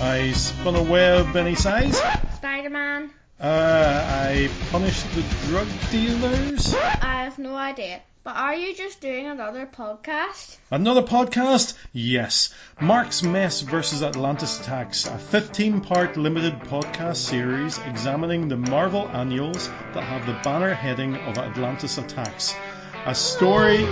I 0.00 0.32
spun 0.32 0.74
a 0.74 0.82
web 0.82 1.36
any 1.36 1.54
size. 1.54 1.98
Spider 2.36 2.70
Man. 2.70 3.10
Uh, 3.40 4.04
I 4.04 4.50
punished 4.70 5.06
the 5.14 5.22
drug 5.46 5.68
dealers. 5.92 6.74
I 6.74 7.22
have 7.24 7.38
no 7.38 7.54
idea. 7.54 8.00
But 8.24 8.36
are 8.36 8.54
you 8.54 8.74
just 8.74 9.00
doing 9.00 9.26
another 9.26 9.64
podcast? 9.64 10.56
Another 10.72 11.02
podcast? 11.02 11.74
Yes. 11.92 12.52
Mark's 12.80 13.22
Mess 13.22 13.60
versus 13.60 14.02
Atlantis 14.02 14.60
Attacks, 14.60 15.06
a 15.06 15.18
15 15.18 15.82
part 15.82 16.16
limited 16.16 16.58
podcast 16.60 17.16
series 17.16 17.78
examining 17.78 18.48
the 18.48 18.56
Marvel 18.56 19.08
annuals 19.08 19.68
that 19.94 20.02
have 20.02 20.26
the 20.26 20.38
banner 20.42 20.74
heading 20.74 21.14
of 21.14 21.38
Atlantis 21.38 21.96
Attacks. 21.96 22.54
A 23.06 23.14
story. 23.14 23.84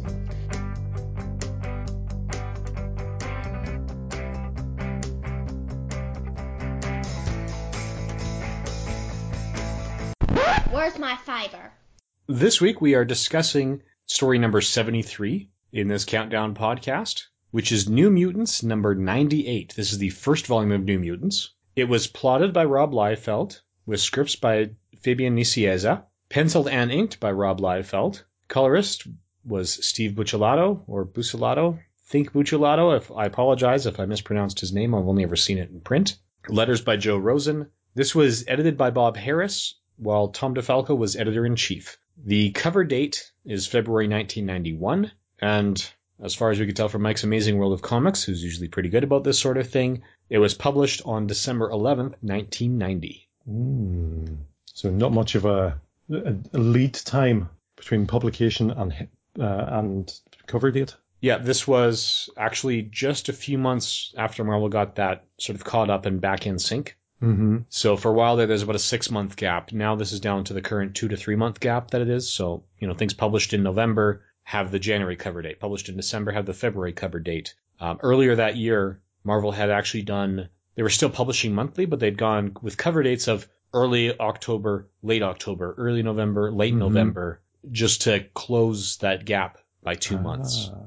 This 12.31 12.62
week 12.62 12.79
we 12.79 12.94
are 12.94 13.06
discussing 13.06 13.81
story 14.06 14.38
number 14.38 14.62
73 14.62 15.50
in 15.73 15.88
this 15.88 16.06
countdown 16.06 16.53
podcast, 16.53 17.23
which 17.50 17.72
is 17.72 17.90
New 17.90 18.12
Mutants 18.12 18.62
number 18.62 18.94
98. 18.94 19.73
This 19.75 19.91
is 19.91 19.97
the 19.97 20.12
first 20.12 20.45
volume 20.45 20.72
of 20.72 20.84
New 20.84 21.00
Mutants. 21.00 21.50
It 21.75 21.85
was 21.85 22.06
plotted 22.06 22.53
by 22.53 22.66
Rob 22.66 22.91
Liefeld, 22.91 23.59
with 23.88 24.00
scripts 24.00 24.35
by 24.35 24.69
Fabian 25.00 25.35
Nicieza, 25.35 26.03
penciled 26.29 26.68
and 26.68 26.91
inked 26.91 27.19
by 27.19 27.31
Rob 27.31 27.62
Liefeld. 27.62 28.22
Colorist 28.47 29.07
was 29.44 29.84
Steve 29.84 30.12
Buccellato, 30.12 30.84
or 30.85 31.07
Buccellato. 31.07 31.79
Think 32.06 32.31
Buccellato. 32.31 32.95
If 32.95 33.12
I 33.12 33.25
apologize 33.25 33.88
if 33.88 34.00
I 34.00 34.06
mispronounced 34.06 34.59
his 34.59 34.72
name, 34.72 34.94
I've 34.94 35.07
only 35.07 35.23
ever 35.23 35.35
seen 35.35 35.57
it 35.57 35.72
in 35.72 35.81
print. 35.81 36.19
Letters 36.47 36.81
by 36.81 36.95
Joe 36.95 37.18
Rosen. 37.18 37.72
This 37.95 38.13
was 38.13 38.45
edited 38.47 38.78
by 38.78 38.91
Bob 38.91 39.18
Harras, 39.18 39.73
while 39.97 40.28
Tom 40.28 40.53
DeFalco 40.53 40.95
was 40.95 41.16
editor 41.16 41.44
in 41.44 41.56
chief. 41.56 41.97
The 42.25 42.52
cover 42.52 42.84
date 42.84 43.31
is 43.46 43.68
February 43.68 44.07
1991, 44.07 45.12
and 45.40 45.91
as 46.22 46.35
far 46.35 46.52
as 46.52 46.59
we 46.59 46.66
could 46.66 46.75
tell 46.75 46.90
from 46.90 47.02
Mike's 47.02 47.24
Amazing 47.24 47.57
World 47.57 47.74
of 47.74 47.81
Comics, 47.81 48.24
who's 48.24 48.44
usually 48.44 48.68
pretty 48.68 48.90
good 48.90 49.03
about 49.03 49.24
this 49.24 49.40
sort 49.40 49.57
of 49.57 49.69
thing, 49.69 50.03
it 50.30 50.38
was 50.38 50.53
published 50.53 51.02
on 51.06 51.28
December 51.28 51.69
11th, 51.69 52.16
1990. 52.22 53.30
Mm. 53.50 54.38
So 54.66 54.90
not 54.90 55.13
much 55.13 55.35
of 55.35 55.46
a, 55.46 55.80
a, 56.12 56.57
lead 56.57 56.94
time 56.94 57.50
between 57.75 58.06
publication 58.06 58.72
and 58.72 59.07
uh, 59.40 59.66
and 59.69 60.13
cover 60.46 60.72
date. 60.72 60.96
Yeah, 61.22 61.38
this 61.38 61.68
was 61.68 62.30
actually 62.38 62.84
just 62.84 63.30
a 63.30 63.34
few 63.34 63.57
months 63.57 64.13
after 64.18 64.44
Marvel 64.44 64.69
got 64.69 64.96
that 64.96 65.25
sort 65.38 65.56
of 65.56 65.63
caught 65.63 65.90
up 65.90 66.06
and 66.06 66.22
back 66.22 66.47
in 66.47 66.59
sync. 66.59 66.97
Mm-hmm. 67.22 67.57
So 67.69 67.97
for 67.97 68.09
a 68.09 68.13
while 68.13 68.35
there, 68.38 68.47
there's 68.47 68.63
about 68.63 68.75
a 68.75 68.80
six 68.80 69.12
month 69.12 69.35
gap. 69.35 69.72
Now 69.72 69.96
this 69.96 70.12
is 70.12 70.19
down 70.19 70.46
to 70.46 70.53
the 70.53 70.62
current 70.62 70.96
two 70.96 71.09
to 71.09 71.18
three 71.18 71.35
month 71.35 71.59
gap 71.59 71.91
that 71.91 72.02
it 72.02 72.09
is. 72.09 72.31
So, 72.31 72.63
you 72.80 72.88
know, 72.88 72.94
things 72.94 73.13
published 73.13 73.53
in 73.53 73.63
November 73.63 74.24
have 74.44 74.72
the 74.72 74.80
January 74.80 75.16
cover 75.16 75.41
date. 75.41 75.59
Published 75.59 75.90
in 75.90 75.97
December 75.97 76.31
have 76.31 76.46
the 76.46 76.53
February 76.53 76.94
cover 76.94 77.19
date. 77.19 77.56
Um, 77.80 78.00
earlier 78.02 78.35
that 78.35 78.56
year, 78.56 79.01
Marvel 79.24 79.51
had 79.51 79.69
actually 79.69 80.04
done, 80.04 80.50
they 80.75 80.83
were 80.83 80.89
still 80.89 81.10
publishing 81.10 81.54
monthly, 81.54 81.86
but 81.86 82.00
they'd 82.00 82.18
gone 82.18 82.56
with 82.62 82.77
cover 82.77 83.04
dates 83.04 83.27
of 83.27 83.48
early 83.74 84.18
October, 84.18 84.88
late 85.04 85.22
October, 85.22 85.75
early 85.77 86.01
November, 86.01 86.51
late 86.51 86.74
Mhm. 86.74 86.80
November, 86.80 87.42
just 87.72 88.04
to 88.04 88.25
close 88.33 88.98
that 88.98 89.25
gap 89.25 89.60
by 89.83 89.95
two 89.95 90.18
months. 90.18 90.72
Ah, 90.74 90.80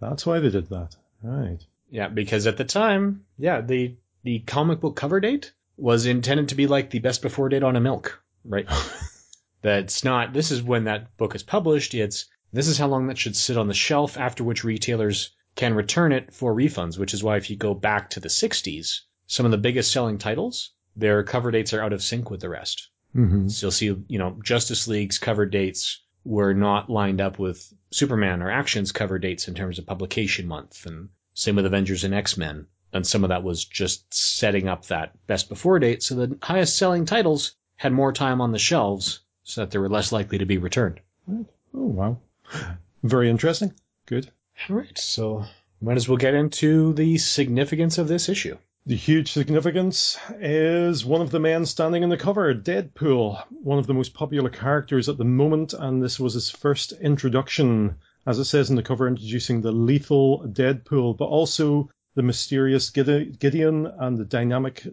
that's 0.00 0.24
why 0.24 0.38
they 0.38 0.50
did 0.50 0.68
that. 0.70 0.96
Right. 1.22 1.58
Yeah, 1.90 2.08
because 2.08 2.46
at 2.46 2.56
the 2.56 2.64
time, 2.64 3.24
yeah, 3.38 3.60
the 3.60 3.96
the 4.22 4.38
comic 4.40 4.80
book 4.80 4.96
cover 4.96 5.18
date 5.20 5.52
was 5.80 6.06
intended 6.06 6.48
to 6.48 6.54
be 6.54 6.66
like 6.66 6.90
the 6.90 6.98
best 6.98 7.22
before 7.22 7.48
date 7.48 7.62
on 7.62 7.76
a 7.76 7.80
milk, 7.80 8.22
right? 8.44 8.68
That's 9.62 10.04
not. 10.04 10.32
This 10.32 10.50
is 10.50 10.62
when 10.62 10.84
that 10.84 11.16
book 11.16 11.34
is 11.34 11.42
published. 11.42 11.94
It's 11.94 12.26
this 12.52 12.68
is 12.68 12.78
how 12.78 12.88
long 12.88 13.06
that 13.06 13.18
should 13.18 13.36
sit 13.36 13.56
on 13.56 13.68
the 13.68 13.74
shelf. 13.74 14.16
After 14.16 14.44
which 14.44 14.64
retailers 14.64 15.30
can 15.56 15.74
return 15.74 16.12
it 16.12 16.32
for 16.32 16.54
refunds. 16.54 16.98
Which 16.98 17.14
is 17.14 17.22
why 17.22 17.36
if 17.36 17.50
you 17.50 17.56
go 17.56 17.74
back 17.74 18.10
to 18.10 18.20
the 18.20 18.28
'60s, 18.28 19.00
some 19.26 19.46
of 19.46 19.52
the 19.52 19.58
biggest 19.58 19.92
selling 19.92 20.18
titles, 20.18 20.72
their 20.96 21.22
cover 21.22 21.50
dates 21.50 21.72
are 21.74 21.82
out 21.82 21.92
of 21.92 22.02
sync 22.02 22.30
with 22.30 22.40
the 22.40 22.48
rest. 22.48 22.88
Mm-hmm. 23.14 23.48
So 23.48 23.66
you'll 23.66 23.72
see, 23.72 23.96
you 24.08 24.18
know, 24.18 24.38
Justice 24.42 24.86
League's 24.88 25.18
cover 25.18 25.46
dates 25.46 26.02
were 26.24 26.54
not 26.54 26.90
lined 26.90 27.20
up 27.20 27.38
with 27.38 27.72
Superman 27.90 28.42
or 28.42 28.50
Action's 28.50 28.92
cover 28.92 29.18
dates 29.18 29.48
in 29.48 29.54
terms 29.54 29.78
of 29.78 29.86
publication 29.86 30.46
month 30.46 30.86
and 30.86 31.08
Same 31.34 31.56
with 31.56 31.66
Avengers 31.66 32.04
and 32.04 32.14
X 32.14 32.36
Men. 32.36 32.66
And 32.92 33.06
some 33.06 33.24
of 33.24 33.28
that 33.28 33.44
was 33.44 33.64
just 33.64 34.12
setting 34.12 34.68
up 34.68 34.86
that 34.86 35.14
best 35.26 35.48
before 35.48 35.78
date 35.78 36.02
so 36.02 36.14
the 36.14 36.36
highest 36.42 36.76
selling 36.76 37.04
titles 37.04 37.54
had 37.76 37.92
more 37.92 38.12
time 38.12 38.40
on 38.40 38.52
the 38.52 38.58
shelves 38.58 39.20
so 39.44 39.60
that 39.60 39.70
they 39.70 39.78
were 39.78 39.88
less 39.88 40.12
likely 40.12 40.38
to 40.38 40.46
be 40.46 40.58
returned. 40.58 41.00
Oh, 41.28 41.46
wow. 41.72 42.18
Very 43.02 43.30
interesting. 43.30 43.72
Good. 44.06 44.30
All 44.68 44.76
right, 44.76 44.98
so 44.98 45.44
might 45.80 45.96
as 45.96 46.08
well 46.08 46.18
get 46.18 46.34
into 46.34 46.92
the 46.92 47.16
significance 47.16 47.96
of 47.96 48.08
this 48.08 48.28
issue. 48.28 48.58
The 48.86 48.96
huge 48.96 49.32
significance 49.32 50.18
is 50.40 51.04
one 51.04 51.20
of 51.20 51.30
the 51.30 51.38
men 51.38 51.66
standing 51.66 52.02
in 52.02 52.08
the 52.08 52.16
cover, 52.16 52.54
Deadpool, 52.54 53.42
one 53.62 53.78
of 53.78 53.86
the 53.86 53.94
most 53.94 54.14
popular 54.14 54.50
characters 54.50 55.08
at 55.08 55.16
the 55.16 55.24
moment, 55.24 55.74
and 55.74 56.02
this 56.02 56.18
was 56.18 56.34
his 56.34 56.50
first 56.50 56.92
introduction, 56.92 57.96
as 58.26 58.38
it 58.38 58.46
says 58.46 58.68
in 58.68 58.76
the 58.76 58.82
cover, 58.82 59.06
introducing 59.06 59.60
the 59.60 59.72
lethal 59.72 60.44
Deadpool, 60.46 61.16
but 61.16 61.26
also 61.26 61.88
the 62.14 62.22
mysterious 62.22 62.90
Gideon 62.90 63.86
and 63.86 64.18
the 64.18 64.24
dynamic 64.24 64.86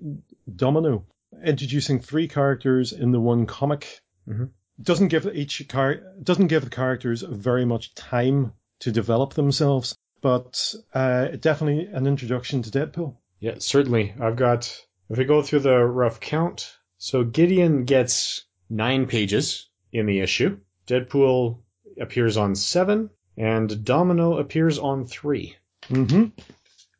Domino, 0.55 1.05
introducing 1.43 1.99
three 1.99 2.27
characters 2.27 2.93
in 2.93 3.11
the 3.11 3.19
one 3.19 3.45
comic. 3.45 4.01
Mm-hmm. 4.27 4.45
Doesn't 4.81 5.07
give 5.07 5.25
each 5.33 5.67
car 5.67 5.95
doesn't 6.21 6.47
give 6.47 6.63
the 6.63 6.69
characters 6.69 7.23
very 7.23 7.65
much 7.65 7.95
time 7.95 8.53
to 8.79 8.91
develop 8.91 9.33
themselves, 9.33 9.95
but 10.21 10.73
uh, 10.93 11.27
definitely 11.39 11.87
an 11.87 12.05
introduction 12.05 12.61
to 12.61 12.69
Deadpool. 12.69 13.15
Yeah, 13.39 13.55
certainly. 13.59 14.13
I've 14.19 14.35
got, 14.35 14.85
if 15.09 15.17
we 15.17 15.25
go 15.25 15.41
through 15.41 15.59
the 15.59 15.83
rough 15.83 16.19
count, 16.19 16.77
so 16.97 17.23
Gideon 17.23 17.85
gets 17.85 18.45
nine 18.69 19.07
pages 19.07 19.69
in 19.91 20.05
the 20.05 20.19
issue. 20.19 20.57
Deadpool 20.87 21.59
appears 21.99 22.37
on 22.37 22.55
seven, 22.55 23.09
and 23.37 23.83
Domino 23.83 24.37
appears 24.37 24.79
on 24.79 25.05
three. 25.05 25.55
Mm-hmm. 25.89 26.25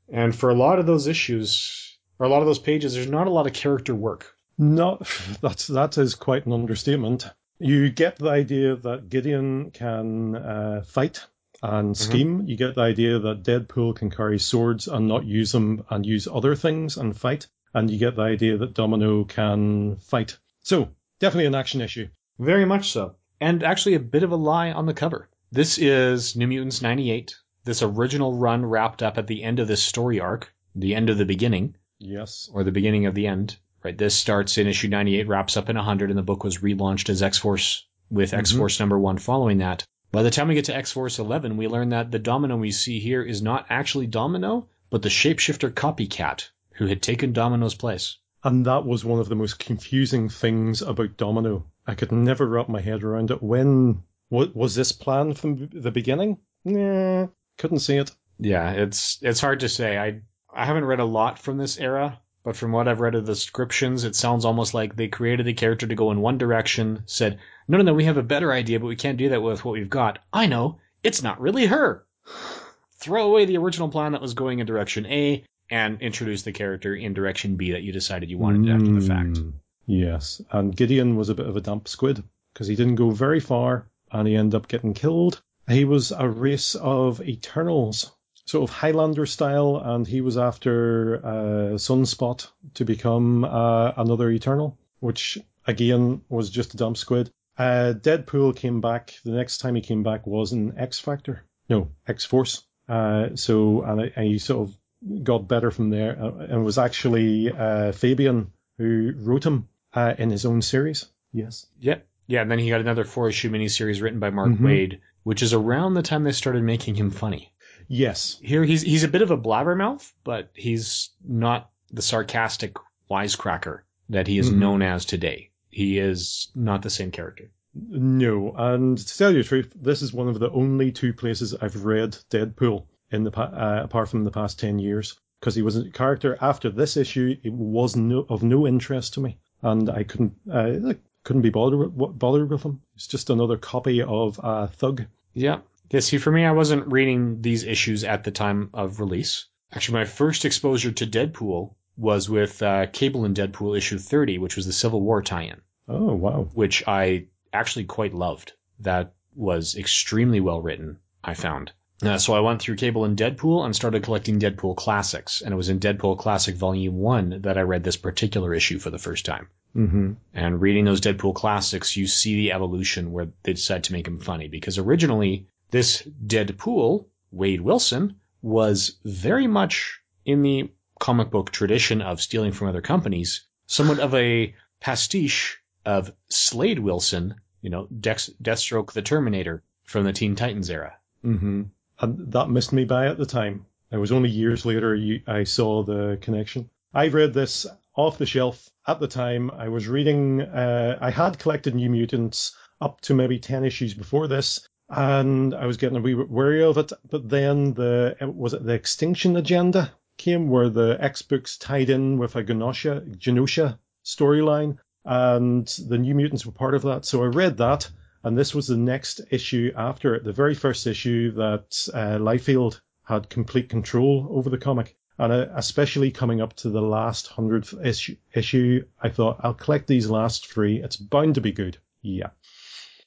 And 0.09 0.35
for 0.35 0.49
a 0.49 0.55
lot 0.55 0.79
of 0.79 0.85
those 0.85 1.07
issues, 1.07 1.97
or 2.19 2.25
a 2.25 2.29
lot 2.29 2.41
of 2.41 2.47
those 2.47 2.59
pages, 2.59 2.93
there's 2.93 3.09
not 3.09 3.27
a 3.27 3.31
lot 3.31 3.47
of 3.47 3.53
character 3.53 3.93
work. 3.93 4.33
No, 4.57 4.99
that's 5.41 5.67
that 5.67 5.97
is 5.97 6.15
quite 6.15 6.45
an 6.45 6.53
understatement. 6.53 7.29
You 7.59 7.89
get 7.89 8.17
the 8.17 8.29
idea 8.29 8.75
that 8.75 9.09
Gideon 9.09 9.71
can 9.71 10.35
uh, 10.35 10.83
fight 10.85 11.25
and 11.63 11.97
scheme. 11.97 12.39
Mm-hmm. 12.39 12.47
You 12.47 12.55
get 12.55 12.75
the 12.75 12.81
idea 12.81 13.19
that 13.19 13.43
Deadpool 13.43 13.95
can 13.95 14.11
carry 14.11 14.39
swords 14.39 14.87
and 14.87 15.07
not 15.07 15.25
use 15.25 15.51
them 15.51 15.83
and 15.89 16.05
use 16.05 16.27
other 16.27 16.55
things 16.55 16.97
and 16.97 17.17
fight. 17.17 17.47
And 17.73 17.89
you 17.89 17.97
get 17.97 18.15
the 18.15 18.21
idea 18.21 18.57
that 18.57 18.73
Domino 18.73 19.23
can 19.23 19.97
fight. 19.97 20.37
So, 20.61 20.89
definitely 21.19 21.47
an 21.47 21.55
action 21.55 21.81
issue. 21.81 22.07
Very 22.39 22.65
much 22.65 22.91
so. 22.91 23.15
And 23.41 23.63
actually 23.63 23.95
a 23.95 23.99
bit 23.99 24.23
of 24.23 24.31
a 24.31 24.35
lie 24.35 24.71
on 24.71 24.85
the 24.85 24.93
cover. 24.93 25.29
This 25.51 25.77
is 25.77 26.35
New 26.35 26.47
Mutants 26.47 26.81
98. 26.81 27.35
This 27.67 27.83
original 27.83 28.33
run 28.33 28.65
wrapped 28.65 29.03
up 29.03 29.17
at 29.17 29.27
the 29.27 29.43
end 29.43 29.59
of 29.59 29.67
this 29.67 29.83
story 29.83 30.21
arc, 30.21 30.53
the 30.73 30.95
end 30.95 31.09
of 31.09 31.17
the 31.17 31.25
beginning. 31.25 31.75
Yes. 31.99 32.49
Or 32.53 32.63
the 32.63 32.71
beginning 32.71 33.07
of 33.07 33.13
the 33.13 33.27
end. 33.27 33.57
Right. 33.83 33.97
This 33.97 34.15
starts 34.15 34.57
in 34.57 34.67
issue 34.67 34.87
98, 34.87 35.27
wraps 35.27 35.57
up 35.57 35.67
in 35.67 35.75
100, 35.75 36.09
and 36.09 36.17
the 36.17 36.23
book 36.23 36.45
was 36.45 36.59
relaunched 36.59 37.09
as 37.09 37.21
X 37.21 37.37
Force 37.37 37.85
with 38.09 38.33
X 38.33 38.53
Force 38.53 38.75
mm-hmm. 38.75 38.83
number 38.83 38.97
one 38.97 39.17
following 39.17 39.57
that. 39.57 39.85
By 40.13 40.23
the 40.23 40.31
time 40.31 40.47
we 40.47 40.53
get 40.55 40.63
to 40.65 40.75
X 40.77 40.93
Force 40.93 41.19
11, 41.19 41.57
we 41.57 41.67
learn 41.67 41.89
that 41.89 42.09
the 42.09 42.19
Domino 42.19 42.55
we 42.55 42.71
see 42.71 43.01
here 43.01 43.21
is 43.21 43.41
not 43.41 43.65
actually 43.69 44.07
Domino, 44.07 44.69
but 44.89 45.01
the 45.01 45.09
shapeshifter 45.09 45.69
copycat 45.69 46.49
who 46.75 46.85
had 46.85 47.01
taken 47.01 47.33
Domino's 47.33 47.75
place. 47.75 48.17
And 48.45 48.65
that 48.65 48.85
was 48.85 49.03
one 49.03 49.19
of 49.19 49.27
the 49.27 49.35
most 49.35 49.59
confusing 49.59 50.29
things 50.29 50.81
about 50.81 51.17
Domino. 51.17 51.65
I 51.85 51.95
could 51.95 52.13
never 52.13 52.47
wrap 52.47 52.69
my 52.69 52.79
head 52.79 53.03
around 53.03 53.29
it. 53.29 53.43
When 53.43 54.03
was 54.29 54.73
this 54.73 54.93
planned 54.93 55.37
from 55.37 55.67
the 55.73 55.91
beginning? 55.91 56.37
Nah, 56.63 57.27
couldn't 57.57 57.79
see 57.79 57.97
it. 57.97 58.11
Yeah, 58.39 58.71
it's 58.71 59.19
it's 59.21 59.41
hard 59.41 59.61
to 59.61 59.69
say. 59.69 59.97
I 59.97 60.21
I 60.53 60.65
haven't 60.65 60.85
read 60.85 60.99
a 60.99 61.05
lot 61.05 61.39
from 61.39 61.57
this 61.57 61.79
era, 61.79 62.19
but 62.43 62.55
from 62.55 62.71
what 62.71 62.87
I've 62.87 63.01
read 63.01 63.15
of 63.15 63.25
the 63.25 63.33
descriptions, 63.33 64.03
it 64.03 64.15
sounds 64.15 64.45
almost 64.45 64.73
like 64.73 64.95
they 64.95 65.07
created 65.07 65.47
a 65.47 65.53
character 65.53 65.85
to 65.85 65.95
go 65.95 66.11
in 66.11 66.21
one 66.21 66.37
direction, 66.37 67.03
said, 67.05 67.39
no, 67.67 67.77
no, 67.77 67.83
no, 67.83 67.93
we 67.93 68.05
have 68.05 68.17
a 68.17 68.23
better 68.23 68.53
idea, 68.53 68.79
but 68.79 68.87
we 68.87 68.95
can't 68.95 69.17
do 69.17 69.29
that 69.29 69.41
with 69.41 69.65
what 69.65 69.73
we've 69.73 69.89
got. 69.89 70.19
I 70.31 70.47
know, 70.47 70.79
it's 71.03 71.21
not 71.21 71.41
really 71.41 71.65
her. 71.65 72.05
Throw 72.99 73.29
away 73.29 73.45
the 73.45 73.57
original 73.57 73.89
plan 73.89 74.13
that 74.13 74.21
was 74.21 74.33
going 74.33 74.59
in 74.59 74.65
direction 74.65 75.05
A 75.07 75.43
and 75.69 76.01
introduce 76.01 76.43
the 76.43 76.51
character 76.51 76.95
in 76.95 77.13
direction 77.13 77.55
B 77.55 77.73
that 77.73 77.83
you 77.83 77.91
decided 77.91 78.29
you 78.29 78.37
wanted 78.37 78.61
mm, 78.61 78.73
after 78.73 78.91
the 78.93 79.01
fact. 79.01 79.37
Hmm. 79.37 79.49
Yes, 79.85 80.41
and 80.51 80.75
Gideon 80.75 81.15
was 81.15 81.29
a 81.29 81.35
bit 81.35 81.47
of 81.47 81.55
a 81.55 81.61
damp 81.61 81.87
squid 81.87 82.23
because 82.53 82.67
he 82.67 82.75
didn't 82.75 82.95
go 82.95 83.11
very 83.11 83.39
far 83.39 83.87
and 84.11 84.27
he 84.27 84.35
ended 84.35 84.55
up 84.55 84.67
getting 84.67 84.93
killed. 84.93 85.41
He 85.69 85.85
was 85.85 86.11
a 86.11 86.29
race 86.29 86.75
of 86.75 87.21
Eternals 87.21 88.11
sort 88.47 88.69
of 88.69 88.75
Highlander 88.75 89.25
style, 89.25 89.81
and 89.83 90.07
he 90.07 90.21
was 90.21 90.37
after 90.37 91.17
uh, 91.17 91.77
Sunspot 91.77 92.47
to 92.75 92.85
become 92.85 93.43
uh, 93.43 93.91
another 93.97 94.29
Eternal, 94.31 94.77
which 94.99 95.37
again 95.67 96.21
was 96.29 96.49
just 96.49 96.73
a 96.73 96.77
dumb 96.77 96.95
squid. 96.95 97.29
Uh, 97.57 97.93
Deadpool 97.99 98.55
came 98.55 98.81
back. 98.81 99.15
The 99.23 99.31
next 99.31 99.57
time 99.59 99.75
he 99.75 99.81
came 99.81 100.03
back 100.03 100.25
was 100.25 100.53
in 100.53 100.77
X 100.77 100.99
Factor, 100.99 101.43
no 101.69 101.89
X 102.07 102.23
Force. 102.23 102.63
Uh, 102.87 103.35
so 103.35 103.81
and, 103.81 103.99
and, 104.15 104.27
he 104.27 104.39
sort 104.39 104.69
of 104.69 105.23
got 105.23 105.47
better 105.47 105.71
from 105.71 105.89
there, 105.89 106.17
uh, 106.17 106.31
and 106.35 106.61
it 106.61 106.63
was 106.63 106.77
actually 106.77 107.51
uh, 107.51 107.91
Fabian 107.91 108.51
who 108.77 109.13
wrote 109.17 109.45
him 109.45 109.67
in 109.95 110.29
his 110.29 110.45
own 110.45 110.61
series. 110.61 111.05
Yes. 111.33 111.65
Yep. 111.79 112.07
Yeah, 112.27 112.41
and 112.41 112.51
then 112.51 112.59
he 112.59 112.69
got 112.69 112.81
another 112.81 113.03
four 113.03 113.29
issue 113.29 113.49
miniseries 113.49 114.01
written 114.01 114.19
by 114.19 114.29
Mark 114.29 114.49
mm-hmm. 114.49 114.65
Waid, 114.65 114.99
which 115.27 115.43
is 115.43 115.51
around 115.51 115.93
the 115.93 116.01
time 116.01 116.23
they 116.23 116.31
started 116.31 116.63
making 116.63 116.95
him 116.95 117.11
funny. 117.11 117.51
Yes. 117.89 118.39
Here 118.41 118.63
he's 118.63 118.81
he's 118.81 119.03
a 119.03 119.09
bit 119.09 119.21
of 119.21 119.29
a 119.29 119.37
blabbermouth, 119.37 120.13
but 120.23 120.49
he's 120.53 121.09
not 121.21 121.69
the 121.91 122.01
sarcastic 122.01 122.77
wisecracker 123.11 123.81
that 124.07 124.25
he 124.25 124.39
is 124.39 124.49
mm-hmm. 124.49 124.59
known 124.59 124.81
as 124.81 125.03
today. 125.03 125.49
He 125.69 125.99
is 125.99 126.47
not 126.55 126.81
the 126.81 126.89
same 126.89 127.11
character. 127.11 127.51
No, 127.73 128.53
and 128.55 128.97
to 128.97 129.17
tell 129.17 129.33
you 129.33 129.43
the 129.43 129.49
truth, 129.49 129.73
this 129.75 130.01
is 130.01 130.13
one 130.13 130.29
of 130.29 130.39
the 130.39 130.49
only 130.51 130.93
two 130.93 131.11
places 131.11 131.53
I've 131.53 131.83
read 131.83 132.17
Deadpool 132.31 132.85
in 133.11 133.25
the 133.25 133.37
uh, 133.37 133.81
apart 133.83 134.07
from 134.07 134.23
the 134.23 134.31
past 134.31 134.61
ten 134.61 134.79
years 134.79 135.19
because 135.41 135.55
he 135.55 135.61
was 135.61 135.75
a 135.75 135.89
character 135.89 136.37
after 136.39 136.69
this 136.69 136.95
issue. 136.95 137.35
It 137.43 137.51
was 137.51 137.97
no, 137.97 138.25
of 138.29 138.43
no 138.43 138.65
interest 138.65 139.15
to 139.15 139.19
me, 139.19 139.39
and 139.61 139.89
I 139.89 140.03
couldn't 140.03 140.35
uh, 140.49 140.93
couldn't 141.25 141.41
be 141.41 141.49
bothered 141.49 141.91
bothered 142.17 142.49
with 142.49 142.63
him. 142.63 142.79
It's 142.95 143.07
just 143.07 143.29
another 143.29 143.57
copy 143.57 144.01
of 144.01 144.39
uh, 144.41 144.67
Thug. 144.67 145.05
Yeah, 145.37 145.59
yeah, 145.91 146.01
see, 146.01 146.17
for 146.17 146.31
me, 146.31 146.43
I 146.45 146.51
wasn't 146.51 146.91
reading 146.91 147.41
these 147.41 147.63
issues 147.63 148.03
at 148.03 148.23
the 148.23 148.31
time 148.31 148.69
of 148.73 148.99
release. 148.99 149.45
Actually, 149.71 149.99
my 149.99 150.05
first 150.05 150.45
exposure 150.45 150.91
to 150.91 151.05
Deadpool 151.05 151.75
was 151.95 152.29
with 152.29 152.61
uh, 152.61 152.87
Cable 152.87 153.23
and 153.25 153.35
Deadpool 153.35 153.77
issue 153.77 153.97
30, 153.97 154.37
which 154.37 154.55
was 154.55 154.65
the 154.65 154.73
Civil 154.73 155.01
War 155.01 155.21
tie-in. 155.21 155.61
Oh, 155.87 156.15
wow. 156.15 156.49
Which 156.53 156.83
I 156.87 157.27
actually 157.53 157.85
quite 157.85 158.13
loved. 158.13 158.53
That 158.79 159.13
was 159.35 159.75
extremely 159.75 160.39
well 160.39 160.61
written, 160.61 160.97
I 161.23 161.33
found. 161.33 161.71
Uh, 162.01 162.17
so 162.17 162.33
I 162.33 162.41
went 162.41 162.61
through 162.61 162.75
Cable 162.75 163.05
and 163.05 163.17
Deadpool 163.17 163.65
and 163.65 163.75
started 163.75 164.03
collecting 164.03 164.39
Deadpool 164.39 164.75
classics. 164.75 165.41
And 165.41 165.53
it 165.53 165.57
was 165.57 165.69
in 165.69 165.79
Deadpool 165.79 166.19
Classic 166.19 166.55
Volume 166.55 166.97
1 166.97 167.41
that 167.41 167.57
I 167.57 167.61
read 167.61 167.83
this 167.83 167.97
particular 167.97 168.53
issue 168.53 168.77
for 168.77 168.89
the 168.89 168.99
first 168.99 169.25
time. 169.25 169.47
Mm-hmm. 169.77 170.13
And 170.33 170.61
reading 170.61 170.85
those 170.85 171.01
Deadpool 171.01 171.35
classics, 171.35 171.95
you 171.95 172.07
see 172.07 172.35
the 172.35 172.51
evolution 172.51 173.11
where 173.11 173.27
they 173.43 173.53
decide 173.53 173.83
to 173.85 173.93
make 173.93 174.07
him 174.07 174.19
funny. 174.19 174.47
Because 174.47 174.77
originally, 174.77 175.47
this 175.69 176.01
Deadpool, 176.25 177.05
Wade 177.31 177.61
Wilson, 177.61 178.15
was 178.41 178.97
very 179.05 179.47
much 179.47 179.99
in 180.25 180.41
the 180.41 180.71
comic 180.99 181.29
book 181.29 181.51
tradition 181.51 182.01
of 182.01 182.21
stealing 182.21 182.51
from 182.51 182.69
other 182.69 182.81
companies, 182.81 183.45
somewhat 183.67 183.99
of 183.99 184.15
a 184.15 184.55
pastiche 184.79 185.59
of 185.85 186.11
Slade 186.29 186.79
Wilson, 186.79 187.35
you 187.61 187.69
know, 187.69 187.87
Dex- 187.87 188.31
Deathstroke 188.41 188.93
the 188.93 189.01
Terminator 189.01 189.63
from 189.83 190.03
the 190.03 190.13
Teen 190.13 190.35
Titans 190.35 190.69
era. 190.69 190.97
Mm-hmm. 191.23 191.63
And 191.99 192.31
that 192.31 192.49
missed 192.49 192.73
me 192.73 192.85
by 192.85 193.07
at 193.07 193.17
the 193.17 193.25
time. 193.25 193.65
It 193.91 193.97
was 193.97 194.11
only 194.11 194.29
years 194.29 194.65
later 194.65 194.93
you, 194.95 195.21
I 195.27 195.43
saw 195.43 195.83
the 195.83 196.17
connection. 196.21 196.69
I 196.93 197.07
read 197.07 197.33
this 197.33 197.65
off 197.97 198.19
the 198.19 198.25
shelf 198.25 198.69
at 198.87 198.99
the 198.99 199.07
time. 199.07 199.51
I 199.51 199.67
was 199.67 199.87
reading, 199.87 200.41
uh, 200.41 200.97
I 201.01 201.09
had 201.09 201.39
collected 201.39 201.75
New 201.75 201.89
Mutants 201.89 202.55
up 202.79 203.01
to 203.01 203.15
maybe 203.15 203.39
10 203.39 203.65
issues 203.65 203.95
before 203.95 204.27
this, 204.27 204.67
and 204.87 205.53
I 205.53 205.65
was 205.65 205.77
getting 205.77 205.97
a 205.97 206.01
wee 206.01 206.13
bit 206.13 206.29
wary 206.29 206.63
of 206.63 206.77
it. 206.77 206.93
But 207.09 207.27
then 207.27 207.73
the 207.73 208.15
was 208.21 208.53
it 208.53 208.63
the 208.63 208.73
Extinction 208.73 209.35
Agenda 209.35 209.91
came, 210.17 210.47
where 210.47 210.69
the 210.69 210.97
X 210.99 211.23
books 211.23 211.57
tied 211.57 211.89
in 211.89 212.17
with 212.17 212.35
a 212.35 212.43
Genosha 212.43 213.17
Genosha 213.17 213.79
storyline, 214.05 214.77
and 215.03 215.67
the 215.87 215.97
New 215.97 216.13
Mutants 216.13 216.45
were 216.45 216.51
part 216.51 216.75
of 216.75 216.83
that. 216.83 217.03
So 217.03 217.23
I 217.23 217.27
read 217.27 217.57
that, 217.57 217.89
and 218.23 218.37
this 218.37 218.53
was 218.53 218.67
the 218.67 218.77
next 218.77 219.21
issue 219.31 219.71
after 219.75 220.15
it, 220.15 220.23
the 220.23 220.33
very 220.33 220.53
first 220.53 220.85
issue 220.85 221.31
that 221.31 221.89
uh, 221.93 222.19
Liefeld 222.19 222.79
had 223.03 223.29
complete 223.29 223.69
control 223.69 224.27
over 224.29 224.49
the 224.49 224.57
comic. 224.57 224.95
And 225.19 225.33
especially 225.33 226.11
coming 226.11 226.41
up 226.41 226.53
to 226.57 226.69
the 226.69 226.81
last 226.81 227.27
hundredth 227.27 227.73
issue, 227.83 228.17
issue, 228.33 228.85
I 229.01 229.09
thought 229.09 229.39
I'll 229.41 229.53
collect 229.53 229.87
these 229.87 230.09
last 230.09 230.47
three. 230.47 230.81
It's 230.81 230.95
bound 230.95 231.35
to 231.35 231.41
be 231.41 231.51
good. 231.51 231.77
Yeah. 232.01 232.29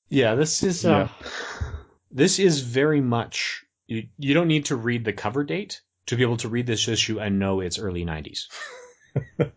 Yeah, 0.08 0.34
this 0.34 0.64
is 0.64 0.84
uh, 0.84 1.08
yeah. 1.22 1.28
this 2.10 2.40
is 2.40 2.62
very 2.62 3.00
much 3.00 3.64
you, 3.86 4.08
you 4.18 4.34
don't 4.34 4.48
need 4.48 4.66
to 4.66 4.76
read 4.76 5.04
the 5.04 5.12
cover 5.12 5.44
date 5.44 5.82
to 6.06 6.16
be 6.16 6.22
able 6.22 6.38
to 6.38 6.48
read 6.48 6.66
this 6.66 6.88
issue 6.88 7.20
and 7.20 7.38
know 7.38 7.60
it's 7.60 7.78
early 7.78 8.04
90s. 8.04 8.46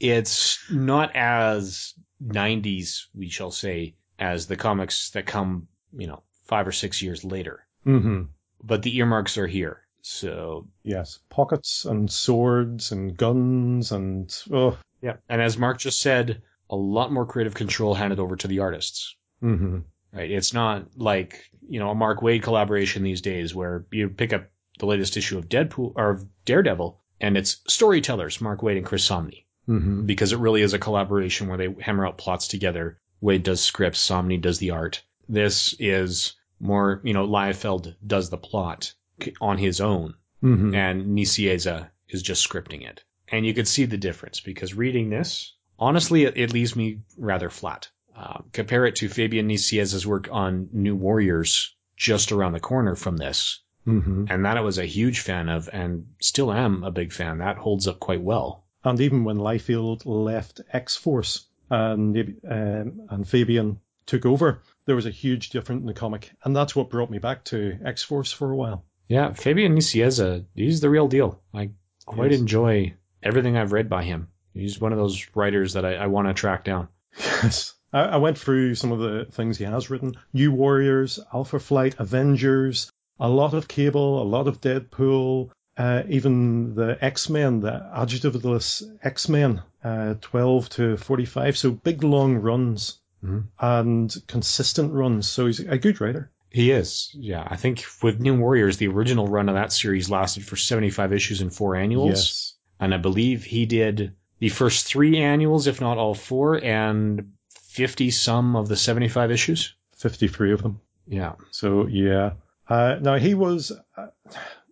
it's 0.00 0.58
not 0.70 1.14
as 1.14 1.94
90s, 2.22 3.06
we 3.14 3.28
shall 3.28 3.50
say, 3.50 3.94
as 4.18 4.46
the 4.46 4.56
comics 4.56 5.10
that 5.10 5.26
come, 5.26 5.68
you 5.96 6.06
know, 6.06 6.22
five 6.44 6.66
or 6.66 6.72
six 6.72 7.02
years 7.02 7.24
later. 7.24 7.66
hmm 7.84 8.22
But 8.62 8.82
the 8.82 8.96
earmarks 8.96 9.38
are 9.38 9.46
here. 9.46 9.83
So, 10.06 10.68
Yes, 10.82 11.18
pockets 11.30 11.86
and 11.86 12.10
swords 12.10 12.92
and 12.92 13.16
guns 13.16 13.90
and 13.90 14.30
oh, 14.52 14.76
yeah. 15.00 15.16
And 15.30 15.40
as 15.40 15.56
Mark 15.56 15.78
just 15.78 16.00
said, 16.00 16.42
a 16.68 16.76
lot 16.76 17.10
more 17.10 17.24
creative 17.26 17.54
control 17.54 17.94
handed 17.94 18.20
over 18.20 18.36
to 18.36 18.48
the 18.48 18.58
artists. 18.60 19.16
hmm 19.40 19.78
Right? 20.12 20.30
It's 20.30 20.52
not 20.52 20.96
like, 20.96 21.50
you 21.68 21.80
know, 21.80 21.90
a 21.90 21.94
Mark 21.94 22.20
Waid 22.20 22.42
collaboration 22.42 23.02
these 23.02 23.22
days 23.22 23.54
where 23.54 23.86
you 23.90 24.08
pick 24.10 24.32
up 24.32 24.48
the 24.78 24.86
latest 24.86 25.16
issue 25.16 25.38
of 25.38 25.48
Deadpool 25.48 25.94
or 25.96 26.10
of 26.10 26.26
Daredevil 26.44 27.00
and 27.20 27.36
it's 27.38 27.62
storytellers, 27.66 28.40
Mark 28.40 28.60
Waid 28.60 28.76
and 28.76 28.86
Chris 28.86 29.08
Samnee. 29.08 29.44
hmm 29.66 30.04
because 30.04 30.32
it 30.32 30.38
really 30.38 30.60
is 30.60 30.74
a 30.74 30.78
collaboration 30.78 31.48
where 31.48 31.56
they 31.56 31.74
hammer 31.80 32.06
out 32.06 32.18
plots 32.18 32.48
together. 32.48 32.98
Waid 33.22 33.42
does 33.42 33.62
scripts, 33.62 34.06
Samnee 34.06 34.40
does 34.40 34.58
the 34.58 34.72
art. 34.72 35.02
This 35.28 35.74
is 35.78 36.34
more, 36.60 37.00
you 37.04 37.14
know, 37.14 37.26
Liefeld 37.26 37.94
does 38.06 38.28
the 38.28 38.36
plot 38.36 38.92
on 39.40 39.58
his 39.58 39.80
own, 39.80 40.14
hmm 40.40 40.74
and 40.74 41.16
Nicieza 41.16 41.88
is 42.08 42.22
just 42.22 42.48
scripting 42.48 42.88
it. 42.88 43.04
And 43.28 43.46
you 43.46 43.54
could 43.54 43.68
see 43.68 43.86
the 43.86 43.96
difference 43.96 44.40
because 44.40 44.74
reading 44.74 45.10
this, 45.10 45.54
honestly, 45.78 46.24
it, 46.24 46.36
it 46.36 46.52
leaves 46.52 46.76
me 46.76 47.00
rather 47.16 47.50
flat. 47.50 47.88
Uh, 48.16 48.42
compare 48.52 48.86
it 48.86 48.96
to 48.96 49.08
Fabian 49.08 49.48
Nicieza's 49.48 50.06
work 50.06 50.28
on 50.30 50.68
New 50.72 50.94
Warriors 50.94 51.74
just 51.96 52.30
around 52.32 52.52
the 52.52 52.60
corner 52.60 52.94
from 52.94 53.16
this, 53.16 53.60
hmm 53.84 54.26
and 54.28 54.44
that 54.44 54.56
I 54.56 54.60
was 54.60 54.78
a 54.78 54.86
huge 54.86 55.20
fan 55.20 55.48
of, 55.48 55.68
and 55.72 56.06
still 56.20 56.52
am 56.52 56.84
a 56.84 56.90
big 56.90 57.12
fan. 57.12 57.38
That 57.38 57.56
holds 57.56 57.88
up 57.88 58.00
quite 58.00 58.22
well. 58.22 58.64
And 58.84 59.00
even 59.00 59.24
when 59.24 59.38
Liefeld 59.38 60.02
left 60.04 60.60
X 60.72 60.96
Force 60.96 61.46
and 61.70 62.16
um, 62.48 63.06
and 63.10 63.28
Fabian 63.28 63.80
took 64.06 64.26
over, 64.26 64.60
there 64.84 64.96
was 64.96 65.06
a 65.06 65.10
huge 65.10 65.50
difference 65.50 65.80
in 65.80 65.86
the 65.86 65.94
comic, 65.94 66.30
and 66.44 66.54
that's 66.54 66.76
what 66.76 66.90
brought 66.90 67.10
me 67.10 67.18
back 67.18 67.44
to 67.44 67.78
X 67.84 68.02
Force 68.02 68.30
for 68.30 68.50
a 68.50 68.56
while. 68.56 68.84
Yeah, 69.08 69.32
Fabian 69.34 69.74
Nicieza, 69.76 70.44
he's 70.54 70.80
the 70.80 70.90
real 70.90 71.08
deal. 71.08 71.40
I 71.52 71.70
quite 72.06 72.30
Yes. 72.32 72.40
enjoy 72.40 72.94
everything 73.22 73.56
I've 73.56 73.72
read 73.72 73.88
by 73.88 74.02
him. 74.04 74.28
He's 74.54 74.80
one 74.80 74.92
of 74.92 74.98
those 74.98 75.26
writers 75.34 75.72
that 75.74 75.84
I, 75.84 75.94
I 75.96 76.06
want 76.06 76.28
to 76.28 76.34
track 76.34 76.64
down. 76.64 76.88
Yes. 77.18 77.74
I, 77.92 78.00
I 78.02 78.16
went 78.16 78.38
through 78.38 78.74
some 78.76 78.92
of 78.92 78.98
the 79.00 79.26
things 79.30 79.58
he 79.58 79.64
has 79.64 79.90
written 79.90 80.14
New 80.32 80.52
Warriors, 80.52 81.18
Alpha 81.32 81.58
Flight, 81.58 81.96
Avengers, 81.98 82.90
a 83.20 83.28
lot 83.28 83.54
of 83.54 83.68
Cable, 83.68 84.22
a 84.22 84.24
lot 84.24 84.48
of 84.48 84.60
Deadpool, 84.60 85.50
uh, 85.76 86.02
even 86.08 86.74
the 86.74 86.96
X 87.04 87.28
Men, 87.28 87.60
the 87.60 87.70
adjectiveless 87.96 88.82
X 89.02 89.28
Men, 89.28 89.62
uh, 89.82 90.14
12 90.20 90.68
to 90.70 90.96
45. 90.96 91.56
So 91.58 91.70
big 91.72 92.02
long 92.04 92.36
runs 92.36 92.98
Mhm. 93.24 93.44
and 93.58 94.14
consistent 94.28 94.92
runs. 94.92 95.26
So 95.28 95.46
he's 95.46 95.60
a 95.60 95.78
good 95.78 96.00
writer. 96.00 96.30
He 96.54 96.70
is. 96.70 97.10
Yeah, 97.14 97.44
I 97.44 97.56
think 97.56 97.84
with 98.00 98.20
New 98.20 98.38
Warriors, 98.38 98.76
the 98.76 98.86
original 98.86 99.26
run 99.26 99.48
of 99.48 99.56
that 99.56 99.72
series 99.72 100.08
lasted 100.08 100.46
for 100.46 100.54
75 100.54 101.12
issues 101.12 101.40
and 101.40 101.52
four 101.52 101.74
annuals. 101.74 102.10
Yes. 102.10 102.54
And 102.78 102.94
I 102.94 102.98
believe 102.98 103.42
he 103.42 103.66
did 103.66 104.14
the 104.38 104.50
first 104.50 104.86
three 104.86 105.18
annuals, 105.18 105.66
if 105.66 105.80
not 105.80 105.98
all 105.98 106.14
four, 106.14 106.62
and 106.62 107.32
50 107.50 108.12
some 108.12 108.54
of 108.54 108.68
the 108.68 108.76
75 108.76 109.32
issues. 109.32 109.74
53 109.96 110.52
of 110.52 110.62
them. 110.62 110.80
Yeah. 111.08 111.32
So 111.50 111.88
yeah. 111.88 112.34
Uh, 112.68 112.98
now 113.00 113.16
he 113.16 113.34
was. 113.34 113.72
Uh, 113.96 114.06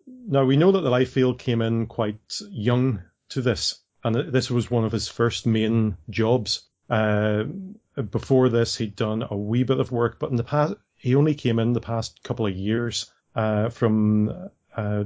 now 0.06 0.44
we 0.44 0.56
know 0.56 0.70
that 0.70 0.82
the 0.82 0.90
Liefeld 0.90 1.40
came 1.40 1.62
in 1.62 1.86
quite 1.86 2.40
young 2.48 3.02
to 3.30 3.42
this, 3.42 3.80
and 4.04 4.32
this 4.32 4.52
was 4.52 4.70
one 4.70 4.84
of 4.84 4.92
his 4.92 5.08
first 5.08 5.46
main 5.46 5.96
jobs. 6.08 6.62
Uh, 6.88 7.42
before 8.08 8.50
this, 8.50 8.76
he'd 8.76 8.94
done 8.94 9.24
a 9.28 9.36
wee 9.36 9.64
bit 9.64 9.80
of 9.80 9.90
work, 9.90 10.20
but 10.20 10.30
in 10.30 10.36
the 10.36 10.44
past, 10.44 10.74
he 11.02 11.16
only 11.16 11.34
came 11.34 11.58
in 11.58 11.72
the 11.72 11.80
past 11.80 12.22
couple 12.22 12.46
of 12.46 12.54
years. 12.56 13.10
Uh, 13.34 13.68
from 13.70 14.30
uh, 14.76 15.04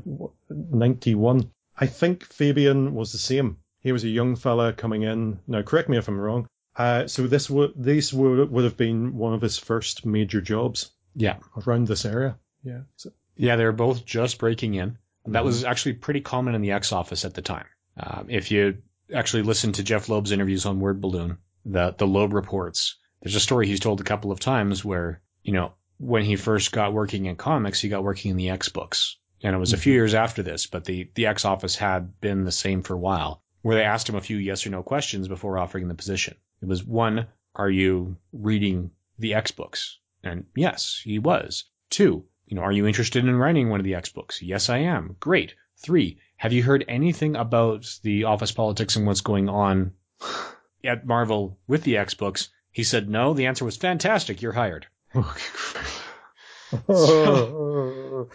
91, 0.50 1.50
I 1.78 1.86
think 1.86 2.24
Fabian 2.24 2.94
was 2.94 3.12
the 3.12 3.18
same. 3.18 3.58
He 3.80 3.92
was 3.92 4.04
a 4.04 4.08
young 4.08 4.36
fella 4.36 4.72
coming 4.72 5.02
in. 5.02 5.38
Now, 5.46 5.62
correct 5.62 5.88
me 5.88 5.96
if 5.96 6.08
I'm 6.08 6.18
wrong. 6.18 6.48
Uh, 6.76 7.06
so 7.06 7.26
this 7.26 7.48
would 7.48 7.72
these 7.76 8.12
would 8.12 8.50
would 8.50 8.64
have 8.64 8.76
been 8.76 9.16
one 9.16 9.32
of 9.32 9.40
his 9.40 9.58
first 9.58 10.04
major 10.04 10.40
jobs 10.40 10.90
Yeah. 11.14 11.36
around 11.66 11.86
this 11.86 12.04
area. 12.04 12.36
Yeah. 12.62 12.80
So, 12.96 13.10
Yeah, 13.36 13.56
they 13.56 13.64
were 13.64 13.72
both 13.72 14.04
just 14.04 14.38
breaking 14.38 14.74
in. 14.74 14.98
That 15.26 15.44
was 15.44 15.64
actually 15.64 15.94
pretty 15.94 16.20
common 16.20 16.54
in 16.54 16.62
the 16.62 16.72
X 16.72 16.92
office 16.92 17.24
at 17.24 17.34
the 17.34 17.42
time. 17.42 17.66
Um, 17.98 18.26
if 18.28 18.50
you 18.50 18.78
actually 19.12 19.42
listen 19.42 19.72
to 19.72 19.82
Jeph 19.82 20.08
Loeb's 20.08 20.30
interviews 20.32 20.66
on 20.66 20.78
Word 20.80 21.00
Balloon, 21.00 21.38
the 21.64 21.94
the 21.96 22.06
Loeb 22.06 22.32
reports, 22.32 22.96
there's 23.22 23.34
a 23.36 23.40
story 23.40 23.66
he's 23.66 23.80
told 23.80 24.00
a 24.00 24.04
couple 24.04 24.30
of 24.30 24.40
times 24.40 24.84
where 24.84 25.20
you 25.42 25.52
know 25.52 25.72
when 25.98 26.24
he 26.24 26.36
first 26.36 26.72
got 26.72 26.92
working 26.92 27.26
in 27.26 27.36
comics, 27.36 27.80
he 27.80 27.88
got 27.88 28.04
working 28.04 28.30
in 28.30 28.36
the 28.36 28.50
X 28.50 28.68
books, 28.68 29.16
and 29.42 29.54
it 29.54 29.58
was 29.58 29.72
a 29.72 29.76
few 29.76 29.92
mm-hmm. 29.92 29.96
years 29.96 30.14
after 30.14 30.42
this, 30.42 30.66
but 30.66 30.84
the 30.84 31.10
the 31.14 31.26
X 31.26 31.44
office 31.44 31.76
had 31.76 32.20
been 32.20 32.44
the 32.44 32.52
same 32.52 32.82
for 32.82 32.94
a 32.94 32.98
while, 32.98 33.42
where 33.62 33.76
they 33.76 33.84
asked 33.84 34.08
him 34.08 34.16
a 34.16 34.20
few 34.20 34.36
yes 34.36 34.66
or 34.66 34.70
no 34.70 34.82
questions 34.82 35.28
before 35.28 35.58
offering 35.58 35.88
the 35.88 35.94
position. 35.94 36.36
It 36.60 36.68
was 36.68 36.84
one, 36.84 37.26
are 37.54 37.70
you 37.70 38.16
reading 38.32 38.90
the 39.18 39.34
X 39.34 39.50
books? 39.50 39.98
And 40.22 40.46
yes, 40.54 41.00
he 41.02 41.18
was. 41.18 41.64
Two, 41.88 42.24
you 42.46 42.56
know, 42.56 42.62
are 42.62 42.72
you 42.72 42.86
interested 42.86 43.24
in 43.24 43.36
writing 43.36 43.70
one 43.70 43.80
of 43.80 43.84
the 43.84 43.94
X 43.94 44.10
books? 44.10 44.42
Yes, 44.42 44.68
I 44.68 44.78
am. 44.78 45.16
Great. 45.18 45.54
Three, 45.78 46.18
have 46.36 46.52
you 46.52 46.62
heard 46.62 46.84
anything 46.88 47.36
about 47.36 47.86
the 48.02 48.24
office 48.24 48.52
politics 48.52 48.96
and 48.96 49.06
what's 49.06 49.20
going 49.20 49.48
on 49.48 49.92
at 50.84 51.06
Marvel 51.06 51.58
with 51.66 51.82
the 51.84 51.96
X 51.96 52.14
books? 52.14 52.50
He 52.70 52.84
said 52.84 53.08
no. 53.08 53.32
The 53.34 53.46
answer 53.46 53.64
was 53.64 53.76
fantastic. 53.76 54.42
You're 54.42 54.52
hired. 54.52 54.86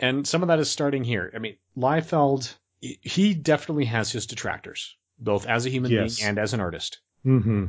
And 0.00 0.26
some 0.26 0.42
of 0.42 0.48
that 0.48 0.58
is 0.58 0.68
starting 0.68 1.04
here. 1.04 1.30
I 1.34 1.38
mean, 1.38 1.56
Liefeld, 1.76 2.52
he 2.80 3.34
definitely 3.34 3.84
has 3.84 4.10
his 4.10 4.26
detractors, 4.26 4.96
both 5.18 5.46
as 5.46 5.64
a 5.64 5.70
human 5.70 5.92
Yes. 5.92 6.16
being 6.18 6.28
and 6.28 6.38
as 6.38 6.54
an 6.54 6.60
artist. 6.60 7.00
hmm 7.22 7.66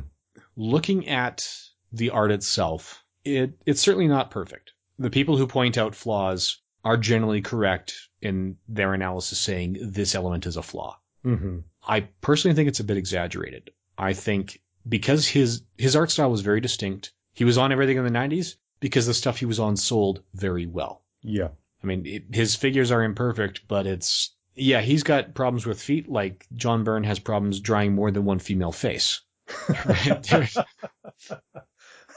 looking 0.56 1.08
at 1.08 1.48
the 1.92 2.10
art 2.10 2.32
itself, 2.32 3.04
it 3.24 3.52
it's 3.66 3.80
certainly 3.80 4.08
not 4.08 4.32
perfect. 4.32 4.72
The 4.98 5.10
people 5.10 5.36
who 5.36 5.46
point 5.46 5.78
out 5.78 5.94
flaws 5.94 6.60
are 6.84 6.96
generally 6.96 7.40
correct 7.40 7.94
in 8.20 8.56
their 8.68 8.94
analysis 8.94 9.38
saying 9.38 9.76
this 9.80 10.14
element 10.16 10.46
is 10.46 10.56
a 10.56 10.62
flaw. 10.62 10.98
hmm 11.22 11.58
I 11.86 12.00
personally 12.20 12.56
think 12.56 12.68
it's 12.68 12.80
a 12.80 12.84
bit 12.84 12.96
exaggerated. 12.96 13.70
I 13.96 14.12
think 14.12 14.60
because 14.88 15.28
his 15.28 15.62
his 15.78 15.94
art 15.94 16.10
style 16.10 16.32
was 16.32 16.40
very 16.40 16.60
distinct, 16.60 17.12
he 17.34 17.44
was 17.44 17.58
on 17.58 17.72
everything 17.72 17.98
in 17.98 18.04
the 18.04 18.10
90s 18.10 18.56
because 18.80 19.06
the 19.06 19.14
stuff 19.14 19.38
he 19.38 19.46
was 19.46 19.60
on 19.60 19.76
sold 19.76 20.22
very 20.32 20.66
well. 20.66 21.02
Yeah. 21.22 21.48
I 21.82 21.86
mean, 21.86 22.06
it, 22.06 22.24
his 22.32 22.54
figures 22.54 22.90
are 22.90 23.02
imperfect, 23.02 23.68
but 23.68 23.86
it's 23.86 24.34
yeah, 24.54 24.80
he's 24.80 25.02
got 25.02 25.34
problems 25.34 25.66
with 25.66 25.82
feet 25.82 26.08
like 26.08 26.46
John 26.54 26.84
Byrne 26.84 27.04
has 27.04 27.18
problems 27.18 27.60
drawing 27.60 27.94
more 27.94 28.10
than 28.10 28.24
one 28.24 28.38
female 28.38 28.72
face. 28.72 29.20
Right? 29.68 30.54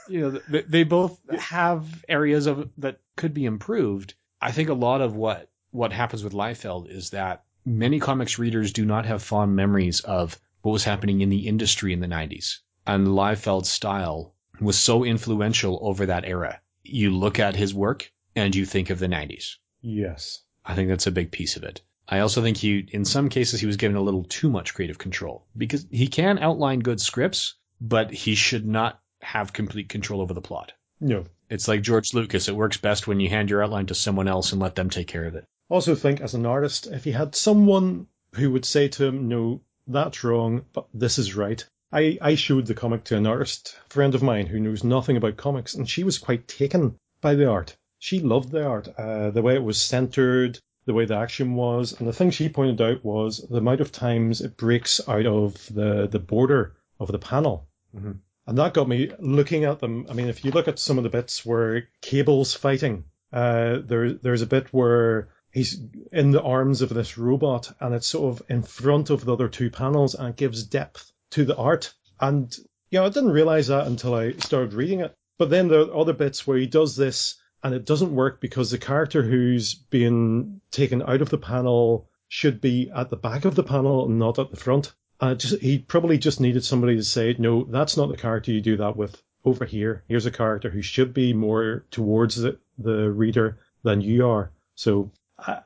You 0.10 0.22
know, 0.22 0.40
they, 0.48 0.62
they 0.62 0.84
both 0.84 1.20
have 1.38 2.06
areas 2.08 2.48
of 2.48 2.70
that 2.78 3.02
could 3.18 3.34
be 3.34 3.44
improved. 3.44 4.14
I 4.42 4.54
think 4.54 4.70
a 4.70 4.74
lot 4.74 5.02
of 5.02 5.18
what 5.18 5.50
what 5.72 5.92
happens 5.92 6.24
with 6.24 6.32
Liefeld 6.32 6.90
is 6.90 7.10
that 7.10 7.44
many 7.66 8.00
comics 8.00 8.40
readers 8.40 8.72
do 8.72 8.86
not 8.86 9.06
have 9.06 9.22
fond 9.22 9.56
memories 9.56 10.00
of 10.00 10.40
what 10.62 10.72
was 10.72 10.86
happening 10.86 11.20
in 11.20 11.30
the 11.30 11.46
industry 11.48 11.92
in 11.92 12.00
the 12.00 12.08
90s. 12.08 12.60
And 12.86 13.08
Liefeld's 13.08 13.70
style 13.70 14.34
was 14.60 14.80
so 14.80 15.04
influential 15.04 15.80
over 15.82 16.08
that 16.08 16.26
era. 16.26 16.62
You 16.84 17.16
look 17.16 17.40
at 17.40 17.56
his 17.56 17.74
work 17.74 18.12
and 18.36 18.56
you 18.56 18.66
think 18.66 18.90
of 18.90 19.00
the 19.00 19.08
90s. 19.08 19.56
Yes. 19.82 20.42
I 20.66 20.76
think 20.76 20.90
that's 20.90 21.08
a 21.08 21.12
big 21.12 21.32
piece 21.32 21.56
of 21.56 21.64
it. 21.64 21.82
I 22.08 22.20
also 22.20 22.42
think 22.42 22.58
he, 22.58 22.88
in 22.92 23.04
some 23.04 23.30
cases, 23.30 23.60
he 23.60 23.66
was 23.66 23.78
given 23.78 23.98
a 23.98 24.02
little 24.02 24.24
too 24.24 24.50
much 24.50 24.74
creative 24.74 24.98
control 24.98 25.46
because 25.56 25.86
he 25.92 26.08
can 26.08 26.40
outline 26.40 26.80
good 26.80 27.02
scripts, 27.02 27.56
but 27.82 28.12
he 28.12 28.36
should 28.36 28.66
not 28.66 29.00
have 29.22 29.54
complete 29.54 29.90
control 29.90 30.22
over 30.22 30.34
the 30.34 30.42
plot. 30.42 30.74
No. 31.02 31.26
It's 31.50 31.68
like 31.68 31.82
George 31.82 32.14
Lucas. 32.14 32.48
It 32.48 32.56
works 32.56 32.78
best 32.78 33.08
when 33.08 33.20
you 33.20 33.30
hand 33.30 33.50
your 33.50 33.64
outline 33.64 33.88
to 33.88 33.96
someone 33.96 34.28
else 34.28 34.52
and 34.52 34.62
let 34.62 34.76
them 34.76 34.90
take 34.90 35.08
care 35.08 35.26
of 35.26 35.36
it. 35.36 35.46
Also 35.70 35.96
think 35.96 36.22
as 36.22 36.34
an 36.34 36.46
artist, 36.46 36.88
if 36.88 37.04
he 37.04 37.12
had 37.12 37.36
someone 37.36 38.08
who 38.36 38.52
would 38.52 38.66
say 38.66 38.88
to 38.88 39.06
him, 39.06 39.28
no, 39.28 39.62
that's 39.86 40.24
wrong, 40.24 40.66
but 40.74 40.88
this 40.94 41.18
is 41.18 41.36
right. 41.36 41.66
I, 41.92 42.18
I 42.22 42.36
showed 42.36 42.66
the 42.66 42.74
comic 42.74 43.06
to 43.06 43.16
an 43.18 43.26
artist 43.26 43.78
friend 43.88 44.14
of 44.14 44.22
mine 44.22 44.48
who 44.48 44.60
knows 44.60 44.84
nothing 44.84 45.16
about 45.16 45.38
comics, 45.38 45.74
and 45.74 45.90
she 45.90 46.04
was 46.04 46.18
quite 46.18 46.48
taken 46.48 46.98
by 47.22 47.36
the 47.36 47.48
art. 47.50 47.78
She 48.00 48.20
loved 48.20 48.52
the 48.52 48.66
art, 48.66 48.90
uh, 48.98 49.32
the 49.32 49.42
way 49.42 49.56
it 49.56 49.64
was 49.64 49.82
centered, 49.82 50.60
the 50.86 50.94
way 50.94 51.06
the 51.06 51.16
action 51.16 51.56
was, 51.56 51.98
and 51.98 52.08
the 52.08 52.14
thing 52.14 52.32
she 52.32 52.50
pointed 52.50 52.82
out 52.82 53.06
was 53.06 53.40
the 53.50 53.58
amount 53.58 53.82
of 53.82 53.92
times 53.92 54.42
it 54.42 54.58
breaks 54.58 55.00
out 55.08 55.26
of 55.26 55.66
the, 55.74 56.08
the 56.08 56.20
border 56.20 56.76
of 57.00 57.12
the 57.12 57.20
panel. 57.20 57.68
Mhm. 57.96 58.20
And 58.46 58.58
that 58.58 58.74
got 58.74 58.88
me 58.88 59.12
looking 59.20 59.64
at 59.64 59.80
them. 59.80 60.08
I 60.10 60.14
mean, 60.14 60.28
if 60.28 60.44
you 60.44 60.52
look 60.52 60.68
at 60.68 60.80
some 60.80 60.98
of 60.98 61.04
the 61.04 61.10
bits 61.10 61.46
where 61.46 61.88
Cable's 62.02 62.54
fighting, 62.54 63.06
uh, 63.32 63.80
there, 63.84 64.14
there's 64.14 64.42
a 64.42 64.48
bit 64.48 64.74
where 64.74 65.30
he's 65.52 65.82
in 66.12 66.32
the 66.32 66.42
arms 66.42 66.82
of 66.82 66.90
this 66.90 67.18
robot, 67.18 67.74
and 67.80 67.94
it's 67.94 68.08
sort 68.08 68.34
of 68.34 68.50
in 68.50 68.64
front 68.64 69.10
of 69.10 69.26
the 69.26 69.34
other 69.34 69.48
two 69.50 69.70
panels, 69.70 70.16
and 70.16 70.30
it 70.30 70.36
gives 70.36 70.64
depth 70.64 71.12
to 71.38 71.46
the 71.46 71.56
art. 71.56 71.94
And 72.20 72.56
you 72.90 73.00
know, 73.00 73.06
I 73.06 73.10
didn't 73.10 73.32
realize 73.32 73.68
that 73.68 73.86
until 73.86 74.16
I 74.16 74.34
started 74.34 74.74
reading 74.74 75.02
it. 75.02 75.14
But 75.38 75.52
then 75.52 75.68
there 75.68 75.82
are 75.82 75.96
other 75.96 76.14
bits 76.14 76.48
where 76.48 76.58
he 76.58 76.66
does 76.66 76.96
this, 76.96 77.36
and 77.64 77.76
it 77.76 77.86
doesn't 77.86 78.16
work 78.16 78.42
because 78.42 78.72
the 78.72 78.80
character 78.80 79.22
who's 79.22 79.76
being 79.76 80.62
taken 80.72 81.04
out 81.04 81.22
of 81.22 81.30
the 81.30 81.38
panel 81.38 82.10
should 82.28 82.60
be 82.60 82.92
at 82.96 83.12
the 83.12 83.18
back 83.18 83.46
of 83.46 83.54
the 83.54 83.64
panel 83.64 84.06
and 84.06 84.18
not 84.18 84.40
at 84.40 84.50
the 84.50 84.58
front. 84.58 84.94
Uh, 85.20 85.36
just, 85.36 85.62
he 85.62 85.78
probably 85.78 86.18
just 86.18 86.42
needed 86.42 86.64
somebody 86.64 86.96
to 86.96 87.04
say, 87.04 87.36
no, 87.38 87.64
that's 87.66 87.98
not 87.98 88.10
the 88.10 88.18
character 88.18 88.52
you 88.52 88.62
do 88.62 88.78
that 88.78 88.98
with 88.98 89.22
over 89.46 89.66
here. 89.66 90.04
Here's 90.08 90.26
a 90.26 90.32
character 90.32 90.70
who 90.72 90.82
should 90.82 91.14
be 91.14 91.34
more 91.34 91.86
towards 91.92 92.36
the, 92.36 92.58
the 92.80 93.12
reader 93.12 93.60
than 93.84 94.02
you 94.02 94.28
are. 94.28 94.52
So 94.76 95.12
I, 95.38 95.60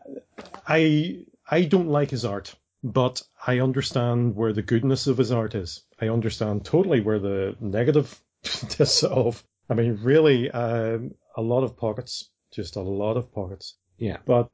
I, 0.68 1.26
I 1.50 1.64
don't 1.64 1.88
like 1.90 2.10
his 2.10 2.26
art, 2.26 2.56
but 2.84 3.22
I 3.46 3.60
understand 3.60 4.36
where 4.36 4.54
the 4.54 4.62
goodness 4.62 5.08
of 5.08 5.18
his 5.18 5.32
art 5.32 5.56
is. 5.56 5.84
I 6.00 6.10
understand 6.10 6.66
totally 6.66 7.02
where 7.02 7.20
the 7.20 7.56
negativeness 7.62 9.04
of, 9.10 9.44
I 9.70 9.74
mean, 9.74 10.00
really, 10.02 10.50
um, 10.50 11.14
a 11.38 11.42
lot 11.42 11.64
of 11.64 11.78
pockets, 11.78 12.30
just 12.52 12.76
a 12.76 12.82
lot 12.82 13.18
of 13.18 13.34
pockets. 13.34 13.76
Yeah. 13.98 14.18
But 14.26 14.50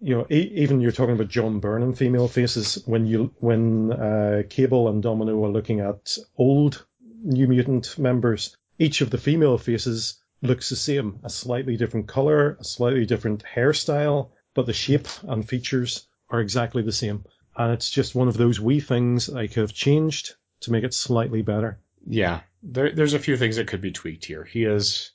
you 0.00 0.14
know, 0.16 0.26
e- 0.30 0.52
even 0.56 0.80
you're 0.80 0.92
talking 0.92 1.14
about 1.14 1.28
John 1.28 1.60
Burnham 1.60 1.94
female 1.94 2.28
faces 2.28 2.82
when 2.86 3.06
you 3.06 3.34
when 3.38 3.92
uh, 3.92 4.42
Cable 4.48 4.88
and 4.88 5.02
Domino 5.02 5.42
are 5.44 5.50
looking 5.50 5.80
at 5.80 6.16
old 6.36 6.84
New 7.22 7.48
Mutant 7.48 7.98
members, 7.98 8.56
each 8.78 9.00
of 9.00 9.10
the 9.10 9.18
female 9.18 9.58
faces 9.58 10.22
looks 10.42 10.68
the 10.68 10.76
same, 10.76 11.20
a 11.24 11.30
slightly 11.30 11.76
different 11.76 12.06
color, 12.06 12.56
a 12.60 12.64
slightly 12.64 13.06
different 13.06 13.42
hairstyle, 13.44 14.30
but 14.52 14.66
the 14.66 14.72
shape 14.72 15.08
and 15.22 15.48
features 15.48 16.06
are 16.28 16.40
exactly 16.40 16.82
the 16.82 16.92
same. 16.92 17.24
And 17.56 17.72
it's 17.72 17.90
just 17.90 18.14
one 18.14 18.28
of 18.28 18.36
those 18.36 18.60
wee 18.60 18.80
things 18.80 19.28
I 19.30 19.46
could 19.46 19.60
have 19.62 19.72
changed 19.72 20.34
to 20.60 20.72
make 20.72 20.84
it 20.84 20.94
slightly 20.94 21.42
better. 21.42 21.78
Yeah, 22.06 22.40
there, 22.62 22.90
there's 22.92 23.14
a 23.14 23.18
few 23.18 23.36
things 23.36 23.56
that 23.56 23.66
could 23.68 23.80
be 23.80 23.92
tweaked 23.92 24.24
here. 24.24 24.44
He 24.44 24.64
is. 24.64 25.12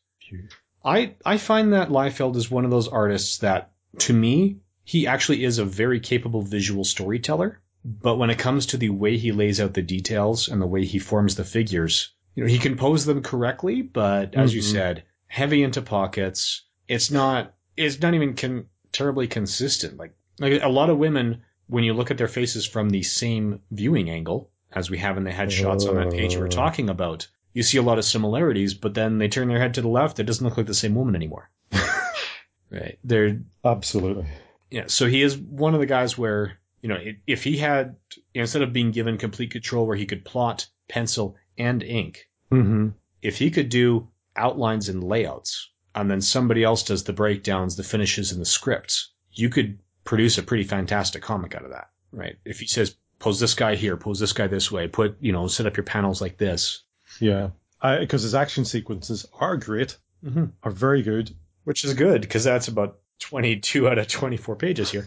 I 0.83 1.15
I 1.25 1.37
find 1.37 1.73
that 1.73 1.89
Liefeld 1.89 2.35
is 2.35 2.49
one 2.49 2.65
of 2.65 2.71
those 2.71 2.87
artists 2.87 3.39
that, 3.39 3.71
to 3.99 4.13
me, 4.13 4.57
he 4.83 5.07
actually 5.07 5.43
is 5.43 5.57
a 5.59 5.65
very 5.65 5.99
capable 5.99 6.41
visual 6.41 6.83
storyteller. 6.83 7.59
But 7.85 8.17
when 8.17 8.29
it 8.29 8.37
comes 8.39 8.67
to 8.67 8.77
the 8.77 8.89
way 8.89 9.17
he 9.17 9.31
lays 9.31 9.61
out 9.61 9.73
the 9.73 9.81
details 9.81 10.47
and 10.49 10.61
the 10.61 10.67
way 10.67 10.85
he 10.85 10.99
forms 10.99 11.35
the 11.35 11.45
figures, 11.45 12.11
you 12.35 12.43
know, 12.43 12.49
he 12.49 12.59
can 12.59 12.75
pose 12.75 13.05
them 13.05 13.23
correctly, 13.23 13.81
but 13.81 14.35
as 14.35 14.53
you 14.53 14.61
Mhm. 14.61 14.71
said, 14.71 15.03
heavy 15.27 15.63
into 15.63 15.81
pockets. 15.81 16.63
It's 16.87 17.09
not. 17.11 17.55
It's 17.77 18.01
not 18.01 18.13
even 18.13 18.35
con- 18.35 18.65
terribly 18.91 19.27
consistent. 19.27 19.97
Like 19.97 20.13
like 20.39 20.61
a 20.61 20.69
lot 20.69 20.89
of 20.89 20.97
women, 20.97 21.41
when 21.69 21.83
you 21.83 21.93
look 21.93 22.11
at 22.11 22.17
their 22.17 22.27
faces 22.27 22.65
from 22.65 22.89
the 22.89 23.03
same 23.03 23.61
viewing 23.71 24.09
angle 24.09 24.49
as 24.71 24.89
we 24.89 24.97
have 24.97 25.17
in 25.17 25.23
the 25.23 25.31
headshots 25.31 25.87
on 25.87 25.95
that 25.95 26.11
page 26.11 26.35
we 26.35 26.41
we're 26.41 26.47
Uh. 26.47 26.49
talking 26.63 26.89
about, 26.89 27.27
you 27.53 27.63
see 27.63 27.77
a 27.77 27.81
lot 27.81 27.97
of 27.97 28.05
similarities. 28.05 28.73
But 28.73 28.93
then 28.93 29.17
they 29.19 29.27
turn 29.27 29.47
their 29.47 29.59
head 29.59 29.75
to 29.75 29.81
the 29.81 29.87
left, 29.87 30.19
it 30.19 30.25
doesn't 30.25 30.45
look 30.45 30.57
like 30.57 30.67
the 30.67 30.73
same 30.73 30.95
woman 30.95 31.15
anymore. 31.15 31.49
right? 32.71 32.97
They're 33.03 33.39
Absolutely. 33.63 34.25
yeah, 34.69 34.85
so 34.87 35.07
he 35.07 35.21
is 35.21 35.37
one 35.37 35.73
of 35.73 35.79
the 35.79 35.85
guys 35.85 36.17
where, 36.17 36.59
you 36.81 36.89
know, 36.89 36.99
if 37.27 37.43
he 37.43 37.57
had, 37.57 37.95
instead 38.33 38.61
of 38.61 38.73
being 38.73 38.91
given 38.91 39.17
complete 39.17 39.51
control 39.51 39.85
where 39.87 39.97
he 39.97 40.05
could 40.05 40.25
plot, 40.25 40.67
pencil, 40.87 41.35
and 41.57 41.83
ink, 41.83 42.27
hmm 42.51 42.89
if 43.21 43.37
he 43.37 43.51
could 43.51 43.67
do 43.69 44.07
outlines 44.37 44.87
and 44.87 45.03
layouts, 45.03 45.69
and 45.93 46.09
then 46.09 46.21
somebody 46.21 46.63
else 46.63 46.83
does 46.83 47.03
the 47.03 47.11
breakdowns, 47.11 47.75
the 47.75 47.83
finishes, 47.83 48.31
and 48.31 48.39
the 48.39 48.45
scripts, 48.45 49.11
you 49.33 49.49
could 49.49 49.77
produce 50.03 50.37
a 50.37 50.43
pretty 50.43 50.63
fantastic 50.63 51.21
comic 51.21 51.55
out 51.55 51.65
of 51.65 51.71
that, 51.71 51.89
right? 52.11 52.37
If 52.45 52.59
he 52.59 52.67
says, 52.67 52.95
pose 53.19 53.39
this 53.39 53.53
guy 53.53 53.75
here, 53.75 53.97
pose 53.97 54.19
this 54.19 54.33
guy 54.33 54.47
this 54.47 54.71
way, 54.71 54.87
put, 54.87 55.17
you 55.19 55.31
know, 55.31 55.47
set 55.47 55.65
up 55.65 55.77
your 55.77 55.83
panels 55.83 56.21
like 56.21 56.37
this. 56.37 56.83
Yeah. 57.19 57.49
Because 57.81 58.23
his 58.23 58.35
action 58.35 58.65
sequences 58.65 59.25
are 59.33 59.57
great, 59.57 59.97
Mm-hmm. 60.25 60.45
are 60.63 60.71
very 60.71 61.01
good. 61.01 61.33
Which 61.63 61.85
is 61.85 61.93
good, 61.93 62.19
because 62.21 62.43
that's 62.43 62.67
about 62.67 62.97
22 63.19 63.87
out 63.87 63.97
of 63.99 64.07
24 64.07 64.55
pages 64.57 64.91
here. 64.91 65.05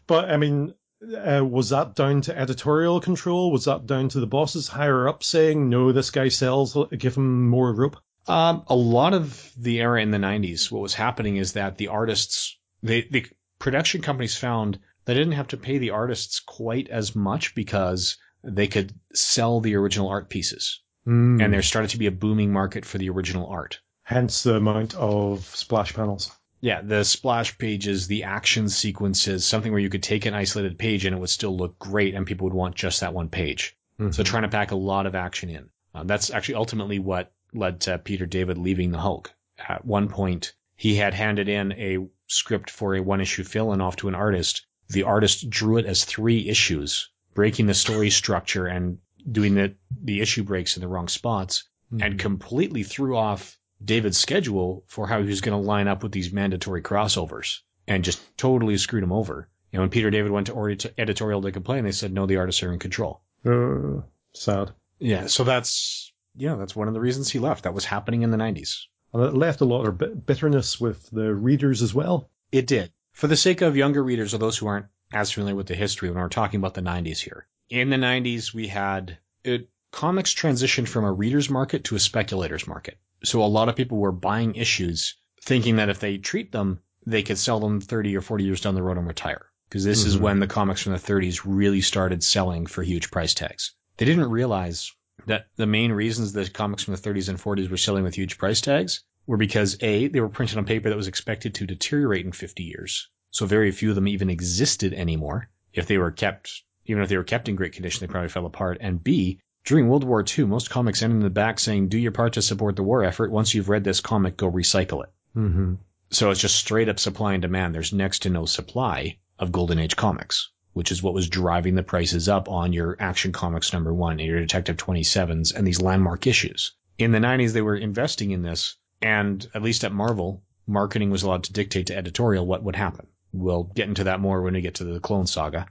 But 0.07 0.29
I 0.29 0.37
mean, 0.37 0.73
uh, 1.01 1.45
was 1.45 1.69
that 1.69 1.95
down 1.95 2.21
to 2.23 2.37
editorial 2.37 2.99
control? 2.99 3.51
Was 3.51 3.65
that 3.65 3.85
down 3.85 4.09
to 4.09 4.19
the 4.19 4.27
bosses 4.27 4.67
higher 4.67 5.07
up 5.07 5.23
saying, 5.23 5.69
no, 5.69 5.91
this 5.91 6.09
guy 6.11 6.27
sells, 6.27 6.77
give 6.97 7.15
him 7.15 7.47
more 7.49 7.73
rope? 7.73 7.97
Um, 8.27 8.63
a 8.67 8.75
lot 8.75 9.13
of 9.13 9.51
the 9.57 9.79
era 9.81 10.01
in 10.01 10.11
the 10.11 10.17
90s, 10.17 10.71
what 10.71 10.81
was 10.81 10.93
happening 10.93 11.37
is 11.37 11.53
that 11.53 11.77
the 11.77 11.89
artists, 11.89 12.57
they, 12.83 13.07
the 13.09 13.25
production 13.59 14.01
companies 14.01 14.37
found 14.37 14.79
they 15.05 15.13
didn't 15.13 15.33
have 15.33 15.47
to 15.49 15.57
pay 15.57 15.77
the 15.77 15.91
artists 15.91 16.39
quite 16.39 16.89
as 16.89 17.15
much 17.15 17.55
because 17.55 18.17
they 18.43 18.67
could 18.67 18.93
sell 19.13 19.61
the 19.61 19.75
original 19.75 20.09
art 20.09 20.29
pieces. 20.29 20.81
Mm. 21.07 21.43
And 21.43 21.53
there 21.53 21.61
started 21.61 21.91
to 21.91 21.97
be 21.97 22.07
a 22.07 22.11
booming 22.11 22.51
market 22.51 22.85
for 22.85 22.97
the 22.97 23.09
original 23.09 23.47
art. 23.47 23.79
Hence 24.03 24.43
the 24.43 24.55
amount 24.55 24.95
of 24.95 25.43
splash 25.55 25.93
panels. 25.93 26.31
Yeah, 26.61 26.81
the 26.81 27.03
splash 27.03 27.57
pages, 27.57 28.07
the 28.07 28.23
action 28.23 28.69
sequences, 28.69 29.45
something 29.45 29.71
where 29.71 29.81
you 29.81 29.89
could 29.89 30.03
take 30.03 30.25
an 30.25 30.33
isolated 30.33 30.77
page 30.77 31.05
and 31.05 31.15
it 31.15 31.19
would 31.19 31.29
still 31.29 31.55
look 31.55 31.77
great 31.77 32.15
and 32.15 32.25
people 32.25 32.45
would 32.45 32.53
want 32.53 32.75
just 32.75 33.01
that 33.01 33.13
one 33.13 33.29
page. 33.29 33.75
So 34.11 34.23
trying 34.23 34.43
to 34.43 34.49
pack 34.49 34.71
a 34.71 34.75
lot 34.75 35.05
of 35.05 35.15
action 35.15 35.49
in. 35.49 35.69
Uh, 35.93 36.03
that's 36.03 36.31
actually 36.31 36.55
ultimately 36.55 36.99
what 36.99 37.31
led 37.53 37.81
to 37.81 37.97
Peter 37.97 38.25
David 38.25 38.57
leaving 38.57 38.91
the 38.91 38.97
Hulk. 38.97 39.33
At 39.57 39.85
one 39.85 40.07
point, 40.07 40.53
he 40.75 40.95
had 40.95 41.13
handed 41.13 41.47
in 41.47 41.71
a 41.73 42.07
script 42.33 42.69
for 42.69 42.95
a 42.95 43.01
one 43.01 43.21
issue 43.21 43.43
fill 43.43 43.73
in 43.73 43.81
off 43.81 43.95
to 43.97 44.07
an 44.07 44.15
artist. 44.15 44.65
The 44.89 45.03
artist 45.03 45.49
drew 45.49 45.77
it 45.77 45.85
as 45.85 46.03
three 46.03 46.49
issues, 46.49 47.09
breaking 47.33 47.67
the 47.67 47.73
story 47.73 48.09
structure 48.21 48.67
and 48.67 48.97
doing 49.29 49.55
the, 49.55 49.75
the 50.03 50.21
issue 50.21 50.43
breaks 50.43 50.75
in 50.75 50.81
the 50.81 50.87
wrong 50.87 51.07
spots 51.07 51.63
and 52.01 52.19
completely 52.19 52.83
threw 52.83 53.15
off 53.15 53.57
David's 53.83 54.17
schedule 54.17 54.83
for 54.87 55.07
how 55.07 55.21
he 55.21 55.27
was 55.27 55.41
going 55.41 55.59
to 55.59 55.67
line 55.67 55.87
up 55.87 56.03
with 56.03 56.11
these 56.11 56.33
mandatory 56.33 56.81
crossovers 56.81 57.59
and 57.87 58.03
just 58.03 58.19
totally 58.37 58.77
screwed 58.77 59.03
him 59.03 59.11
over. 59.11 59.49
And 59.71 59.81
when 59.81 59.89
Peter 59.89 60.09
David 60.09 60.31
went 60.31 60.47
to 60.47 60.75
to 60.75 60.99
editorial 60.99 61.41
to 61.41 61.51
complain, 61.51 61.83
they 61.83 61.91
said, 61.91 62.13
no, 62.13 62.25
the 62.25 62.37
artists 62.37 62.63
are 62.63 62.73
in 62.73 62.79
control. 62.79 63.21
Uh, 63.45 64.01
sad. 64.33 64.71
Yeah, 64.99 65.27
so 65.27 65.43
that's 65.43 66.13
yeah, 66.35 66.55
that's 66.55 66.75
one 66.75 66.87
of 66.87 66.93
the 66.93 67.01
reasons 67.01 67.29
he 67.29 67.39
left. 67.39 67.63
That 67.63 67.73
was 67.73 67.85
happening 67.85 68.21
in 68.21 68.31
the 68.31 68.37
90s. 68.37 68.85
And 69.13 69.23
it 69.23 69.33
left 69.35 69.61
a 69.61 69.65
lot 69.65 69.85
of 69.85 70.25
bitterness 70.25 70.79
with 70.81 71.09
the 71.11 71.33
readers 71.33 71.81
as 71.81 71.93
well. 71.93 72.29
It 72.51 72.67
did. 72.67 72.91
For 73.11 73.27
the 73.27 73.37
sake 73.37 73.61
of 73.61 73.77
younger 73.77 74.03
readers 74.03 74.33
or 74.33 74.39
those 74.39 74.57
who 74.57 74.67
aren't 74.67 74.87
as 75.13 75.31
familiar 75.31 75.55
with 75.55 75.67
the 75.67 75.75
history 75.75 76.09
when 76.09 76.19
we're 76.19 76.29
talking 76.29 76.59
about 76.59 76.73
the 76.73 76.81
90s 76.81 77.19
here. 77.19 77.45
In 77.69 77.89
the 77.89 77.97
90s, 77.97 78.53
we 78.53 78.67
had 78.67 79.17
it, 79.43 79.69
comics 79.91 80.33
transitioned 80.33 80.87
from 80.87 81.05
a 81.05 81.11
reader's 81.11 81.49
market 81.49 81.83
to 81.85 81.95
a 81.95 81.99
speculator's 81.99 82.67
market. 82.67 82.97
So 83.23 83.43
a 83.43 83.45
lot 83.45 83.69
of 83.69 83.75
people 83.75 83.99
were 83.99 84.11
buying 84.11 84.55
issues 84.55 85.15
thinking 85.41 85.75
that 85.75 85.89
if 85.89 85.99
they 85.99 86.17
treat 86.17 86.51
them, 86.51 86.79
they 87.05 87.21
could 87.21 87.37
sell 87.37 87.59
them 87.59 87.81
30 87.81 88.17
or 88.17 88.21
40 88.21 88.43
years 88.43 88.61
down 88.61 88.75
the 88.75 88.81
road 88.81 88.97
and 88.97 89.07
retire. 89.07 89.45
Because 89.69 89.83
this 89.83 90.05
is 90.05 90.17
Mhm. 90.17 90.21
when 90.21 90.39
the 90.39 90.47
comics 90.47 90.81
from 90.81 90.93
the 90.93 90.99
30s 90.99 91.45
really 91.45 91.81
started 91.81 92.23
selling 92.23 92.65
for 92.65 92.81
huge 92.83 93.11
price 93.11 93.33
tags. 93.33 93.73
They 93.97 94.05
didn't 94.05 94.29
realize 94.29 94.91
that 95.27 95.47
the 95.55 95.65
main 95.65 95.91
reasons 95.91 96.33
the 96.33 96.49
comics 96.49 96.83
from 96.83 96.95
the 96.95 97.01
30s 97.01 97.29
and 97.29 97.39
40s 97.39 97.69
were 97.69 97.77
selling 97.77 98.03
with 98.03 98.15
huge 98.15 98.37
price 98.37 98.61
tags 98.61 99.03
were 99.25 99.37
because 99.37 99.77
A, 99.81 100.07
they 100.07 100.19
were 100.19 100.29
printed 100.29 100.57
on 100.57 100.65
paper 100.65 100.89
that 100.89 100.97
was 100.97 101.07
expected 101.07 101.55
to 101.55 101.65
deteriorate 101.65 102.25
in 102.25 102.31
50 102.31 102.63
years. 102.63 103.09
So 103.31 103.45
very 103.45 103.71
few 103.71 103.89
of 103.89 103.95
them 103.95 104.07
even 104.07 104.29
existed 104.29 104.93
anymore. 104.93 105.49
If 105.73 105.87
they 105.87 105.97
were 105.97 106.11
kept, 106.11 106.63
even 106.85 107.01
if 107.01 107.09
they 107.09 107.17
were 107.17 107.23
kept 107.23 107.49
in 107.49 107.55
great 107.55 107.73
condition, 107.73 108.01
they 108.05 108.11
probably 108.11 108.29
fell 108.29 108.45
apart. 108.45 108.77
And 108.81 109.03
B, 109.03 109.39
during 109.65 109.87
World 109.87 110.03
War 110.03 110.23
II, 110.27 110.45
most 110.45 110.69
comics 110.69 111.01
ended 111.01 111.17
in 111.17 111.23
the 111.23 111.29
back 111.29 111.59
saying, 111.59 111.87
do 111.87 111.97
your 111.97 112.11
part 112.11 112.33
to 112.33 112.41
support 112.41 112.75
the 112.75 112.83
war 112.83 113.03
effort. 113.03 113.31
Once 113.31 113.53
you've 113.53 113.69
read 113.69 113.83
this 113.83 114.01
comic, 114.01 114.37
go 114.37 114.51
recycle 114.51 115.03
it. 115.03 115.11
Mm-hmm. 115.35 115.75
So 116.11 116.29
it's 116.29 116.41
just 116.41 116.55
straight 116.55 116.89
up 116.89 116.99
supply 116.99 117.33
and 117.33 117.41
demand. 117.41 117.73
There's 117.73 117.93
next 117.93 118.19
to 118.19 118.29
no 118.29 118.45
supply 118.45 119.17
of 119.39 119.51
Golden 119.51 119.79
Age 119.79 119.95
comics, 119.95 120.51
which 120.73 120.91
is 120.91 121.01
what 121.01 121.13
was 121.13 121.29
driving 121.29 121.75
the 121.75 121.83
prices 121.83 122.27
up 122.27 122.49
on 122.49 122.73
your 122.73 122.97
Action 122.99 123.31
Comics 123.31 123.73
number 123.73 123.93
one 123.93 124.19
and 124.19 124.27
your 124.27 124.39
Detective 124.39 124.77
27s 124.77 125.53
and 125.53 125.65
these 125.65 125.81
landmark 125.81 126.27
issues. 126.27 126.73
In 126.97 127.11
the 127.11 127.19
90s, 127.19 127.53
they 127.53 127.61
were 127.61 127.75
investing 127.75 128.31
in 128.31 128.41
this, 128.41 128.75
and 129.01 129.47
at 129.53 129.63
least 129.63 129.83
at 129.83 129.93
Marvel, 129.93 130.43
marketing 130.67 131.09
was 131.09 131.23
allowed 131.23 131.45
to 131.45 131.53
dictate 131.53 131.87
to 131.87 131.97
editorial 131.97 132.45
what 132.45 132.63
would 132.63 132.75
happen. 132.75 133.07
We'll 133.31 133.63
get 133.63 133.87
into 133.87 134.05
that 134.05 134.19
more 134.19 134.41
when 134.41 134.53
we 134.53 134.61
get 134.61 134.75
to 134.75 134.83
the 134.83 134.99
Clone 134.99 135.27
Saga, 135.27 135.67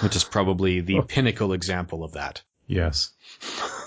which 0.00 0.16
is 0.16 0.24
probably 0.24 0.80
the 0.80 0.98
oh. 0.98 1.02
pinnacle 1.02 1.52
example 1.52 2.04
of 2.04 2.12
that 2.12 2.42
Yes. 2.66 3.10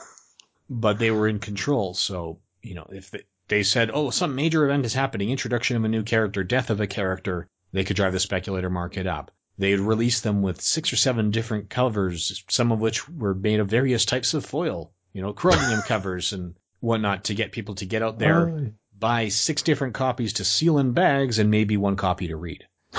but 0.69 0.99
they 0.99 1.11
were 1.11 1.27
in 1.27 1.39
control. 1.39 1.93
So, 1.93 2.39
you 2.61 2.75
know, 2.75 2.87
if 2.91 3.11
they, 3.11 3.23
they 3.47 3.63
said, 3.63 3.91
oh, 3.93 4.09
some 4.09 4.35
major 4.35 4.65
event 4.65 4.85
is 4.85 4.93
happening, 4.93 5.29
introduction 5.29 5.77
of 5.77 5.83
a 5.83 5.89
new 5.89 6.03
character, 6.03 6.43
death 6.43 6.69
of 6.69 6.79
a 6.81 6.87
character, 6.87 7.47
they 7.71 7.83
could 7.83 7.95
drive 7.95 8.13
the 8.13 8.19
speculator 8.19 8.69
market 8.69 9.07
up. 9.07 9.31
They'd 9.57 9.79
release 9.79 10.19
them 10.19 10.41
with 10.41 10.59
six 10.59 10.91
or 10.91 10.97
seven 10.97 11.31
different 11.31 11.69
covers, 11.69 12.43
some 12.49 12.71
of 12.73 12.79
which 12.79 13.07
were 13.07 13.33
made 13.33 13.61
of 13.61 13.69
various 13.69 14.03
types 14.03 14.33
of 14.33 14.45
foil, 14.45 14.91
you 15.13 15.21
know, 15.21 15.31
chromium 15.31 15.81
covers 15.87 16.33
and 16.33 16.55
whatnot 16.81 17.23
to 17.23 17.33
get 17.33 17.53
people 17.53 17.75
to 17.75 17.85
get 17.85 18.01
out 18.01 18.19
there, 18.19 18.73
buy 18.99 19.29
six 19.29 19.61
different 19.61 19.93
copies 19.93 20.33
to 20.33 20.43
seal 20.43 20.77
in 20.77 20.91
bags 20.91 21.39
and 21.39 21.49
maybe 21.49 21.77
one 21.77 21.95
copy 21.95 22.27
to 22.27 22.35
read. 22.35 22.67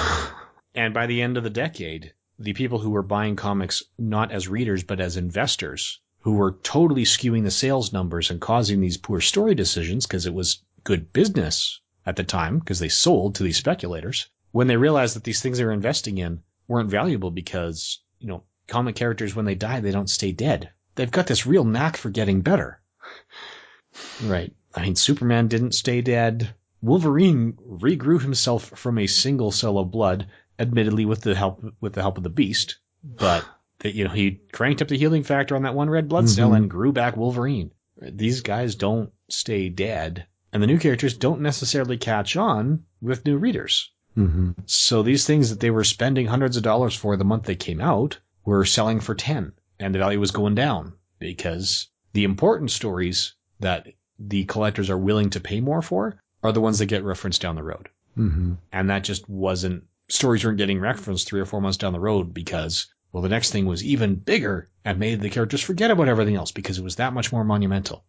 And 0.74 0.92
by 0.92 1.06
the 1.06 1.22
end 1.22 1.38
of 1.38 1.42
the 1.42 1.48
decade, 1.48 2.12
the 2.38 2.52
people 2.52 2.78
who 2.78 2.90
were 2.90 3.02
buying 3.02 3.34
comics 3.34 3.82
not 3.98 4.30
as 4.30 4.46
readers 4.46 4.82
but 4.82 5.00
as 5.00 5.16
investors, 5.16 6.00
who 6.20 6.32
were 6.32 6.58
totally 6.62 7.04
skewing 7.04 7.44
the 7.44 7.50
sales 7.50 7.92
numbers 7.92 8.30
and 8.30 8.40
causing 8.40 8.80
these 8.80 8.98
poor 8.98 9.20
story 9.20 9.54
decisions 9.54 10.06
because 10.06 10.26
it 10.26 10.34
was 10.34 10.62
good 10.84 11.12
business 11.12 11.80
at 12.04 12.16
the 12.16 12.24
time 12.24 12.58
because 12.58 12.78
they 12.78 12.88
sold 12.88 13.34
to 13.34 13.42
these 13.42 13.56
speculators, 13.56 14.28
when 14.56 14.68
they 14.68 14.76
realized 14.78 15.14
that 15.14 15.24
these 15.24 15.42
things 15.42 15.58
they 15.58 15.64
were 15.66 15.70
investing 15.72 16.16
in 16.16 16.40
weren't 16.66 16.90
valuable 16.90 17.30
because, 17.30 18.00
you 18.20 18.26
know, 18.26 18.42
comic 18.68 18.96
characters 18.96 19.36
when 19.36 19.44
they 19.44 19.54
die, 19.54 19.80
they 19.80 19.90
don't 19.90 20.08
stay 20.08 20.32
dead. 20.32 20.70
They've 20.94 21.10
got 21.10 21.26
this 21.26 21.44
real 21.46 21.64
knack 21.64 21.98
for 21.98 22.08
getting 22.10 22.40
better. 22.40 22.80
Right. 24.24 24.52
I 24.74 24.82
mean, 24.82 24.96
Superman 24.96 25.48
didn't 25.48 25.72
stay 25.74 26.00
dead. 26.00 26.54
Wolverine 26.82 27.52
regrew 27.68 28.20
himself 28.20 28.64
from 28.64 28.98
a 28.98 29.06
single 29.06 29.50
cell 29.50 29.78
of 29.78 29.90
blood, 29.90 30.26
admittedly 30.58 31.04
with 31.04 31.20
the 31.20 31.34
help 31.34 31.62
with 31.80 31.92
the 31.94 32.02
help 32.02 32.16
of 32.16 32.24
the 32.24 32.30
Beast, 32.30 32.78
but 33.04 33.44
that 33.80 33.94
you 33.94 34.04
know 34.04 34.10
he 34.10 34.40
cranked 34.52 34.80
up 34.82 34.88
the 34.88 34.98
healing 34.98 35.22
factor 35.22 35.54
on 35.56 35.62
that 35.62 35.74
one 35.74 35.90
red 35.90 36.08
blood 36.08 36.28
cell 36.28 36.50
Mhm. 36.50 36.56
and 36.56 36.70
grew 36.70 36.92
back 36.92 37.16
Wolverine. 37.16 37.72
These 38.00 38.40
guys 38.42 38.74
don't 38.74 39.10
stay 39.28 39.68
dead, 39.68 40.26
and 40.52 40.62
the 40.62 40.66
new 40.66 40.78
characters 40.78 41.14
don't 41.16 41.40
necessarily 41.40 41.96
catch 41.98 42.36
on 42.36 42.84
with 43.00 43.24
new 43.26 43.36
readers. 43.38 43.90
Mm-hmm. 44.16 44.52
So 44.66 45.02
these 45.02 45.26
things 45.26 45.50
that 45.50 45.60
they 45.60 45.70
were 45.70 45.84
spending 45.84 46.26
hundreds 46.26 46.56
of 46.56 46.62
dollars 46.62 46.94
for 46.94 47.16
the 47.16 47.24
month 47.24 47.44
they 47.44 47.56
came 47.56 47.80
out 47.80 48.18
were 48.44 48.64
selling 48.64 49.00
for 49.00 49.14
10 49.14 49.52
and 49.78 49.94
the 49.94 49.98
value 49.98 50.20
was 50.20 50.30
going 50.30 50.54
down 50.54 50.94
because 51.18 51.88
the 52.12 52.24
important 52.24 52.70
stories 52.70 53.34
that 53.60 53.86
the 54.18 54.44
collectors 54.44 54.88
are 54.88 54.98
willing 54.98 55.30
to 55.30 55.40
pay 55.40 55.60
more 55.60 55.82
for 55.82 56.20
are 56.42 56.52
the 56.52 56.60
ones 56.60 56.78
that 56.78 56.86
get 56.86 57.04
referenced 57.04 57.42
down 57.42 57.56
the 57.56 57.62
road. 57.62 57.88
Mm-hmm. 58.16 58.54
And 58.72 58.90
that 58.90 59.04
just 59.04 59.28
wasn't, 59.28 59.84
stories 60.08 60.44
weren't 60.44 60.58
getting 60.58 60.80
referenced 60.80 61.28
three 61.28 61.40
or 61.40 61.46
four 61.46 61.60
months 61.60 61.76
down 61.76 61.92
the 61.92 62.00
road 62.00 62.32
because, 62.32 62.86
well, 63.12 63.22
the 63.22 63.28
next 63.28 63.50
thing 63.50 63.66
was 63.66 63.84
even 63.84 64.14
bigger 64.14 64.70
and 64.84 64.98
made 64.98 65.20
the 65.20 65.28
characters 65.28 65.60
forget 65.60 65.90
about 65.90 66.08
everything 66.08 66.36
else 66.36 66.52
because 66.52 66.78
it 66.78 66.84
was 66.84 66.96
that 66.96 67.12
much 67.12 67.32
more 67.32 67.44
monumental. 67.44 68.04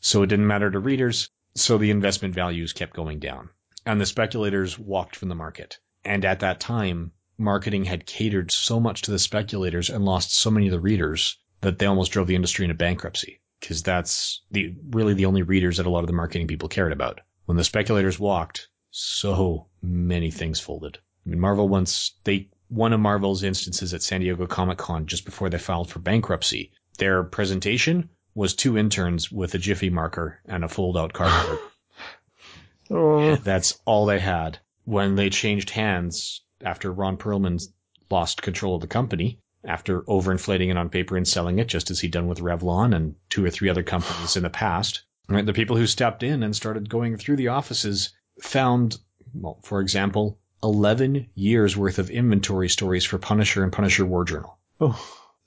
So 0.00 0.22
it 0.22 0.26
didn't 0.26 0.46
matter 0.46 0.70
to 0.70 0.78
readers. 0.78 1.30
So 1.54 1.78
the 1.78 1.90
investment 1.90 2.34
values 2.34 2.72
kept 2.72 2.94
going 2.94 3.18
down 3.18 3.48
and 3.84 4.00
the 4.00 4.06
speculators 4.06 4.78
walked 4.78 5.16
from 5.16 5.28
the 5.28 5.34
market. 5.34 5.78
And 6.04 6.24
at 6.24 6.40
that 6.40 6.60
time, 6.60 7.12
marketing 7.38 7.84
had 7.84 8.06
catered 8.06 8.50
so 8.50 8.80
much 8.80 9.02
to 9.02 9.10
the 9.10 9.18
speculators 9.18 9.90
and 9.90 10.04
lost 10.04 10.34
so 10.34 10.50
many 10.50 10.66
of 10.66 10.72
the 10.72 10.80
readers 10.80 11.38
that 11.60 11.78
they 11.78 11.86
almost 11.86 12.12
drove 12.12 12.26
the 12.26 12.34
industry 12.34 12.64
into 12.64 12.74
bankruptcy. 12.74 13.40
Because 13.60 13.82
that's 13.82 14.42
the 14.50 14.74
really 14.90 15.14
the 15.14 15.26
only 15.26 15.42
readers 15.42 15.76
that 15.76 15.86
a 15.86 15.90
lot 15.90 16.00
of 16.00 16.08
the 16.08 16.12
marketing 16.12 16.48
people 16.48 16.68
cared 16.68 16.92
about. 16.92 17.20
When 17.46 17.56
the 17.56 17.64
speculators 17.64 18.18
walked, 18.18 18.68
so 18.90 19.68
many 19.80 20.30
things 20.30 20.58
folded. 20.58 20.98
I 21.24 21.30
mean, 21.30 21.40
Marvel 21.40 21.68
once 21.68 22.12
they 22.24 22.48
one 22.68 22.92
of 22.92 23.00
Marvel's 23.00 23.42
instances 23.42 23.92
at 23.94 24.02
San 24.02 24.20
Diego 24.20 24.46
Comic 24.46 24.78
Con 24.78 25.06
just 25.06 25.24
before 25.24 25.50
they 25.50 25.58
filed 25.58 25.90
for 25.90 25.98
bankruptcy. 25.98 26.72
Their 26.98 27.22
presentation 27.22 28.08
was 28.34 28.54
two 28.54 28.78
interns 28.78 29.30
with 29.30 29.54
a 29.54 29.58
Jiffy 29.58 29.90
marker 29.90 30.40
and 30.46 30.64
a 30.64 30.68
fold 30.68 30.96
out 30.96 31.12
cardboard. 31.12 31.58
Oh. 32.92 33.36
That's 33.36 33.78
all 33.84 34.06
they 34.06 34.20
had. 34.20 34.58
When 34.84 35.14
they 35.14 35.30
changed 35.30 35.70
hands 35.70 36.42
after 36.62 36.92
Ron 36.92 37.16
Perelman 37.16 37.60
lost 38.10 38.42
control 38.42 38.74
of 38.74 38.80
the 38.82 38.86
company, 38.86 39.38
after 39.64 40.02
overinflating 40.02 40.70
it 40.70 40.76
on 40.76 40.90
paper 40.90 41.16
and 41.16 41.26
selling 41.26 41.58
it, 41.58 41.68
just 41.68 41.90
as 41.90 42.00
he'd 42.00 42.10
done 42.10 42.26
with 42.26 42.40
Revlon 42.40 42.94
and 42.94 43.14
two 43.30 43.44
or 43.44 43.50
three 43.50 43.68
other 43.68 43.82
companies 43.82 44.36
in 44.36 44.42
the 44.42 44.50
past, 44.50 45.04
right, 45.28 45.46
the 45.46 45.52
people 45.52 45.76
who 45.76 45.86
stepped 45.86 46.22
in 46.22 46.42
and 46.42 46.54
started 46.54 46.88
going 46.88 47.16
through 47.16 47.36
the 47.36 47.48
offices 47.48 48.10
found, 48.40 48.98
well, 49.32 49.60
for 49.62 49.80
example, 49.80 50.38
11 50.62 51.28
years 51.34 51.76
worth 51.76 51.98
of 51.98 52.10
inventory 52.10 52.68
stories 52.68 53.04
for 53.04 53.18
Punisher 53.18 53.62
and 53.62 53.72
Punisher 53.72 54.04
War 54.04 54.24
Journal. 54.24 54.58
Oh. 54.80 55.00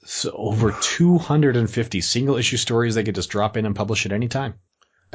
So 0.06 0.32
over 0.32 0.72
250 0.72 2.02
single 2.02 2.36
issue 2.38 2.58
stories 2.58 2.96
they 2.96 3.04
could 3.04 3.16
just 3.16 3.30
drop 3.30 3.58
in 3.58 3.66
and 3.66 3.76
publish 3.76 4.06
at 4.06 4.12
any 4.12 4.28
time. 4.28 4.56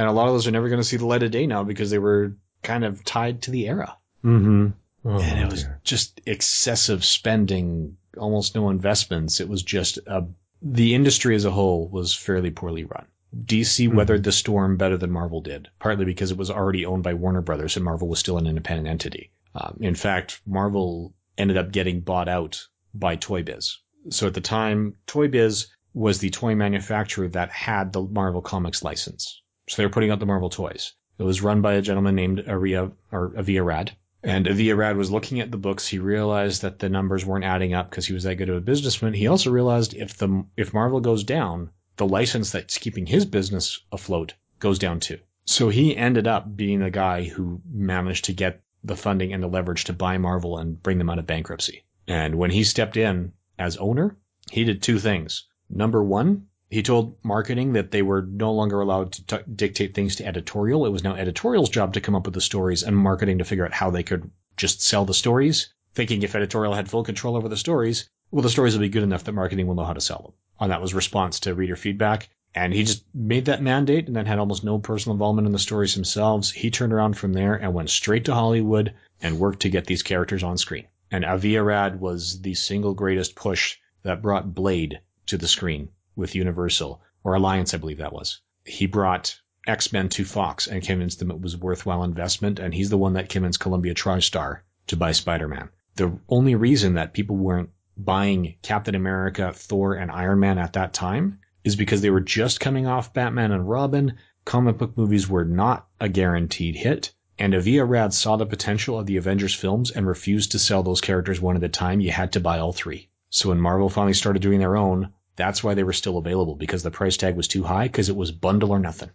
And 0.01 0.09
a 0.09 0.13
lot 0.13 0.29
of 0.29 0.33
those 0.33 0.47
are 0.47 0.51
never 0.51 0.71
going 0.71 0.81
to 0.81 0.87
see 0.89 0.97
the 0.97 1.05
light 1.07 1.23
of 1.23 1.31
day 1.31 1.47
now 1.47 1.63
because 1.63 1.91
they 1.91 1.99
were 1.99 2.35
kind 2.63 2.85
of 2.87 3.05
tied 3.05 3.43
to 3.43 3.51
the 3.51 3.67
era. 3.69 3.99
Mm-hmm. 4.25 4.69
Oh, 5.05 5.21
and 5.21 5.41
it 5.41 5.51
was 5.51 5.65
dear. 5.65 5.81
just 5.85 6.21
excessive 6.25 7.05
spending, 7.05 7.97
almost 8.17 8.55
no 8.55 8.71
investments. 8.71 9.41
It 9.41 9.49
was 9.49 9.63
just 9.63 9.99
a, 10.07 10.27
the 10.63 10.95
industry 10.95 11.35
as 11.35 11.45
a 11.45 11.51
whole 11.51 11.87
was 11.89 12.15
fairly 12.15 12.51
poorly 12.51 12.85
run. 12.85 13.05
DC 13.45 13.89
Mhm. 13.89 13.95
weathered 13.95 14.25
the 14.25 14.33
storm 14.33 14.79
better 14.79 14.97
than 14.97 15.11
Marvel 15.11 15.43
did, 15.43 15.69
partly 15.79 16.07
because 16.07 16.31
it 16.31 16.39
was 16.39 16.51
already 16.51 16.87
owned 16.87 17.03
by 17.03 17.13
Warner 17.15 17.43
Brothers 17.43 17.77
and 17.77 17.85
Marvel 17.85 18.09
was 18.09 18.19
still 18.19 18.39
an 18.39 18.47
independent 18.47 18.89
entity. 18.89 19.31
Um, 19.55 19.79
in 19.81 19.95
fact, 19.95 20.41
Marvel 20.47 21.15
ended 21.37 21.59
up 21.59 21.73
getting 21.73 22.01
bought 22.01 22.29
out 22.29 22.67
by 22.95 23.17
Toy 23.17 23.43
Biz. 23.43 23.77
So 24.09 24.27
at 24.29 24.35
the 24.35 24.41
time, 24.41 24.95
Toy 25.07 25.29
Biz 25.29 25.67
was 25.93 26.19
the 26.21 26.31
toy 26.31 26.55
manufacturer 26.55 27.29
that 27.29 27.51
had 27.51 27.93
the 27.93 28.03
Marvel 28.03 28.41
Comics 28.43 28.83
license. 28.83 29.40
So 29.71 29.77
they 29.77 29.87
were 29.87 29.93
putting 29.93 30.11
out 30.11 30.19
the 30.19 30.27
Marvel 30.27 30.51
toys. 30.51 30.95
It 31.17 31.23
was 31.23 31.43
run 31.43 31.63
by 31.63 31.75
a 31.75 31.81
gentleman 31.81 32.17
named 32.17 32.43
Aria 32.49 32.91
or 33.13 33.33
Avi 33.39 33.57
Arad. 33.57 33.93
And 34.21 34.49
Avi 34.49 34.73
Arad 34.73 34.97
was 34.97 35.13
looking 35.13 35.39
at 35.39 35.53
the 35.53 35.59
books. 35.59 35.87
He 35.87 36.01
realized 36.01 36.63
that 36.63 36.81
the 36.81 36.89
numbers 36.89 37.25
weren't 37.25 37.45
adding 37.45 37.73
up 37.73 37.89
because 37.89 38.05
he 38.05 38.13
was 38.13 38.25
that 38.25 38.35
good 38.35 38.49
of 38.49 38.57
a 38.57 38.61
businessman. 38.61 39.15
He 39.15 39.29
also 39.29 39.53
realized 39.53 39.95
if 39.95 40.17
the 40.17 40.45
if 40.57 40.75
Marvel 40.75 40.99
goes 40.99 41.23
down, 41.23 41.71
the 41.99 42.07
license 42.09 42.51
that's 42.51 42.79
keeping 42.79 43.07
his 43.07 43.25
business 43.25 43.79
afloat 43.93 44.35
goes 44.59 44.81
down 44.81 44.99
too. 44.99 45.21
So 45.45 45.69
he 45.69 45.97
ended 45.97 46.27
up 46.27 46.57
being 46.57 46.81
the 46.81 46.91
guy 46.91 47.23
who 47.23 47.63
managed 47.71 48.25
to 48.25 48.33
get 48.33 48.65
the 48.83 48.97
funding 48.97 49.33
and 49.33 49.41
the 49.41 49.47
leverage 49.47 49.85
to 49.85 49.93
buy 49.93 50.19
Marvel 50.19 50.59
and 50.59 50.83
bring 50.83 50.99
them 50.99 51.11
out 51.11 51.21
of 51.21 51.29
bankruptcy. 51.29 51.85
And 52.09 52.35
when 52.35 52.51
he 52.51 52.65
stepped 52.65 52.97
in 52.97 53.35
as 53.57 53.77
owner, 53.77 54.17
he 54.51 54.65
did 54.65 54.83
two 54.83 54.99
things. 54.99 55.45
Number 55.69 56.03
one, 56.03 56.49
he 56.71 56.85
told 56.85 57.17
marketing 57.25 57.73
that 57.73 57.91
they 57.91 58.01
were 58.01 58.23
no 58.23 58.53
longer 58.53 58.81
allowed 58.81 59.11
to 59.13 59.25
t- 59.25 59.53
dictate 59.57 59.93
things 59.93 60.15
to 60.17 60.25
editorial. 60.25 60.87
It 60.87 60.91
was 60.91 61.03
now 61.03 61.17
editorial's 61.17 61.69
job 61.69 61.95
to 61.95 62.01
come 62.01 62.15
up 62.15 62.25
with 62.25 62.35
the 62.35 62.41
stories 62.41 62.85
and 62.85 62.97
marketing 62.97 63.39
to 63.39 63.45
figure 63.45 63.65
out 63.65 63.73
how 63.73 63.91
they 63.91 64.05
could 64.05 64.31
just 64.57 64.81
sell 64.81 65.05
the 65.05 65.13
stories, 65.13 65.75
thinking 65.95 66.23
if 66.23 66.37
editorial 66.37 66.73
had 66.73 66.89
full 66.89 67.03
control 67.03 67.37
over 67.37 67.49
the 67.49 67.57
stories, 67.57 68.09
well, 68.31 68.43
the 68.43 68.51
stories 68.51 68.75
will 68.75 68.83
be 68.83 68.89
good 68.89 69.03
enough 69.03 69.25
that 69.25 69.33
marketing 69.33 69.67
will 69.67 69.75
know 69.75 69.85
how 69.85 69.93
to 69.93 70.01
sell 70.01 70.23
them. 70.23 70.33
And 70.61 70.71
that 70.71 70.81
was 70.81 70.95
response 70.95 71.41
to 71.41 71.57
reader 71.57 71.75
feedback. 71.75 72.29
And 72.55 72.73
he 72.73 72.85
just 72.85 73.05
made 73.13 73.47
that 73.47 73.63
mandate 73.63 74.07
and 74.07 74.15
then 74.15 74.27
had 74.27 74.39
almost 74.39 74.63
no 74.63 74.79
personal 74.79 75.15
involvement 75.15 75.47
in 75.47 75.53
the 75.53 75.59
stories 75.59 75.95
themselves. 75.95 76.53
He 76.53 76.71
turned 76.71 76.93
around 76.93 77.17
from 77.17 77.33
there 77.33 77.55
and 77.55 77.75
went 77.75 77.91
straight 77.91 78.27
to 78.27 78.35
Hollywood 78.35 78.95
and 79.21 79.41
worked 79.41 79.63
to 79.63 79.71
get 79.71 79.87
these 79.87 80.05
characters 80.05 80.45
on 80.45 80.57
screen. 80.57 80.87
And 81.11 81.25
Avi 81.25 81.57
Arad 81.57 82.01
was 82.01 82.41
the 82.43 82.55
single 82.55 82.95
greatest 82.95 83.35
push 83.35 83.79
that 84.05 84.23
brought 84.23 84.55
Blade 84.55 85.01
to 85.27 85.37
the 85.37 85.49
screen 85.49 85.89
with 86.17 86.35
Universal, 86.35 87.01
or 87.25 87.35
Alliance, 87.35 87.75
I 87.75 87.79
believe 87.79 87.99
that 87.99 88.13
was. 88.13 88.41
He 88.65 88.87
brought 88.87 89.39
X-Men 89.67 90.09
to 90.11 90.25
Fox 90.25 90.67
and 90.67 90.83
convinced 90.83 91.19
them 91.19 91.31
it 91.31 91.41
was 91.41 91.57
worthwhile 91.57 92.05
investment, 92.05 92.59
and 92.59 92.73
he's 92.73 92.91
the 92.91 92.99
one 92.99 93.15
that 93.15 93.29
convinced 93.29 93.61
Columbia 93.61 93.95
TriStar 93.95 94.61
to 94.89 94.97
buy 94.97 95.13
Spider-Man. 95.13 95.69
The 95.97 96.19
only 96.29 96.55
reason 96.55 96.95
that 96.95 97.13
people 97.13 97.37
weren't 97.37 97.71
buying 97.97 98.57
Captain 98.63 98.95
America, 98.95 99.53
Thor, 99.55 99.95
and 99.95 100.11
Iron 100.11 100.41
Man 100.41 100.59
at 100.59 100.73
that 100.75 100.95
time 100.95 101.41
is 101.65 101.77
because 101.77 102.01
they 102.01 102.11
were 102.11 102.21
just 102.21 102.61
coming 102.61 102.87
off 102.87 103.13
Batman 103.13 103.53
and 103.53 103.69
Robin. 103.69 104.15
Comic 104.45 104.79
book 104.79 104.97
movies 104.97 105.29
were 105.29 105.45
not 105.45 105.87
a 106.01 106.09
guaranteed 106.09 106.77
hit. 106.77 107.13
And 107.39 107.55
Avi 107.55 107.79
Arad 107.79 108.13
saw 108.13 108.37
the 108.37 108.47
potential 108.47 108.99
of 108.99 109.07
the 109.07 109.17
Avengers 109.17 109.55
films 109.55 109.91
and 109.91 110.07
refused 110.07 110.53
to 110.53 110.59
sell 110.59 110.83
those 110.83 111.01
characters 111.01 111.41
one 111.41 111.57
at 111.57 111.65
a 111.65 111.69
time. 111.69 112.01
You 112.01 112.11
had 112.11 112.33
to 112.33 112.41
buy 112.41 112.59
all 112.59 112.73
three. 112.73 113.09
So 113.31 113.51
when 113.51 113.61
Marvel 113.61 113.89
finally 113.89 114.15
started 114.15 114.43
doing 114.43 114.59
their 114.59 114.77
own, 114.77 115.13
that's 115.41 115.65
why 115.65 115.75
they 115.75 115.83
were 115.83 115.93
still 115.93 116.19
available 116.19 116.55
because 116.55 116.83
the 116.83 116.91
price 116.91 117.17
tag 117.17 117.37
was 117.37 117.49
too 117.49 117.63
high 117.63 117.87
because 117.87 118.09
it 118.09 118.17
was 118.17 118.31
bundle 118.31 118.71
or 118.71 118.79
nothing. 118.79 119.11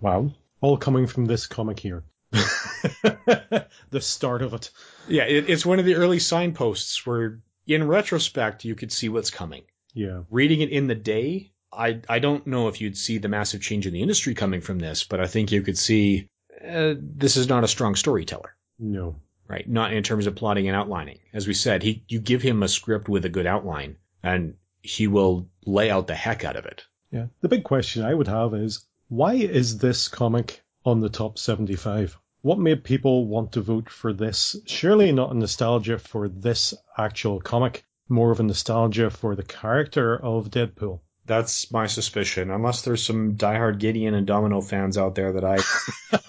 Wow. 0.00 0.32
All 0.60 0.76
coming 0.76 1.06
from 1.06 1.24
this 1.26 1.46
comic 1.46 1.78
here. 1.78 2.04
the 2.32 4.00
start 4.00 4.42
of 4.42 4.52
it. 4.54 4.70
Yeah, 5.08 5.24
it, 5.24 5.48
it's 5.48 5.64
one 5.64 5.78
of 5.78 5.84
the 5.84 5.94
early 5.94 6.18
signposts 6.18 7.06
where, 7.06 7.40
in 7.66 7.86
retrospect, 7.86 8.64
you 8.64 8.74
could 8.74 8.92
see 8.92 9.08
what's 9.08 9.30
coming. 9.30 9.62
Yeah. 9.94 10.22
Reading 10.30 10.60
it 10.60 10.70
in 10.70 10.86
the 10.86 10.94
day, 10.94 11.52
I 11.72 12.00
I 12.08 12.18
don't 12.18 12.46
know 12.46 12.68
if 12.68 12.80
you'd 12.80 12.96
see 12.96 13.18
the 13.18 13.28
massive 13.28 13.62
change 13.62 13.86
in 13.86 13.92
the 13.92 14.02
industry 14.02 14.34
coming 14.34 14.60
from 14.60 14.78
this, 14.78 15.04
but 15.04 15.20
I 15.20 15.26
think 15.26 15.52
you 15.52 15.62
could 15.62 15.78
see 15.78 16.28
uh, 16.66 16.94
this 16.98 17.36
is 17.36 17.48
not 17.48 17.64
a 17.64 17.68
strong 17.68 17.94
storyteller. 17.94 18.54
No. 18.78 19.16
right? 19.48 19.68
Not 19.68 19.92
in 19.92 20.02
terms 20.02 20.26
of 20.26 20.36
plotting 20.36 20.68
and 20.68 20.76
outlining. 20.76 21.18
As 21.32 21.46
we 21.46 21.54
said, 21.54 21.82
he 21.82 22.04
you 22.08 22.20
give 22.20 22.42
him 22.42 22.62
a 22.62 22.68
script 22.68 23.08
with 23.08 23.24
a 23.24 23.30
good 23.30 23.46
outline, 23.46 23.96
and 24.22 24.54
he 24.82 25.06
will 25.06 25.48
lay 25.66 25.90
out 25.90 26.06
the 26.06 26.14
heck 26.14 26.44
out 26.44 26.56
of 26.56 26.66
it. 26.66 26.84
Yeah. 27.10 27.26
The 27.40 27.48
big 27.48 27.64
question 27.64 28.04
I 28.04 28.14
would 28.14 28.28
have 28.28 28.54
is 28.54 28.84
why 29.08 29.34
is 29.34 29.78
this 29.78 30.08
comic 30.08 30.62
on 30.84 31.00
the 31.00 31.08
top 31.08 31.38
75? 31.38 32.18
What 32.42 32.58
made 32.58 32.84
people 32.84 33.26
want 33.26 33.52
to 33.52 33.60
vote 33.60 33.88
for 33.90 34.12
this? 34.12 34.56
Surely 34.66 35.12
not 35.12 35.32
a 35.32 35.34
nostalgia 35.34 35.98
for 35.98 36.28
this 36.28 36.74
actual 36.96 37.40
comic, 37.40 37.84
more 38.08 38.30
of 38.30 38.40
a 38.40 38.42
nostalgia 38.42 39.10
for 39.10 39.34
the 39.34 39.42
character 39.42 40.16
of 40.16 40.50
Deadpool. 40.50 41.00
That's 41.26 41.70
my 41.72 41.86
suspicion, 41.86 42.50
unless 42.50 42.82
there's 42.82 43.02
some 43.02 43.34
diehard 43.34 43.78
Gideon 43.78 44.14
and 44.14 44.26
Domino 44.26 44.60
fans 44.60 44.96
out 44.96 45.14
there 45.14 45.32
that 45.32 45.44
I 45.44 45.58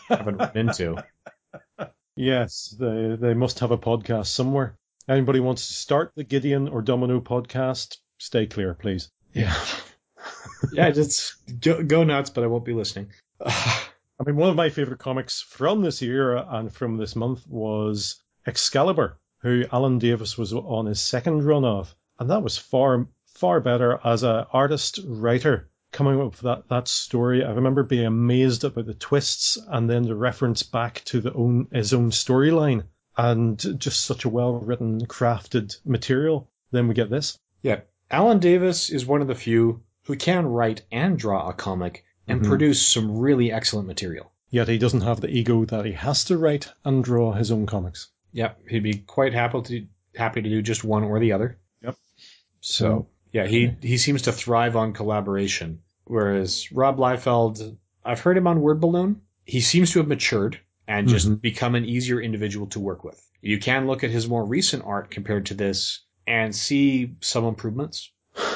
haven't 0.09 0.37
run 0.37 0.57
into. 0.57 1.03
Yes, 2.15 2.75
they 2.77 3.15
they 3.15 3.33
must 3.33 3.59
have 3.59 3.71
a 3.71 3.77
podcast 3.77 4.27
somewhere. 4.27 4.77
Anybody 5.07 5.39
wants 5.39 5.67
to 5.67 5.73
start 5.73 6.11
the 6.15 6.25
Gideon 6.25 6.67
or 6.67 6.81
Domino 6.81 7.21
podcast? 7.21 7.97
Stay 8.19 8.45
clear, 8.45 8.73
please. 8.73 9.09
Yeah. 9.33 9.55
yeah, 10.73 10.91
just 10.91 11.35
go, 11.61 11.81
go 11.81 12.03
nuts, 12.03 12.29
but 12.29 12.43
I 12.43 12.47
won't 12.47 12.65
be 12.65 12.73
listening. 12.73 13.11
I 13.45 14.23
mean, 14.25 14.35
one 14.35 14.49
of 14.49 14.57
my 14.57 14.69
favorite 14.69 14.99
comics 14.99 15.41
from 15.41 15.81
this 15.81 16.01
era 16.01 16.45
and 16.49 16.71
from 16.71 16.97
this 16.97 17.15
month 17.15 17.47
was 17.47 18.21
Excalibur, 18.45 19.17
who 19.39 19.63
Alan 19.71 19.99
Davis 19.99 20.37
was 20.37 20.53
on 20.53 20.85
his 20.85 20.99
second 20.99 21.45
run 21.45 21.63
of, 21.63 21.95
and 22.19 22.29
that 22.29 22.43
was 22.43 22.57
far 22.57 23.07
far 23.35 23.61
better 23.61 23.97
as 24.03 24.23
an 24.23 24.45
artist 24.51 24.99
writer 25.05 25.69
coming 25.93 26.19
up 26.19 26.31
with 26.31 26.41
that, 26.41 26.67
that 26.67 26.89
story. 26.89 27.45
I 27.45 27.51
remember 27.51 27.83
being 27.83 28.05
amazed 28.05 28.65
about 28.65 28.85
the 28.85 28.93
twists 28.93 29.57
and 29.67 29.89
then 29.89 30.03
the 30.03 30.15
reference 30.15 30.63
back 30.63 31.01
to 31.05 31.21
the 31.21 31.33
own 31.33 31.67
his 31.71 31.93
own 31.93 32.11
storyline 32.11 32.83
and 33.15 33.57
just 33.79 34.05
such 34.05 34.25
a 34.25 34.29
well 34.29 34.53
written, 34.53 35.05
crafted 35.05 35.77
material. 35.85 36.49
Then 36.71 36.89
we 36.89 36.93
get 36.93 37.09
this. 37.09 37.37
Yeah, 37.61 37.81
Alan 38.11 38.39
Davis 38.39 38.89
is 38.89 39.05
one 39.05 39.21
of 39.21 39.27
the 39.27 39.35
few 39.35 39.81
who 40.05 40.15
can 40.15 40.47
write 40.47 40.81
and 40.91 41.17
draw 41.17 41.47
a 41.49 41.53
comic 41.53 42.03
and 42.27 42.41
Mhm. 42.41 42.47
produce 42.47 42.81
some 42.85 43.17
really 43.19 43.51
excellent 43.51 43.87
material. 43.87 44.31
Yet 44.49 44.67
he 44.67 44.79
doesn't 44.79 45.01
have 45.01 45.21
the 45.21 45.29
ego 45.29 45.65
that 45.65 45.85
he 45.85 45.91
has 45.91 46.23
to 46.25 46.37
write 46.37 46.71
and 46.83 47.03
draw 47.03 47.33
his 47.33 47.51
own 47.51 47.67
comics. 47.67 48.07
Yep, 48.31 48.67
he'd 48.69 48.83
be 48.83 48.95
quite 48.95 49.33
happy 49.33 49.61
to 49.61 49.87
happy 50.15 50.41
to 50.41 50.49
do 50.49 50.61
just 50.61 50.83
one 50.83 51.03
or 51.03 51.19
the 51.19 51.31
other. 51.31 51.59
Yep. 51.83 51.95
So 52.61 53.07
yeah, 53.31 53.45
he 53.45 53.75
he 53.81 53.97
seems 53.97 54.23
to 54.23 54.31
thrive 54.31 54.75
on 54.75 54.93
collaboration, 54.93 55.81
whereas 56.05 56.71
Rob 56.71 56.97
Liefeld, 56.97 57.77
I've 58.03 58.21
heard 58.21 58.37
him 58.37 58.47
on 58.47 58.61
Word 58.61 58.79
Balloon. 58.79 59.21
He 59.45 59.61
seems 59.61 59.91
to 59.91 59.99
have 59.99 60.07
matured 60.07 60.59
and 60.87 61.07
just 61.07 61.29
Mhm. 61.29 61.41
become 61.41 61.75
an 61.75 61.85
easier 61.85 62.19
individual 62.19 62.65
to 62.67 62.79
work 62.79 63.03
with. 63.03 63.23
You 63.41 63.59
can 63.59 63.85
look 63.85 64.03
at 64.03 64.09
his 64.09 64.27
more 64.27 64.43
recent 64.45 64.83
art 64.83 65.11
compared 65.11 65.45
to 65.47 65.53
this 65.53 66.01
and 66.29 66.55
see 66.55 67.15
some 67.21 67.43
improvements. 67.45 68.11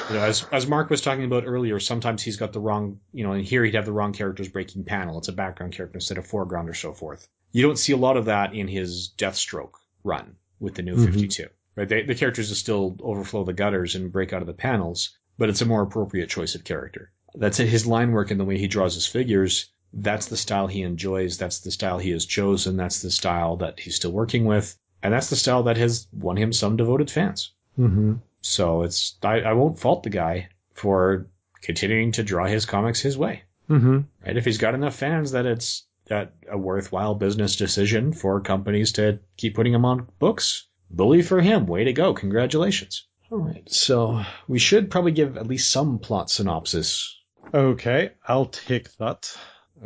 You 0.08 0.14
know, 0.14 0.22
as 0.22 0.46
as 0.52 0.66
Mark 0.66 0.88
was 0.88 1.00
talking 1.02 1.24
about 1.24 1.44
earlier, 1.46 1.78
sometimes 1.80 2.22
he's 2.22 2.36
got 2.38 2.52
the 2.52 2.60
wrong, 2.60 3.00
you 3.12 3.24
know, 3.24 3.32
and 3.32 3.44
here 3.44 3.64
he'd 3.64 3.74
have 3.74 3.84
the 3.84 3.92
wrong 3.92 4.12
characters 4.12 4.48
breaking 4.48 4.84
panel. 4.84 5.18
It's 5.18 5.28
a 5.28 5.32
background 5.32 5.74
character 5.74 5.96
instead 5.96 6.16
of 6.16 6.26
foreground 6.26 6.70
or 6.70 6.74
so 6.74 6.92
forth. 6.94 7.28
You 7.52 7.62
don't 7.62 7.78
see 7.78 7.92
a 7.92 7.96
lot 7.98 8.16
of 8.16 8.26
that 8.26 8.54
in 8.54 8.68
his 8.68 9.12
Deathstroke 9.18 9.72
run 10.04 10.36
with 10.60 10.74
the 10.74 10.82
new 10.82 10.96
Mhm. 10.96 11.06
52. 11.12 11.48
Right? 11.76 11.88
They, 11.88 12.02
the 12.04 12.14
characters 12.14 12.48
will 12.48 12.56
still 12.56 12.96
overflow 13.02 13.44
the 13.44 13.52
gutters 13.52 13.96
and 13.96 14.12
break 14.12 14.32
out 14.32 14.40
of 14.42 14.46
the 14.46 14.54
panels, 14.54 15.18
but 15.38 15.48
it's 15.48 15.60
a 15.62 15.66
more 15.66 15.82
appropriate 15.82 16.28
choice 16.28 16.54
of 16.54 16.62
character. 16.64 17.10
That's 17.34 17.58
it. 17.58 17.66
His 17.68 17.84
line 17.86 18.12
work 18.12 18.30
and 18.30 18.38
the 18.38 18.44
way 18.44 18.58
he 18.58 18.68
draws 18.68 18.94
his 18.94 19.06
figures. 19.06 19.70
That's 19.92 20.26
the 20.26 20.36
style 20.36 20.68
he 20.68 20.82
enjoys. 20.82 21.36
That's 21.38 21.60
the 21.60 21.72
style 21.72 21.98
he 21.98 22.10
has 22.10 22.26
chosen. 22.26 22.76
That's 22.76 23.02
the 23.02 23.10
style 23.10 23.56
that 23.56 23.80
he's 23.80 23.96
still 23.96 24.12
working 24.12 24.44
with. 24.44 24.78
And 25.02 25.12
that's 25.12 25.30
the 25.30 25.36
style 25.36 25.64
that 25.64 25.76
has 25.76 26.06
won 26.12 26.36
him 26.36 26.52
some 26.52 26.76
devoted 26.76 27.10
fans. 27.10 27.52
Mm-hmm. 27.78 28.14
So 28.40 28.82
it's 28.82 29.16
I, 29.22 29.40
I 29.40 29.52
won't 29.54 29.78
fault 29.78 30.02
the 30.02 30.10
guy 30.10 30.48
for 30.74 31.26
continuing 31.62 32.12
to 32.12 32.22
draw 32.22 32.46
his 32.46 32.66
comics 32.66 33.00
his 33.00 33.16
way. 33.16 33.42
Mm-hmm. 33.70 34.00
Right? 34.24 34.36
If 34.36 34.44
he's 34.44 34.58
got 34.58 34.74
enough 34.74 34.96
fans 34.96 35.32
that 35.32 35.46
it's 35.46 35.86
that 36.06 36.34
a 36.50 36.58
worthwhile 36.58 37.14
business 37.14 37.56
decision 37.56 38.12
for 38.12 38.40
companies 38.40 38.92
to 38.92 39.20
keep 39.36 39.54
putting 39.54 39.72
him 39.72 39.86
on 39.86 40.06
books, 40.18 40.66
bully 40.90 41.22
for 41.22 41.40
him. 41.40 41.66
Way 41.66 41.84
to 41.84 41.92
go. 41.92 42.12
Congratulations. 42.12 43.06
All 43.30 43.38
right. 43.38 43.68
So 43.70 44.22
we 44.46 44.58
should 44.58 44.90
probably 44.90 45.12
give 45.12 45.36
at 45.38 45.46
least 45.46 45.70
some 45.70 45.98
plot 45.98 46.30
synopsis. 46.30 47.18
Okay, 47.52 48.10
I'll 48.26 48.46
take 48.46 48.94
that. 48.96 49.36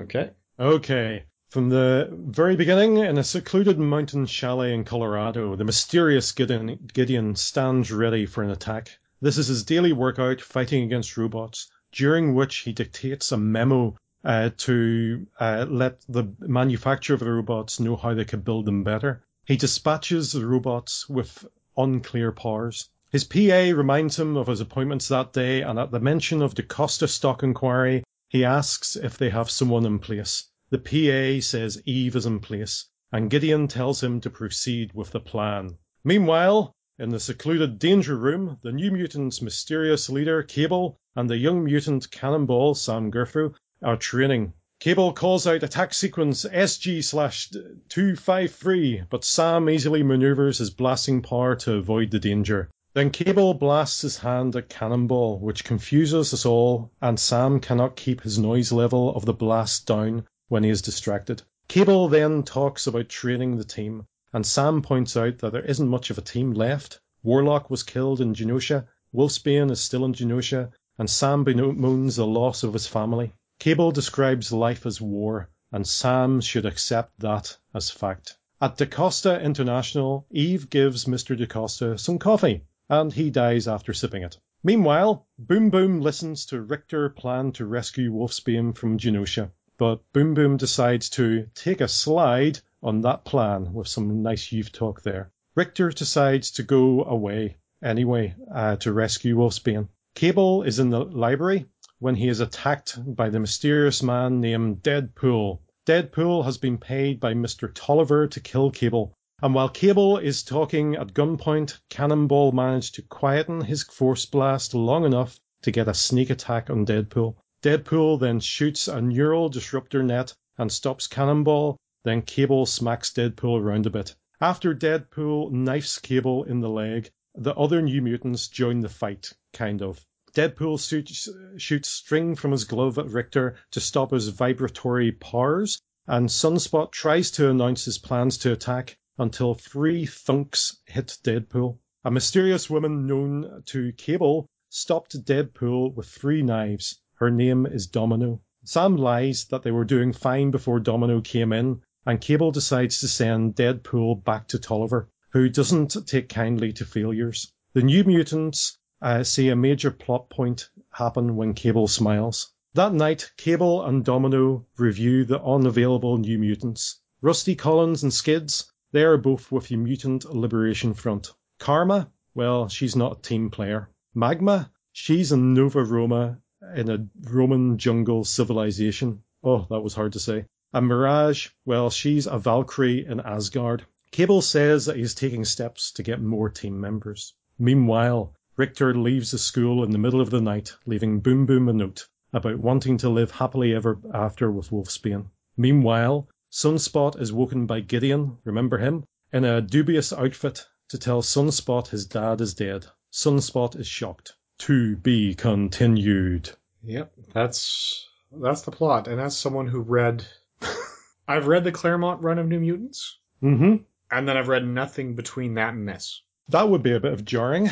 Okay. 0.01 0.31
Okay. 0.59 1.25
From 1.51 1.71
the 1.71 2.11
very 2.13 2.57
beginning, 2.57 2.99
in 2.99 3.17
a 3.17 3.25
secluded 3.25 3.79
mountain 3.79 4.27
chalet 4.27 4.75
in 4.75 4.85
Colorado, 4.85 5.57
the 5.57 5.65
mysterious 5.65 6.31
Gideon, 6.33 6.79
Gideon 6.93 7.37
stands 7.37 7.91
ready 7.91 8.27
for 8.27 8.45
an 8.45 8.51
attack. 8.51 8.99
This 9.23 9.39
is 9.39 9.47
his 9.47 9.65
daily 9.65 9.95
workout 9.95 10.43
fighting 10.43 10.83
against 10.83 11.17
robots, 11.17 11.71
during 11.91 12.35
which 12.35 12.59
he 12.59 12.75
dictates 12.75 13.33
a 13.33 13.39
memo 13.39 13.97
uh, 14.23 14.51
to 14.59 15.27
uh, 15.41 15.65
let 15.71 16.03
the 16.07 16.31
manufacturer 16.41 17.15
of 17.15 17.21
the 17.21 17.33
robots 17.33 17.81
know 17.81 17.97
how 17.97 18.13
they 18.13 18.27
could 18.27 18.45
build 18.45 18.67
them 18.67 18.85
better. 18.85 19.25
He 19.47 19.57
dispatches 19.57 20.33
the 20.33 20.47
robots 20.47 21.09
with 21.09 21.47
unclear 21.79 22.31
powers. 22.31 22.91
His 23.09 23.25
PA 23.25 23.73
reminds 23.75 24.19
him 24.19 24.37
of 24.37 24.49
his 24.49 24.61
appointments 24.61 25.09
that 25.09 25.33
day, 25.33 25.63
and 25.63 25.79
at 25.79 25.93
the 25.93 26.01
mention 26.01 26.43
of 26.43 26.55
the 26.55 26.63
Costa 26.63 27.09
stock 27.09 27.43
inquiry, 27.43 28.05
he 28.29 28.45
asks 28.45 28.97
if 28.97 29.17
they 29.17 29.31
have 29.31 29.49
someone 29.49 29.87
in 29.87 29.99
place. 29.99 30.45
The 30.71 30.79
PA 30.79 31.41
says 31.41 31.81
Eve 31.87 32.15
is 32.15 32.27
in 32.27 32.41
place, 32.41 32.85
and 33.11 33.31
Gideon 33.31 33.69
tells 33.69 34.03
him 34.03 34.21
to 34.21 34.29
proceed 34.29 34.93
with 34.93 35.13
the 35.13 35.19
plan. 35.19 35.79
Meanwhile, 36.05 36.75
in 36.99 37.09
the 37.09 37.19
secluded 37.19 37.79
danger 37.79 38.15
room, 38.19 38.59
the 38.63 38.71
New 38.71 38.91
Mutants' 38.91 39.41
mysterious 39.41 40.11
leader, 40.11 40.43
Cable, 40.43 40.99
and 41.17 41.31
the 41.31 41.39
young 41.39 41.65
mutant 41.65 42.11
Cannonball, 42.11 42.75
Sam 42.75 43.09
Guthrie, 43.09 43.53
are 43.83 43.97
training. 43.97 44.53
Cable 44.79 45.15
calls 45.15 45.47
out 45.47 45.63
attack 45.63 45.95
sequence 45.95 46.45
SG 46.45 47.03
slash 47.03 47.49
253, 47.89 49.05
but 49.09 49.25
Sam 49.25 49.71
easily 49.71 50.03
maneuvers 50.03 50.59
his 50.59 50.69
blasting 50.69 51.23
power 51.23 51.57
to 51.57 51.77
avoid 51.77 52.11
the 52.11 52.19
danger. 52.19 52.69
Then 52.93 53.09
Cable 53.09 53.55
blasts 53.55 54.03
his 54.03 54.19
hand 54.19 54.55
at 54.55 54.69
Cannonball, 54.69 55.39
which 55.39 55.65
confuses 55.65 56.35
us 56.35 56.45
all, 56.45 56.93
and 57.01 57.19
Sam 57.19 57.59
cannot 57.59 57.97
keep 57.97 58.21
his 58.21 58.39
noise 58.39 58.71
level 58.71 59.17
of 59.17 59.25
the 59.25 59.33
blast 59.33 59.87
down 59.87 60.27
when 60.49 60.65
he 60.65 60.71
is 60.71 60.83
distracted. 60.83 61.43
Cable 61.69 62.09
then 62.09 62.43
talks 62.43 62.87
about 62.87 63.09
training 63.09 63.57
the 63.57 63.65
team, 63.65 64.07
and 64.33 64.47
Sam 64.47 64.81
points 64.83 65.17
out 65.17 65.39
that 65.39 65.53
there 65.53 65.65
isn't 65.65 65.89
much 65.89 66.11
of 66.11 66.19
a 66.19 66.23
team 66.23 66.53
left. 66.53 67.01
Warlock 67.23 67.69
was 67.69 67.83
killed 67.83 68.21
in 68.21 68.35
Genosha, 68.35 68.87
Wolfsbane 69.15 69.71
is 69.71 69.81
still 69.81 70.05
in 70.05 70.15
Genosha, 70.15 70.71
and 70.99 71.09
Sam 71.09 71.45
bemoans 71.45 72.17
the 72.17 72.27
loss 72.27 72.63
of 72.63 72.73
his 72.73 72.87
family. 72.87 73.33
Cable 73.59 73.91
describes 73.91 74.53
life 74.53 74.87
as 74.87 75.01
war, 75.01 75.51
and 75.73 75.87
Sam 75.87 76.41
should 76.41 76.65
accept 76.65 77.19
that 77.21 77.57
as 77.75 77.91
fact. 77.91 78.39
At 78.61 78.77
DaCosta 78.77 79.41
International, 79.41 80.27
Eve 80.31 80.71
gives 80.71 81.05
Mr. 81.05 81.37
DaCosta 81.37 81.99
some 81.99 82.19
coffee, 82.19 82.65
and 82.89 83.13
he 83.13 83.31
dies 83.31 83.69
after 83.69 83.93
sipping 83.93 84.23
it. 84.23 84.39
Meanwhile, 84.63 85.27
Boom 85.39 85.71
Boom 85.71 86.01
listens 86.01 86.47
to 86.47 86.63
Rictor 86.63 87.11
plan 87.11 87.53
to 87.53 87.67
rescue 87.67 88.13
Wolfsbane 88.13 88.77
from 88.77 88.99
Genosha, 88.99 89.51
but 89.79 90.03
Boom 90.13 90.35
Boom 90.35 90.57
decides 90.57 91.09
to 91.09 91.47
take 91.55 91.81
a 91.81 91.87
slide 91.87 92.59
on 92.83 93.01
that 93.03 93.25
plan 93.25 93.73
with 93.73 93.87
some 93.87 94.23
nice 94.23 94.51
youth 94.51 94.73
talk 94.73 95.03
there. 95.03 95.31
Rictor 95.55 95.91
decides 95.91 96.51
to 96.53 96.65
go 96.65 97.05
away 97.05 97.57
anyway 97.83 98.35
uh, 98.53 98.75
to 98.77 98.93
rescue 98.93 99.37
Wolfsbane. 99.37 99.89
Cable 100.17 100.65
is 100.65 100.81
in 100.81 100.91
the 100.91 101.05
library 101.05 101.67
when 102.01 102.17
he 102.17 102.27
is 102.27 102.41
attacked 102.41 102.99
by 103.15 103.29
the 103.31 103.39
mysterious 103.39 104.03
man 104.03 104.41
named 104.41 104.83
Deadpool. 104.83 105.61
Deadpool 105.87 106.45
has 106.45 106.59
been 106.59 106.79
paid 106.79 107.21
by 107.21 107.35
Mr. 107.35 107.73
Tolliver 107.73 108.27
to 108.27 108.41
kill 108.41 108.73
Cable, 108.73 109.15
and 109.43 109.55
while 109.55 109.69
Cable 109.69 110.19
is 110.19 110.43
talking 110.43 110.97
at 110.97 111.15
gunpoint, 111.15 111.79
Cannonball 111.89 112.51
managed 112.51 112.97
to 112.97 113.03
quieten 113.03 113.61
his 113.61 113.85
force 113.85 114.27
blast 114.27 114.75
long 114.75 115.05
enough 115.05 115.39
to 115.63 115.71
get 115.71 115.87
a 115.87 115.95
sneak 115.95 116.31
attack 116.31 116.69
on 116.69 116.85
Deadpool. 116.85 117.37
Deadpool 117.61 118.21
then 118.21 118.39
shoots 118.39 118.87
a 118.87 119.01
neural 119.01 119.49
disruptor 119.49 120.01
net 120.01 120.33
and 120.59 120.71
stops 120.71 121.09
Cannonball, 121.09 121.77
then 122.05 122.23
Cable 122.23 122.67
smacks 122.67 123.11
Deadpool 123.11 123.61
around 123.61 123.85
a 123.85 123.91
bit. 123.91 124.15
After 124.41 124.73
Deadpool 124.73 125.51
knifes 125.51 125.99
Cable 126.01 126.45
in 126.45 126.61
the 126.61 126.69
leg, 126.69 127.11
the 127.35 127.57
other 127.57 127.83
New 127.83 128.01
Mutants 128.01 128.47
join 128.47 128.79
the 128.79 128.89
fight, 128.89 129.33
kind 129.53 129.83
of. 129.83 130.07
Deadpool 130.35 130.79
shoots, 130.79 131.29
shoots 131.57 131.89
string 131.89 132.37
from 132.37 132.53
his 132.53 132.63
glove 132.63 132.97
at 132.97 133.11
Rictor 133.11 133.57
to 133.73 133.81
stop 133.81 134.13
his 134.13 134.29
vibratory 134.29 135.11
powers, 135.11 135.83
and 136.07 136.29
Sunspot 136.29 136.93
tries 136.93 137.33
to 137.33 137.51
announce 137.51 137.85
his 137.85 137.99
plans 137.99 138.39
to 138.39 138.53
attack 138.53 138.97
until 139.19 139.55
three 139.55 140.07
thunks 140.07 140.77
hit 140.87 141.19
Deadpool. 141.25 141.81
A 142.05 142.13
mysterious 142.13 142.71
woman 142.71 143.09
known 143.09 143.65
to 143.67 143.93
Cable 143.95 144.47
stopped 144.69 145.25
Deadpool 145.25 145.93
with 145.93 146.07
three 146.07 146.43
knives. 146.43 147.01
Her 147.21 147.33
name 147.33 147.67
is 147.67 147.89
Domino. 147.89 148.41
Sam 148.63 148.97
lies 148.97 149.47
that 149.47 149.65
they 149.65 149.73
were 149.73 149.85
doing 149.85 150.13
fine 150.13 150.53
before 150.53 150.79
Domino 150.79 151.21
came 151.21 151.53
in, 151.53 151.83
and 152.07 152.21
Cable 152.21 152.53
decides 152.53 153.01
to 153.01 153.09
send 153.09 153.57
Deadpool 153.57 154.23
back 154.23 154.47
to 154.49 154.59
Tolliver, 154.61 155.11
who 155.33 155.49
doesn't 155.49 155.97
take 156.07 156.29
kindly 156.29 156.73
to 156.75 156.85
failures. 156.85 157.53
The 157.73 157.83
New 157.83 158.05
Mutants 158.05 158.79
uh, 159.03 159.25
see 159.25 159.49
a 159.49 159.57
major 159.57 159.91
plot 159.91 160.31
point 160.31 160.71
happen 160.93 161.35
when 161.35 161.55
Cable 161.55 161.89
smiles. 161.89 162.53
That 162.75 162.95
night, 162.95 163.33
Cable 163.37 163.85
and 163.85 164.05
Domino 164.05 164.67
review 164.77 165.25
the 165.25 165.43
unavailable 165.43 166.19
New 166.19 166.39
Mutants. 166.39 167.01
Rusty 167.21 167.57
Collins 167.57 168.05
and 168.05 168.15
Skids, 168.15 168.73
they 168.93 169.03
are 169.03 169.19
both 169.19 169.51
with 169.51 169.67
the 169.67 169.77
Mutant 169.77 170.25
Liberation 170.25 170.95
Front. 170.95 171.33
Karma, 171.59 172.13
well, 172.37 172.69
she's 172.69 172.95
not 172.95 173.19
a 173.19 173.23
team 173.23 173.51
player. 173.51 173.91
Magma, 174.15 174.71
she's 174.93 175.33
in 175.33 175.55
Nova 175.55 175.83
Roma 175.83 176.39
in 176.75 176.91
a 176.91 177.07
Roman 177.31 177.79
jungle 177.79 178.25
civilization. 178.25 179.23
Oh, 179.43 179.67
that 179.71 179.81
was 179.81 179.95
hard 179.95 180.13
to 180.15 180.21
say. 180.21 180.47
And 180.73 180.87
Mirage, 180.87 181.49
well, 181.65 181.91
she's 181.91 182.27
a 182.27 182.39
Valkyrie 182.39 183.07
in 183.07 183.21
Asgard. 183.21 183.87
Cable 184.11 184.43
says 184.43 184.87
that 184.87 184.97
he's 184.97 185.15
taking 185.15 185.45
steps 185.45 185.93
to 185.93 186.03
get 186.03 186.21
more 186.21 186.49
team 186.49 186.81
members. 186.81 187.35
Meanwhile, 187.59 188.35
Rictor 188.57 188.95
leaves 188.95 189.31
the 189.31 189.39
school 189.39 189.85
in 189.85 189.91
the 189.91 189.99
middle 189.99 190.21
of 190.21 190.31
the 190.31 190.41
night, 190.41 190.75
leaving 190.85 191.21
Boom 191.21 191.47
Boom 191.47 191.69
a 191.69 191.73
note 191.73 192.09
about 192.33 192.59
wanting 192.59 192.99
to 192.99 193.09
live 193.09 193.31
happily 193.31 193.75
ever 193.75 193.99
after 194.13 194.51
with 194.51 194.71
Wolfsbane. 194.71 195.31
Meanwhile, 195.57 196.29
Sunspot 196.51 197.21
is 197.21 197.33
woken 197.33 197.67
by 197.67 197.81
Gideon, 197.81 198.39
remember 198.45 198.79
him, 198.79 199.05
in 199.33 199.45
a 199.45 199.61
dubious 199.61 200.13
outfit 200.13 200.67
to 200.89 200.99
tell 200.99 201.23
Sunspot 201.23 201.89
his 201.89 202.07
dad 202.07 202.41
is 202.41 202.55
dead. 202.55 202.87
Sunspot 203.13 203.79
is 203.79 203.87
shocked. 203.87 204.35
To 204.59 204.97
be 204.97 205.35
continued. 205.35 206.51
Yep, 206.83 207.13
that's 207.33 208.09
that's 208.33 208.63
the 208.63 208.71
plot, 208.71 209.09
and 209.09 209.21
as 209.21 209.37
someone 209.37 209.67
who 209.67 209.81
read, 209.81 210.25
I've 211.29 211.47
read 211.47 211.65
the 211.65 211.73
Claremont 211.73 212.23
run 212.23 212.39
of 212.39 212.47
New 212.49 212.61
Mutants, 212.61 213.19
Mm-hmm. 213.43 213.77
and 214.11 214.29
then 214.29 214.37
I've 214.37 214.49
read 214.49 214.67
nothing 214.67 215.15
between 215.15 215.55
that 215.55 215.75
and 215.75 215.89
this. 215.89 216.23
That 216.49 216.69
would 216.69 216.83
be 216.83 216.93
a 216.93 217.01
bit 217.01 217.13
of 217.13 217.25
jarring. 217.25 217.71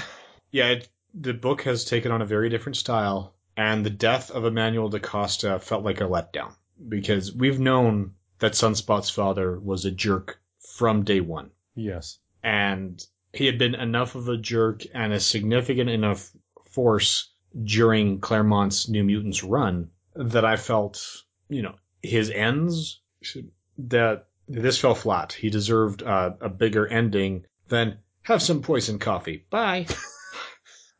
Yeah, 0.53 0.69
it, 0.69 0.89
the 1.13 1.35
book 1.35 1.63
has 1.63 1.85
taken 1.85 2.13
on 2.13 2.23
a 2.23 2.27
very 2.27 2.49
different 2.49 2.77
style, 2.77 3.35
and 3.57 3.85
the 3.85 3.91
death 3.91 4.31
of 4.31 4.45
Emmanuel 4.45 4.89
DaCosta 4.89 5.59
felt 5.59 5.83
like 5.85 6.01
a 6.01 6.05
letdown 6.05 6.55
because 6.89 7.35
we've 7.35 7.59
known 7.59 8.13
that 8.39 8.53
Sunspot's 8.53 9.11
father 9.11 9.59
was 9.59 9.85
a 9.85 9.91
jerk 9.91 10.39
from 10.77 11.03
day 11.05 11.21
one, 11.21 11.51
Yes. 11.75 12.19
and 12.43 13.05
he 13.33 13.47
had 13.47 13.59
been 13.59 13.75
enough 13.75 14.15
of 14.15 14.29
a 14.29 14.37
jerk 14.37 14.83
and 14.95 15.13
a 15.13 15.21
significant 15.21 15.91
enough 15.91 16.31
force 16.77 17.31
during 17.65 18.21
Claremont's 18.21 18.87
New 18.87 19.03
Mutants 19.03 19.43
run 19.43 19.89
that 20.15 20.45
I 20.45 20.57
felt, 20.57 21.23
you 21.49 21.63
know, 21.63 21.75
his 22.03 22.31
ends 22.31 23.01
should, 23.23 23.51
that 23.79 24.27
this 24.47 24.79
fell 24.79 24.95
flat. 24.95 25.33
He 25.33 25.49
deserved 25.49 26.03
uh, 26.03 26.33
a 26.39 26.51
bigger 26.51 26.87
ending 26.87 27.47
than 27.69 27.97
have 28.25 28.43
some 28.43 28.61
poison 28.61 28.99
coffee. 28.99 29.47
Bye. 29.49 29.87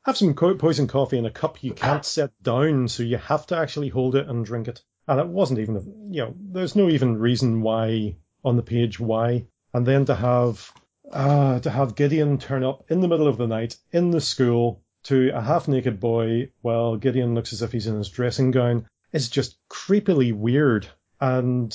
Have 0.05 0.17
some 0.17 0.35
co- 0.35 0.55
poison 0.55 0.87
coffee 0.87 1.19
in 1.19 1.27
a 1.27 1.33
cup 1.33 1.65
you 1.65 1.73
can't 1.73 2.05
set 2.17 2.31
down, 2.41 2.87
so 2.87 3.03
you 3.03 3.17
have 3.17 3.45
to 3.49 3.57
actually 3.57 3.89
hold 3.89 4.15
it 4.15 4.29
and 4.29 4.45
drink 4.45 4.69
it. 4.69 4.81
And 5.09 5.19
it 5.19 5.27
wasn't 5.27 5.59
even, 5.59 5.77
a, 5.77 5.81
you 6.15 6.23
know, 6.23 6.35
there's 6.53 6.77
no 6.77 6.89
even 6.89 7.19
reason 7.19 7.61
why 7.61 8.15
on 8.45 8.55
the 8.55 8.63
page 8.63 9.01
why. 9.01 9.49
And 9.75 9.85
then 9.85 10.05
to 10.05 10.15
have, 10.15 10.73
uh, 11.11 11.59
to 11.59 11.71
have 11.71 11.97
Gideon 11.97 12.39
turn 12.39 12.63
up 12.63 12.85
in 12.89 13.01
the 13.01 13.09
middle 13.09 13.27
of 13.27 13.37
the 13.37 13.49
night 13.49 13.79
in 13.91 14.13
the 14.13 14.21
school 14.21 14.81
to 15.07 15.31
a 15.35 15.41
half-naked 15.41 16.01
boy 16.01 16.51
while 16.63 16.97
Gideon 16.97 17.35
looks 17.35 17.53
as 17.53 17.63
if 17.63 17.73
he's 17.73 17.87
in 17.87 17.97
his 17.97 18.09
dressing 18.09 18.51
gown 18.51 18.87
is 19.13 19.29
just 19.29 19.57
creepily 19.69 20.33
weird. 20.33 20.89
And 21.21 21.73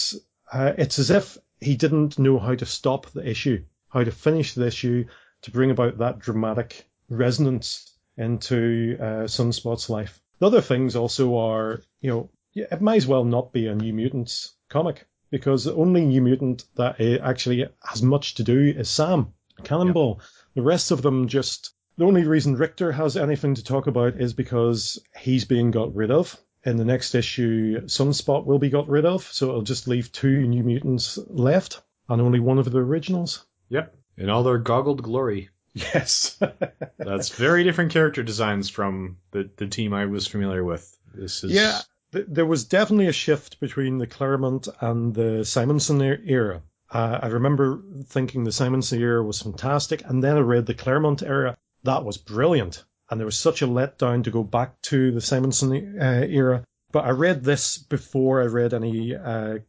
uh, 0.51 0.73
it's 0.77 0.99
as 0.99 1.09
if 1.11 1.37
he 1.59 1.75
didn't 1.75 2.19
know 2.19 2.39
how 2.39 2.55
to 2.55 2.65
stop 2.65 3.09
the 3.11 3.27
issue, 3.27 3.63
how 3.89 4.03
to 4.03 4.11
finish 4.11 4.53
the 4.53 4.67
issue 4.67 5.05
to 5.43 5.51
bring 5.51 5.71
about 5.71 5.99
that 5.99 6.19
dramatic 6.19 6.85
resonance 7.09 7.97
into 8.17 8.97
uh, 8.99 9.27
Sunspot's 9.27 9.89
life. 9.89 10.21
The 10.39 10.47
other 10.47 10.61
things 10.61 10.95
also 10.95 11.37
are, 11.37 11.81
you 12.01 12.09
know, 12.09 12.29
it 12.53 12.81
might 12.81 12.97
as 12.97 13.07
well 13.07 13.23
not 13.23 13.53
be 13.53 13.67
a 13.67 13.75
New 13.75 13.93
Mutants 13.93 14.55
comic 14.69 15.07
because 15.29 15.63
the 15.63 15.75
only 15.75 16.05
New 16.05 16.21
Mutant 16.21 16.65
that 16.75 16.99
uh, 16.99 17.23
actually 17.23 17.65
has 17.81 18.01
much 18.01 18.35
to 18.35 18.43
do 18.43 18.59
is 18.59 18.89
Sam 18.89 19.33
Cannonball. 19.63 20.19
The 20.53 20.61
rest 20.61 20.91
of 20.91 21.01
them 21.01 21.29
just 21.29 21.73
the 21.97 22.05
only 22.05 22.23
reason 22.23 22.55
Rictor 22.55 22.91
has 22.91 23.17
anything 23.17 23.55
to 23.55 23.63
talk 23.63 23.87
about 23.87 24.15
is 24.15 24.33
because 24.33 24.99
he's 25.17 25.45
being 25.45 25.71
got 25.71 25.93
rid 25.93 26.11
of. 26.11 26.37
In 26.63 26.77
the 26.77 26.85
next 26.85 27.15
issue, 27.15 27.81
Sunspot 27.81 28.45
will 28.45 28.59
be 28.59 28.69
got 28.69 28.87
rid 28.87 29.05
of, 29.05 29.23
so 29.23 29.49
it'll 29.49 29.61
just 29.63 29.87
leave 29.87 30.11
two 30.11 30.47
New 30.47 30.63
Mutants 30.63 31.17
left 31.27 31.81
and 32.07 32.21
only 32.21 32.39
one 32.39 32.59
of 32.59 32.71
the 32.71 32.79
originals. 32.79 33.45
Yep. 33.69 33.95
In 34.17 34.29
all 34.29 34.43
their 34.43 34.57
goggled 34.57 35.01
glory. 35.01 35.49
Yes. 35.73 36.39
That's 36.97 37.29
very 37.29 37.63
different 37.63 37.91
character 37.91 38.23
designs 38.23 38.69
from 38.69 39.17
the, 39.31 39.49
the 39.55 39.67
team 39.67 39.93
I 39.93 40.05
was 40.05 40.27
familiar 40.27 40.63
with. 40.63 40.97
This 41.13 41.43
is 41.43 41.51
Yeah, 41.51 41.79
th- 42.13 42.25
there 42.27 42.45
was 42.45 42.65
definitely 42.65 43.07
a 43.07 43.13
shift 43.13 43.59
between 43.59 43.97
the 43.97 44.07
Claremont 44.07 44.67
and 44.81 45.13
the 45.13 45.43
Simonson 45.45 46.01
er- 46.01 46.21
era. 46.25 46.61
Uh, 46.91 47.19
I 47.23 47.27
remember 47.27 47.81
thinking 48.07 48.43
the 48.43 48.51
Simonson 48.51 48.99
era 48.99 49.23
was 49.23 49.41
fantastic, 49.41 50.03
and 50.05 50.23
then 50.23 50.37
I 50.37 50.41
read 50.41 50.65
the 50.65 50.73
Claremont 50.73 51.23
era. 51.23 51.57
That 51.83 52.03
was 52.05 52.17
brilliant, 52.17 52.83
and 53.09 53.19
there 53.19 53.25
was 53.25 53.39
such 53.39 53.61
a 53.61 53.67
letdown 53.67 54.23
to 54.25 54.31
go 54.31 54.43
back 54.43 54.81
to 54.83 55.11
the 55.11 55.21
Simonson 55.21 55.99
uh, 55.99 56.25
era. 56.27 56.63
But 56.91 57.05
I 57.05 57.11
read 57.11 57.43
this 57.43 57.77
before 57.77 58.41
I 58.41 58.45
read 58.45 58.73
any 58.73 59.15
uh, 59.15 59.59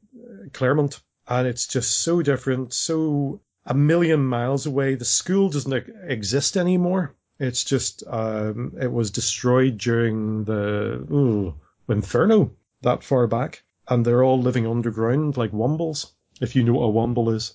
Claremont, 0.52 1.00
and 1.28 1.46
it's 1.46 1.66
just 1.66 2.00
so 2.00 2.20
different, 2.22 2.72
so 2.72 3.40
a 3.64 3.74
million 3.74 4.24
miles 4.26 4.66
away. 4.66 4.96
The 4.96 5.04
school 5.04 5.48
doesn't 5.48 5.88
exist 6.04 6.56
anymore. 6.56 7.14
It's 7.38 7.64
just 7.64 8.02
um, 8.06 8.74
it 8.80 8.92
was 8.92 9.10
destroyed 9.10 9.78
during 9.78 10.44
the 10.44 11.06
ooh, 11.10 11.54
Inferno 11.88 12.52
that 12.82 13.02
far 13.04 13.26
back, 13.26 13.62
and 13.88 14.04
they're 14.04 14.22
all 14.24 14.40
living 14.40 14.66
underground 14.66 15.36
like 15.36 15.52
Wombles. 15.52 16.12
If 16.40 16.56
you 16.56 16.64
know 16.64 16.74
what 16.74 16.86
a 16.86 16.92
Womble 16.92 17.34
is, 17.34 17.54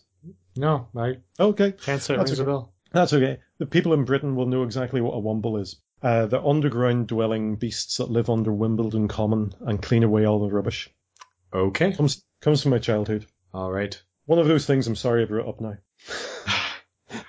No, 0.56 0.88
I 0.96 1.17
okay, 1.39 1.74
can't 1.74 2.02
say 2.02 2.15
That's 2.15 2.32
rings 2.32 2.39
a 2.39 2.43
okay. 2.43 2.50
bell. 2.52 2.74
that's 2.91 3.13
okay. 3.13 3.39
The 3.60 3.65
people 3.65 3.93
in 3.93 4.06
Britain 4.06 4.36
will 4.36 4.46
know 4.46 4.63
exactly 4.63 5.02
what 5.02 5.15
a 5.15 5.22
Womble 5.22 5.60
is. 5.62 5.80
Uh, 6.02 6.28
the 6.28 6.41
underground 6.41 7.08
dwelling 7.08 7.56
beasts 7.56 7.98
that 7.98 8.12
live 8.12 8.30
under 8.30 8.54
Wimbledon 8.54 9.08
Common 9.08 9.54
and 9.62 9.82
clean 9.82 10.04
away 10.04 10.26
all 10.26 10.39
the 10.39 10.54
rubbish. 10.54 10.89
Okay. 11.52 11.93
Comes 11.93 12.24
comes 12.41 12.62
from 12.62 12.72
my 12.72 12.80
childhood. 12.80 13.26
All 13.54 13.72
right. 13.72 14.00
One 14.26 14.39
of 14.39 14.48
those 14.48 14.65
things 14.65 14.86
I'm 14.88 14.96
sorry 14.96 15.24
I 15.24 15.26
brought 15.26 15.48
up 15.48 15.62
now. 15.62 15.78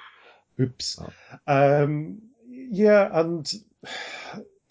Oops. 0.60 1.00
Um, 1.46 2.18
yeah, 2.44 3.08
and 3.20 3.50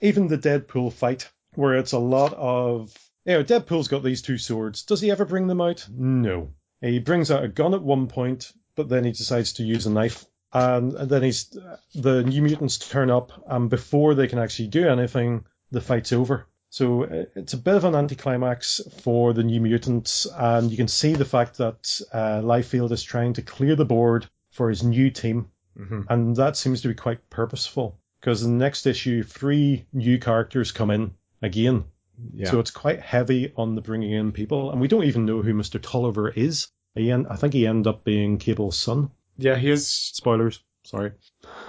even 0.01 0.27
the 0.27 0.37
Deadpool 0.37 0.93
fight, 0.93 1.29
where 1.55 1.75
it's 1.75 1.93
a 1.93 1.99
lot 1.99 2.33
of. 2.33 2.93
You 3.25 3.33
know, 3.33 3.43
Deadpool's 3.43 3.87
got 3.87 4.03
these 4.03 4.21
two 4.21 4.37
swords. 4.37 4.83
Does 4.83 5.01
he 5.01 5.11
ever 5.11 5.25
bring 5.25 5.47
them 5.47 5.61
out? 5.61 5.87
No. 5.89 6.51
He 6.81 6.99
brings 6.99 7.31
out 7.31 7.43
a 7.43 7.49
gun 7.49 7.73
at 7.73 7.81
one 7.81 8.07
point, 8.07 8.51
but 8.75 8.89
then 8.89 9.03
he 9.03 9.11
decides 9.11 9.53
to 9.53 9.63
use 9.63 9.85
a 9.85 9.89
knife. 9.89 10.25
And, 10.53 10.93
and 10.93 11.09
then 11.09 11.23
he's 11.23 11.57
the 11.93 12.23
New 12.23 12.41
Mutants 12.41 12.77
turn 12.77 13.09
up, 13.09 13.31
and 13.47 13.69
before 13.69 14.15
they 14.15 14.27
can 14.27 14.39
actually 14.39 14.69
do 14.69 14.87
anything, 14.87 15.45
the 15.71 15.81
fight's 15.81 16.13
over. 16.13 16.47
So 16.69 17.03
uh, 17.03 17.25
it's 17.35 17.53
a 17.53 17.57
bit 17.57 17.75
of 17.75 17.85
an 17.85 17.95
anticlimax 17.95 18.81
for 19.01 19.33
the 19.33 19.43
New 19.43 19.61
Mutants, 19.61 20.25
and 20.25 20.69
you 20.71 20.77
can 20.77 20.87
see 20.87 21.13
the 21.15 21.25
fact 21.25 21.57
that 21.57 22.01
uh, 22.13 22.41
Liefeld 22.41 22.91
is 22.91 23.03
trying 23.03 23.33
to 23.33 23.41
clear 23.41 23.75
the 23.75 23.85
board 23.85 24.27
for 24.51 24.69
his 24.69 24.83
new 24.83 25.09
team, 25.09 25.49
hmm 25.77 26.01
and 26.09 26.35
that 26.35 26.57
seems 26.57 26.81
to 26.81 26.87
be 26.87 26.93
quite 26.93 27.29
purposeful 27.29 27.99
because 28.19 28.43
in 28.43 28.57
the 28.57 28.63
next 28.63 28.85
issue, 28.85 29.23
three 29.23 29.85
new 29.93 30.19
characters 30.19 30.71
come 30.71 30.91
in 30.91 31.13
again. 31.41 31.85
Yeah. 32.33 32.49
So 32.49 32.59
it's 32.59 32.71
quite 32.71 32.99
heavy 32.99 33.53
on 33.55 33.75
the 33.75 33.81
bringing 33.81 34.11
in 34.11 34.31
people, 34.31 34.71
and 34.71 34.81
we 34.81 34.87
don't 34.87 35.03
even 35.03 35.25
know 35.25 35.41
who 35.41 35.53
Mr. 35.53 35.81
Tolliver 35.81 36.29
is. 36.29 36.67
He 36.95 37.13
I 37.13 37.35
think 37.35 37.53
he 37.53 37.67
ended 37.67 37.87
up 37.87 38.03
being 38.03 38.39
Cable's 38.39 38.77
son. 38.77 39.11
Yeah, 39.37 39.55
he 39.55 39.69
is. 39.69 39.87
Spoilers. 39.87 40.59
Sorry. 40.83 41.11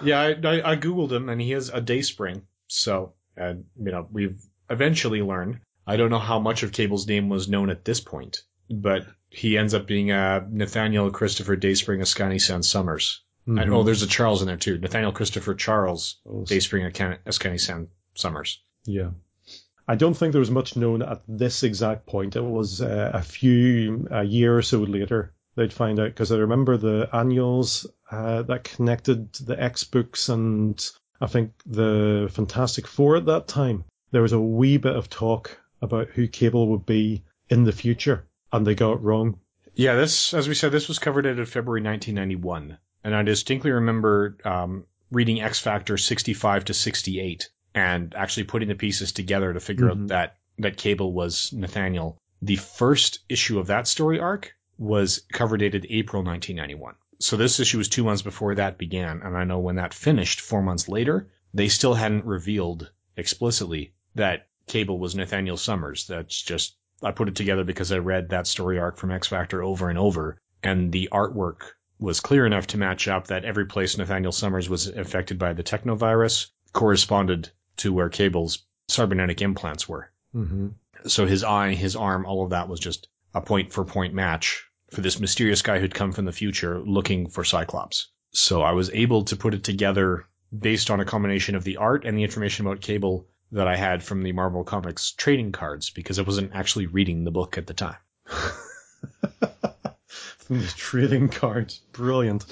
Yeah, 0.02 0.20
I, 0.20 0.28
I, 0.44 0.72
I 0.72 0.76
googled 0.76 1.10
him, 1.12 1.28
and 1.28 1.40
he 1.40 1.52
is 1.52 1.68
a 1.70 1.80
day 1.80 2.02
spring. 2.02 2.42
So, 2.68 3.14
and 3.36 3.64
you 3.82 3.90
know, 3.90 4.06
we've 4.10 4.40
eventually 4.70 5.22
learned. 5.22 5.60
I 5.86 5.96
don't 5.96 6.10
know 6.10 6.18
how 6.18 6.38
much 6.38 6.62
of 6.62 6.72
Cable's 6.72 7.06
name 7.06 7.28
was 7.28 7.48
known 7.48 7.70
at 7.70 7.84
this 7.84 8.00
point, 8.00 8.42
but 8.70 9.06
he 9.30 9.56
ends 9.58 9.74
up 9.74 9.86
being 9.86 10.10
uh, 10.10 10.46
Nathaniel 10.50 11.10
Christopher 11.10 11.56
Dayspring 11.56 12.00
Askani'son 12.00 12.62
Summers. 12.64 13.22
And, 13.46 13.58
Mhm. 13.58 13.74
oh, 13.74 13.82
there's 13.82 14.02
a 14.02 14.06
Charles 14.06 14.42
in 14.42 14.46
there 14.48 14.58
too. 14.58 14.76
Nathaniel 14.78 15.12
Christopher 15.12 15.54
Charles 15.54 16.20
Oh, 16.26 16.44
Dayspring 16.44 16.84
Askani'son 16.92 17.88
Summers. 18.14 18.62
Yeah. 18.84 19.10
I 19.86 19.94
don't 19.94 20.12
think 20.14 20.32
there 20.32 20.40
was 20.40 20.50
much 20.50 20.76
known 20.76 21.00
at 21.00 21.22
this 21.26 21.62
exact 21.62 22.06
point. 22.06 22.36
It 22.36 22.42
was 22.44 22.82
uh, 22.82 23.10
a 23.14 23.22
few, 23.22 24.06
a 24.10 24.22
year 24.22 24.56
or 24.56 24.60
so 24.62 24.80
later, 24.80 25.32
they'd 25.58 25.72
find 25.72 26.00
out, 26.00 26.08
because 26.08 26.32
I 26.32 26.38
remember 26.38 26.76
the 26.78 27.08
annuals 27.12 27.86
uh, 28.10 28.42
that 28.42 28.64
connected 28.64 29.32
the 29.34 29.60
X 29.62 29.84
books 29.84 30.28
and 30.30 30.82
I 31.20 31.26
think 31.26 31.52
the 31.66 32.30
Fantastic 32.32 32.86
Four 32.86 33.16
at 33.16 33.26
that 33.26 33.48
time. 33.48 33.84
There 34.12 34.22
was 34.22 34.32
a 34.32 34.40
wee 34.40 34.78
bit 34.78 34.96
of 34.96 35.10
talk 35.10 35.60
about 35.82 36.08
who 36.08 36.26
Cable 36.28 36.68
would 36.68 36.86
be 36.86 37.24
in 37.50 37.64
the 37.64 37.72
future, 37.72 38.24
and 38.52 38.66
they 38.66 38.74
got 38.74 38.92
it 38.92 39.00
wrong. 39.00 39.38
Yeah, 39.74 39.94
this, 39.96 40.32
as 40.34 40.48
we 40.48 40.54
said, 40.54 40.72
this 40.72 40.88
was 40.88 40.98
covered 40.98 41.22
dated 41.22 41.48
February 41.48 41.82
1991, 41.82 42.78
and 43.04 43.14
I 43.14 43.22
distinctly 43.22 43.70
remember 43.70 44.36
um, 44.44 44.84
reading 45.10 45.40
X 45.40 45.58
Factor 45.60 45.96
65 45.98 46.64
to 46.66 46.74
68 46.74 47.48
and 47.74 48.14
actually 48.14 48.44
putting 48.44 48.68
the 48.68 48.74
pieces 48.74 49.12
together 49.12 49.52
to 49.52 49.60
figure 49.60 49.86
Mhm. 49.86 49.90
out 50.02 50.08
that 50.08 50.36
that 50.60 50.76
Cable 50.76 51.12
was 51.12 51.52
Nathaniel. 51.52 52.18
The 52.42 52.56
first 52.56 53.20
issue 53.28 53.58
of 53.60 53.68
that 53.68 53.86
story 53.86 54.18
arc 54.18 54.54
was 54.78 55.22
cover 55.32 55.56
dated 55.56 55.86
April 55.90 56.22
1991. 56.22 56.94
So 57.20 57.36
this 57.36 57.58
issue 57.58 57.78
was 57.78 57.88
two 57.88 58.04
months 58.04 58.22
before 58.22 58.54
that 58.54 58.78
began, 58.78 59.22
and 59.22 59.36
I 59.36 59.42
know 59.42 59.58
when 59.58 59.76
that 59.76 59.92
finished, 59.92 60.40
four 60.40 60.62
months 60.62 60.88
later, 60.88 61.28
they 61.52 61.68
still 61.68 61.94
hadn't 61.94 62.24
revealed 62.24 62.90
explicitly 63.16 63.92
that 64.14 64.46
Cable 64.68 64.98
was 64.98 65.16
Nathaniel 65.16 65.56
Summers. 65.56 66.06
That's 66.06 66.40
just 66.40 66.76
I 67.02 67.10
put 67.10 67.28
it 67.28 67.34
together 67.34 67.64
because 67.64 67.90
I 67.90 67.98
read 67.98 68.28
that 68.28 68.46
story 68.46 68.78
arc 68.78 68.98
from 68.98 69.10
X 69.10 69.26
Factor 69.26 69.62
over 69.62 69.88
and 69.88 69.98
over, 69.98 70.38
and 70.62 70.92
the 70.92 71.08
artwork 71.10 71.62
was 71.98 72.20
clear 72.20 72.46
enough 72.46 72.68
to 72.68 72.78
match 72.78 73.08
up 73.08 73.26
that 73.26 73.44
every 73.44 73.66
place 73.66 73.98
Nathaniel 73.98 74.32
Summers 74.32 74.68
was 74.68 74.86
affected 74.86 75.38
by 75.38 75.52
the 75.52 75.64
technovirus 75.64 76.46
corresponded 76.72 77.50
to 77.78 77.92
where 77.92 78.08
Cable's 78.08 78.64
cybernetic 78.88 79.42
implants 79.42 79.88
were. 79.88 80.12
hmm 80.32 80.68
So 81.06 81.26
his 81.26 81.42
eye, 81.42 81.74
his 81.74 81.96
arm, 81.96 82.26
all 82.26 82.44
of 82.44 82.50
that 82.50 82.68
was 82.68 82.78
just 82.78 83.08
a 83.34 83.40
point 83.40 83.72
for 83.72 83.84
point 83.84 84.14
match 84.14 84.67
for 84.90 85.00
this 85.00 85.20
mysterious 85.20 85.62
guy 85.62 85.78
who'd 85.78 85.94
come 85.94 86.12
from 86.12 86.24
the 86.24 86.32
future 86.32 86.78
looking 86.80 87.28
for 87.28 87.44
Cyclops. 87.44 88.08
So 88.30 88.62
I 88.62 88.72
was 88.72 88.90
able 88.90 89.24
to 89.24 89.36
put 89.36 89.54
it 89.54 89.64
together 89.64 90.26
based 90.56 90.90
on 90.90 91.00
a 91.00 91.04
combination 91.04 91.54
of 91.54 91.64
the 91.64 91.76
art 91.76 92.04
and 92.04 92.16
the 92.16 92.24
information 92.24 92.66
about 92.66 92.80
Cable 92.80 93.26
that 93.52 93.66
I 93.66 93.76
had 93.76 94.02
from 94.02 94.22
the 94.22 94.32
Marvel 94.32 94.64
Comics 94.64 95.12
trading 95.12 95.52
cards 95.52 95.90
because 95.90 96.18
I 96.18 96.22
wasn't 96.22 96.54
actually 96.54 96.86
reading 96.86 97.24
the 97.24 97.30
book 97.30 97.58
at 97.58 97.66
the 97.66 97.74
time. 97.74 97.96
From 100.38 100.60
the 100.60 100.72
trading 100.76 101.28
cards. 101.28 101.80
Brilliant. 101.92 102.44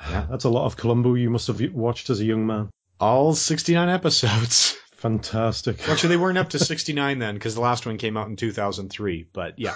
Yeah. 0.00 0.26
That's 0.30 0.44
a 0.44 0.50
lot 0.50 0.66
of 0.66 0.76
Columbo 0.76 1.14
you 1.14 1.30
must 1.30 1.46
have 1.46 1.60
watched 1.72 2.10
as 2.10 2.20
a 2.20 2.24
young 2.24 2.46
man. 2.46 2.70
All 3.00 3.34
69 3.34 3.88
episodes. 3.88 4.76
Fantastic. 4.96 5.88
Actually, 5.88 6.10
they 6.10 6.16
weren't 6.16 6.38
up 6.38 6.50
to 6.50 6.58
69 6.60 7.18
then 7.18 7.34
because 7.34 7.54
the 7.56 7.60
last 7.60 7.86
one 7.86 7.98
came 7.98 8.16
out 8.16 8.28
in 8.28 8.36
2003. 8.36 9.26
But 9.32 9.58
yeah. 9.58 9.74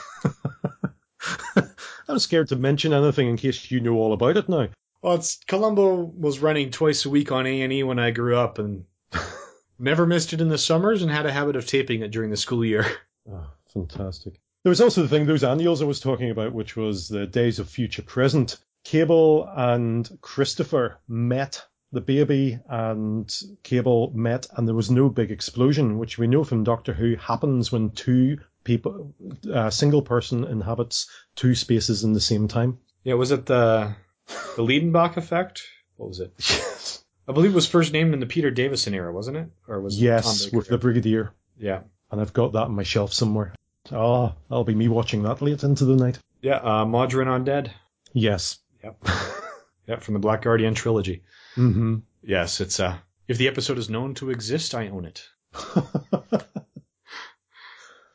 I'm 2.08 2.18
scared 2.18 2.48
to 2.48 2.56
mention 2.56 2.92
anything 2.92 3.28
in 3.28 3.36
case 3.36 3.70
you 3.70 3.80
know 3.80 3.94
all 3.94 4.12
about 4.12 4.36
it 4.36 4.48
now. 4.48 4.68
Well, 5.02 5.14
it's 5.14 5.38
Columbo 5.46 5.94
was 5.94 6.40
running 6.40 6.70
twice 6.70 7.04
a 7.04 7.10
week 7.10 7.32
on 7.32 7.46
A 7.46 7.62
and 7.62 7.72
E 7.72 7.82
when 7.82 7.98
I 7.98 8.10
grew 8.10 8.36
up, 8.36 8.58
and 8.58 8.84
never 9.78 10.06
missed 10.06 10.32
it 10.32 10.40
in 10.40 10.48
the 10.48 10.58
summers, 10.58 11.02
and 11.02 11.10
had 11.10 11.26
a 11.26 11.32
habit 11.32 11.56
of 11.56 11.66
taping 11.66 12.02
it 12.02 12.10
during 12.10 12.30
the 12.30 12.36
school 12.36 12.64
year. 12.64 12.86
Oh, 13.30 13.46
fantastic. 13.72 14.40
There 14.62 14.70
was 14.70 14.80
also 14.80 15.02
the 15.02 15.08
thing, 15.08 15.26
those 15.26 15.44
annuals 15.44 15.80
I 15.80 15.84
was 15.84 16.00
talking 16.00 16.30
about, 16.30 16.52
which 16.52 16.76
was 16.76 17.08
the 17.08 17.26
Days 17.26 17.58
of 17.58 17.68
Future 17.68 18.02
Present. 18.02 18.58
Cable 18.84 19.48
and 19.56 20.08
Christopher 20.20 20.98
met, 21.06 21.64
the 21.92 22.00
baby 22.00 22.58
and 22.68 23.32
Cable 23.62 24.12
met, 24.14 24.46
and 24.56 24.66
there 24.66 24.74
was 24.74 24.90
no 24.90 25.08
big 25.08 25.30
explosion, 25.30 25.98
which 25.98 26.18
we 26.18 26.26
know 26.26 26.44
from 26.44 26.64
Doctor 26.64 26.92
Who 26.92 27.16
happens 27.16 27.70
when 27.70 27.90
two 27.90 28.38
people, 28.66 29.14
a 29.50 29.70
single 29.72 30.02
person 30.02 30.44
inhabits 30.44 31.08
two 31.36 31.54
spaces 31.54 32.04
in 32.04 32.12
the 32.12 32.20
same 32.20 32.48
time. 32.48 32.78
Yeah, 33.04 33.14
was 33.14 33.30
it 33.30 33.46
the 33.46 33.94
the 34.56 34.62
Liedenbach 34.62 35.16
effect? 35.16 35.62
What 35.96 36.08
was 36.08 36.20
it? 36.20 37.02
I 37.28 37.32
believe 37.32 37.52
it 37.52 37.54
was 37.54 37.66
first 37.66 37.92
named 37.92 38.12
in 38.12 38.20
the 38.20 38.26
Peter 38.26 38.50
Davison 38.50 38.92
era, 38.94 39.12
wasn't 39.12 39.38
it? 39.38 39.48
Or 39.66 39.80
was 39.80 39.96
it 39.96 40.02
yes, 40.02 40.52
with 40.52 40.68
the 40.68 40.78
Brigadier. 40.78 41.32
yeah, 41.58 41.80
And 42.10 42.20
I've 42.20 42.32
got 42.32 42.52
that 42.52 42.64
on 42.64 42.74
my 42.74 42.82
shelf 42.82 43.12
somewhere. 43.12 43.54
Oh, 43.90 44.34
that'll 44.48 44.64
be 44.64 44.74
me 44.74 44.88
watching 44.88 45.22
that 45.22 45.40
late 45.40 45.62
into 45.64 45.84
the 45.86 45.96
night. 45.96 46.18
yeah. 46.42 46.56
Uh, 46.56 46.84
Mawdryn 46.84 47.26
Undead. 47.28 47.70
Yes. 48.12 48.58
Yep, 48.84 49.08
yep, 49.88 50.02
from 50.02 50.14
the 50.14 50.20
Black 50.20 50.42
Guardian 50.42 50.74
trilogy. 50.74 51.22
hmm 51.54 51.96
Yes, 52.22 52.60
it's 52.60 52.78
uh. 52.80 52.96
If 53.28 53.38
the 53.38 53.48
episode 53.48 53.78
is 53.78 53.88
known 53.90 54.14
to 54.14 54.30
exist, 54.30 54.74
I 54.74 54.88
own 54.88 55.04
it. 55.06 55.26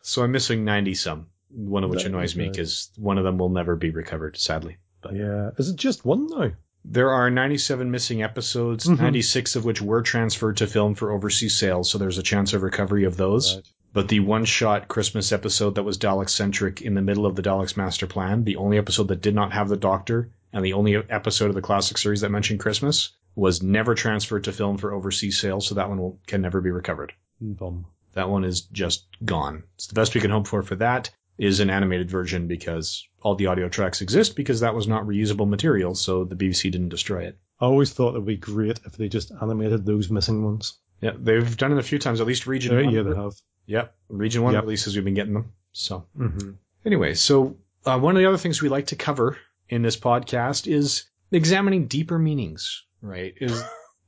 So 0.01 0.23
I'm 0.23 0.31
missing 0.31 0.65
ninety 0.65 0.93
some. 0.93 1.27
One 1.53 1.83
of 1.83 1.89
which 1.89 2.03
That- 2.03 2.09
annoys 2.09 2.35
me 2.35 2.49
because 2.49 2.89
one 2.97 3.17
of 3.17 3.23
them 3.23 3.37
will 3.37 3.49
never 3.49 3.75
be 3.75 3.89
recovered, 3.91 4.37
sadly. 4.37 4.77
But 5.01 5.15
yeah. 5.15 5.51
Is 5.57 5.69
it 5.69 5.75
just 5.75 6.05
one 6.05 6.27
now? 6.27 6.51
There 6.83 7.11
are 7.11 7.29
97 7.29 7.91
missing 7.91 8.23
episodes, 8.23 8.87
Mhm. 8.87 8.99
96 8.99 9.55
of 9.55 9.65
which 9.65 9.81
were 9.81 10.01
transferred 10.01 10.57
to 10.57 10.67
film 10.67 10.95
for 10.95 11.11
overseas 11.11 11.55
sales, 11.59 11.89
so 11.91 11.97
there's 11.97 12.17
a 12.17 12.23
chance 12.23 12.53
of 12.53 12.63
recovery 12.63 13.03
of 13.03 13.17
those. 13.17 13.61
But 13.93 14.07
the 14.07 14.21
one 14.21 14.45
shot 14.45 14.87
Christmas 14.87 15.31
episode 15.31 15.75
that 15.75 15.83
was 15.83 15.97
Dalek 15.97 16.29
centric 16.29 16.81
in 16.81 16.93
the 16.95 17.01
middle 17.01 17.25
of 17.25 17.35
the 17.35 17.41
Daleks 17.43 17.75
master 17.77 18.07
plan, 18.07 18.45
the 18.45 18.55
only 18.55 18.77
episode 18.77 19.09
that 19.09 19.21
did 19.21 19.35
not 19.35 19.51
have 19.51 19.67
the 19.69 19.77
Doctor, 19.77 20.29
and 20.53 20.63
the 20.65 20.73
only 20.73 20.95
episode 20.95 21.49
of 21.49 21.55
the 21.55 21.61
classic 21.61 21.97
series 21.97 22.21
that 22.21 22.31
mentioned 22.31 22.61
Christmas, 22.61 23.09
was 23.35 23.61
never 23.61 23.93
transferred 23.93 24.45
to 24.45 24.51
film 24.53 24.77
for 24.77 24.93
overseas 24.93 25.37
sales, 25.37 25.67
so 25.67 25.75
that 25.75 25.89
one 25.89 25.99
will, 25.99 26.19
can 26.25 26.41
never 26.41 26.61
be 26.61 26.71
recovered. 26.71 27.11
Bum. 27.41 27.85
That 28.13 28.29
one 28.29 28.43
is 28.43 28.61
just 28.61 29.05
gone. 29.23 29.63
It's 29.75 29.87
the 29.87 29.93
best 29.93 30.13
we 30.15 30.21
can 30.21 30.31
hope 30.31 30.47
for 30.47 30.61
for 30.63 30.75
that 30.77 31.09
is 31.37 31.59
an 31.59 31.69
animated 31.69 32.09
version 32.09 32.47
because 32.47 33.07
all 33.23 33.35
the 33.35 33.47
audio 33.47 33.69
tracks 33.69 34.01
exist 34.01 34.35
because 34.35 34.59
that 34.59 34.75
was 34.75 34.87
not 34.87 35.05
reusable 35.05 35.47
material, 35.47 35.95
so 35.95 36.23
the 36.23 36.35
BBC 36.35 36.71
didn't 36.71 36.89
destroy 36.89 37.23
it. 37.23 37.37
I 37.59 37.65
always 37.65 37.93
thought 37.93 38.09
it 38.15 38.19
would 38.19 38.25
be 38.25 38.37
great 38.37 38.79
if 38.85 38.93
they 38.97 39.07
just 39.07 39.31
animated 39.41 39.85
those 39.85 40.09
missing 40.09 40.43
ones. 40.43 40.77
Yeah, 41.01 41.11
they've 41.17 41.55
done 41.57 41.71
it 41.71 41.77
a 41.79 41.83
few 41.83 41.97
times. 41.99 42.21
At 42.21 42.27
least 42.27 42.45
Region 42.47 42.77
Uh, 42.77 42.83
One. 42.83 42.93
yeah, 42.93 43.01
they 43.03 43.15
have. 43.15 43.33
Yep, 43.67 43.95
Region 44.09 44.43
One 44.43 44.53
Yep. 44.53 44.63
releases. 44.63 44.95
We've 44.95 45.05
been 45.05 45.13
getting 45.13 45.33
them. 45.33 45.53
So 45.71 46.05
hmm 46.15 46.51
anyway, 46.85 47.13
so 47.13 47.55
uh, 47.85 47.97
one 47.97 48.15
of 48.15 48.19
the 48.21 48.27
other 48.27 48.37
things 48.37 48.61
we 48.61 48.69
like 48.69 48.87
to 48.87 48.95
cover 48.95 49.37
in 49.69 49.81
this 49.83 49.95
podcast 49.97 50.67
is 50.67 51.05
examining 51.31 51.87
deeper 51.87 52.19
meanings. 52.19 52.83
Right? 53.01 53.33
Is 53.39 53.63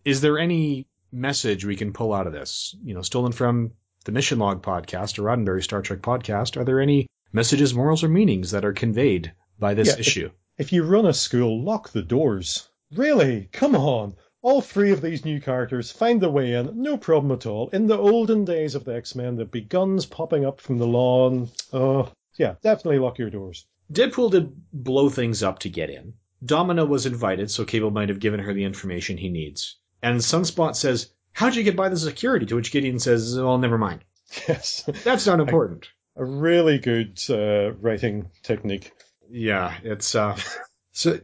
is 0.05 0.21
there 0.21 0.37
any 0.37 0.87
message 1.11 1.63
we 1.65 1.75
can 1.77 1.93
pull 1.93 2.13
out 2.13 2.27
of 2.27 2.33
this? 2.33 2.75
You 2.83 2.93
know, 2.93 3.01
stolen 3.01 3.31
from 3.31 3.71
the 4.05 4.11
Mission 4.11 4.39
Log 4.39 4.61
podcast 4.61 5.17
or 5.19 5.23
Roddenberry 5.23 5.63
Star 5.63 5.81
Trek 5.81 6.01
podcast. 6.01 6.57
Are 6.57 6.63
there 6.63 6.79
any 6.81 7.07
messages, 7.31 7.73
morals, 7.73 8.03
or 8.03 8.09
meanings 8.09 8.51
that 8.51 8.65
are 8.65 8.73
conveyed 8.73 9.33
by 9.59 9.73
this 9.73 9.87
Yeah, 9.87 9.93
if- 9.93 9.99
issue? 9.99 10.29
If 10.57 10.71
you 10.71 10.83
run 10.83 11.05
a 11.07 11.13
school, 11.13 11.63
lock 11.63 11.89
the 11.91 12.03
doors. 12.03 12.69
Really? 12.93 13.49
Come 13.51 13.75
on. 13.75 14.15
All 14.43 14.61
three 14.61 14.91
of 14.91 15.01
these 15.01 15.25
new 15.25 15.39
characters 15.41 15.89
find 15.91 16.21
their 16.21 16.29
way 16.29 16.53
in, 16.53 16.81
no 16.81 16.97
problem 16.97 17.31
at 17.31 17.45
all. 17.45 17.69
In 17.69 17.87
the 17.87 17.97
olden 17.97 18.43
days 18.45 18.75
of 18.75 18.83
the 18.83 18.93
X-Men, 18.93 19.35
there'd 19.35 19.49
be 19.49 19.61
guns 19.61 20.05
popping 20.05 20.45
up 20.45 20.59
from 20.61 20.77
the 20.77 20.85
lawn. 20.85 21.49
Oh, 21.71 22.11
yeah, 22.37 22.55
definitely 22.61 22.99
lock 22.99 23.17
your 23.17 23.29
doors. 23.29 23.65
Deadpool 23.91 24.31
did 24.31 24.53
blow 24.73 25.09
things 25.09 25.41
up 25.43 25.59
to 25.59 25.69
get 25.69 25.89
in. 25.89 26.13
Domino 26.45 26.85
was 26.85 27.05
invited, 27.05 27.49
so 27.49 27.63
Cable 27.63 27.89
might 27.91 28.09
have 28.09 28.19
given 28.19 28.41
her 28.41 28.53
the 28.53 28.65
information 28.65 29.17
he 29.17 29.29
needs. 29.29 29.77
And 30.01 30.19
Sunspot 30.19 30.75
says, 30.75 31.09
How'd 31.33 31.55
you 31.55 31.63
get 31.63 31.75
by 31.75 31.89
the 31.89 31.97
security? 31.97 32.45
To 32.47 32.55
which 32.55 32.71
Gideon 32.71 32.99
says, 32.99 33.35
Well, 33.37 33.57
never 33.57 33.77
mind. 33.77 34.03
Yes. 34.47 34.89
That's 35.03 35.27
not 35.27 35.39
important. 35.39 35.89
a 36.15 36.23
really 36.25 36.79
good 36.79 37.19
uh, 37.29 37.73
writing 37.73 38.29
technique. 38.43 38.91
Yeah, 39.29 39.75
it's 39.83 40.15
uh 40.15 40.35
so 40.91 41.19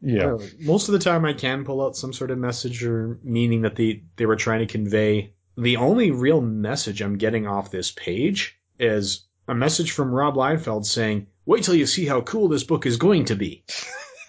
Yeah. 0.00 0.34
uh, 0.34 0.38
most 0.60 0.88
of 0.88 0.92
the 0.92 0.98
time 1.00 1.24
I 1.24 1.32
can 1.32 1.64
pull 1.64 1.84
out 1.84 1.96
some 1.96 2.12
sort 2.12 2.30
of 2.30 2.38
message 2.38 2.84
or 2.84 3.18
meaning 3.22 3.62
that 3.62 3.74
they 3.76 4.02
they 4.16 4.26
were 4.26 4.36
trying 4.36 4.60
to 4.60 4.66
convey. 4.72 5.34
The 5.56 5.76
only 5.76 6.10
real 6.12 6.40
message 6.40 7.02
I'm 7.02 7.18
getting 7.18 7.46
off 7.46 7.70
this 7.70 7.90
page 7.90 8.58
is 8.78 9.26
a 9.48 9.54
message 9.54 9.90
from 9.92 10.10
Rob 10.12 10.34
Liefeld 10.36 10.86
saying, 10.86 11.26
"Wait 11.46 11.64
till 11.64 11.74
you 11.74 11.86
see 11.86 12.06
how 12.06 12.20
cool 12.22 12.48
this 12.48 12.64
book 12.64 12.86
is 12.86 12.96
going 12.96 13.24
to 13.26 13.34
be." 13.36 13.64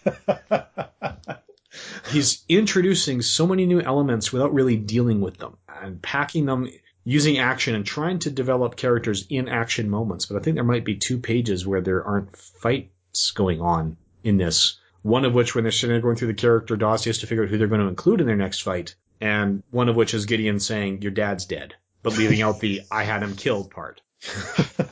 He's 2.11 2.43
introducing 2.47 3.21
so 3.21 3.47
many 3.47 3.65
new 3.65 3.81
elements 3.81 4.31
without 4.31 4.53
really 4.53 4.77
dealing 4.77 5.21
with 5.21 5.37
them 5.37 5.57
and 5.67 6.01
packing 6.01 6.45
them 6.45 6.69
using 7.03 7.37
action 7.37 7.75
and 7.75 7.85
trying 7.85 8.19
to 8.19 8.31
develop 8.31 8.75
characters 8.75 9.25
in 9.29 9.49
action 9.49 9.89
moments. 9.89 10.25
But 10.25 10.37
I 10.37 10.41
think 10.41 10.55
there 10.55 10.63
might 10.63 10.85
be 10.85 10.95
two 10.95 11.19
pages 11.19 11.67
where 11.67 11.81
there 11.81 12.03
aren't 12.03 12.35
fights 12.37 13.31
going 13.31 13.61
on 13.61 13.97
in 14.23 14.37
this. 14.37 14.79
One 15.01 15.25
of 15.25 15.33
which, 15.33 15.53
when 15.53 15.65
they're 15.65 15.71
sitting 15.71 15.93
there 15.93 16.01
going 16.01 16.15
through 16.15 16.29
the 16.29 16.33
character 16.33 16.77
dossiers 16.77 17.19
to 17.19 17.27
figure 17.27 17.43
out 17.43 17.49
who 17.49 17.57
they're 17.57 17.67
going 17.67 17.81
to 17.81 17.87
include 17.87 18.21
in 18.21 18.27
their 18.27 18.37
next 18.37 18.61
fight, 18.61 18.95
and 19.19 19.61
one 19.71 19.89
of 19.89 19.97
which 19.97 20.13
is 20.13 20.25
Gideon 20.25 20.59
saying, 20.59 21.01
Your 21.01 21.11
dad's 21.11 21.45
dead, 21.45 21.75
but 22.03 22.17
leaving 22.17 22.41
out 22.41 22.61
the 22.61 22.81
I 22.91 23.03
had 23.03 23.21
him 23.21 23.35
killed 23.35 23.69
part. 23.69 24.01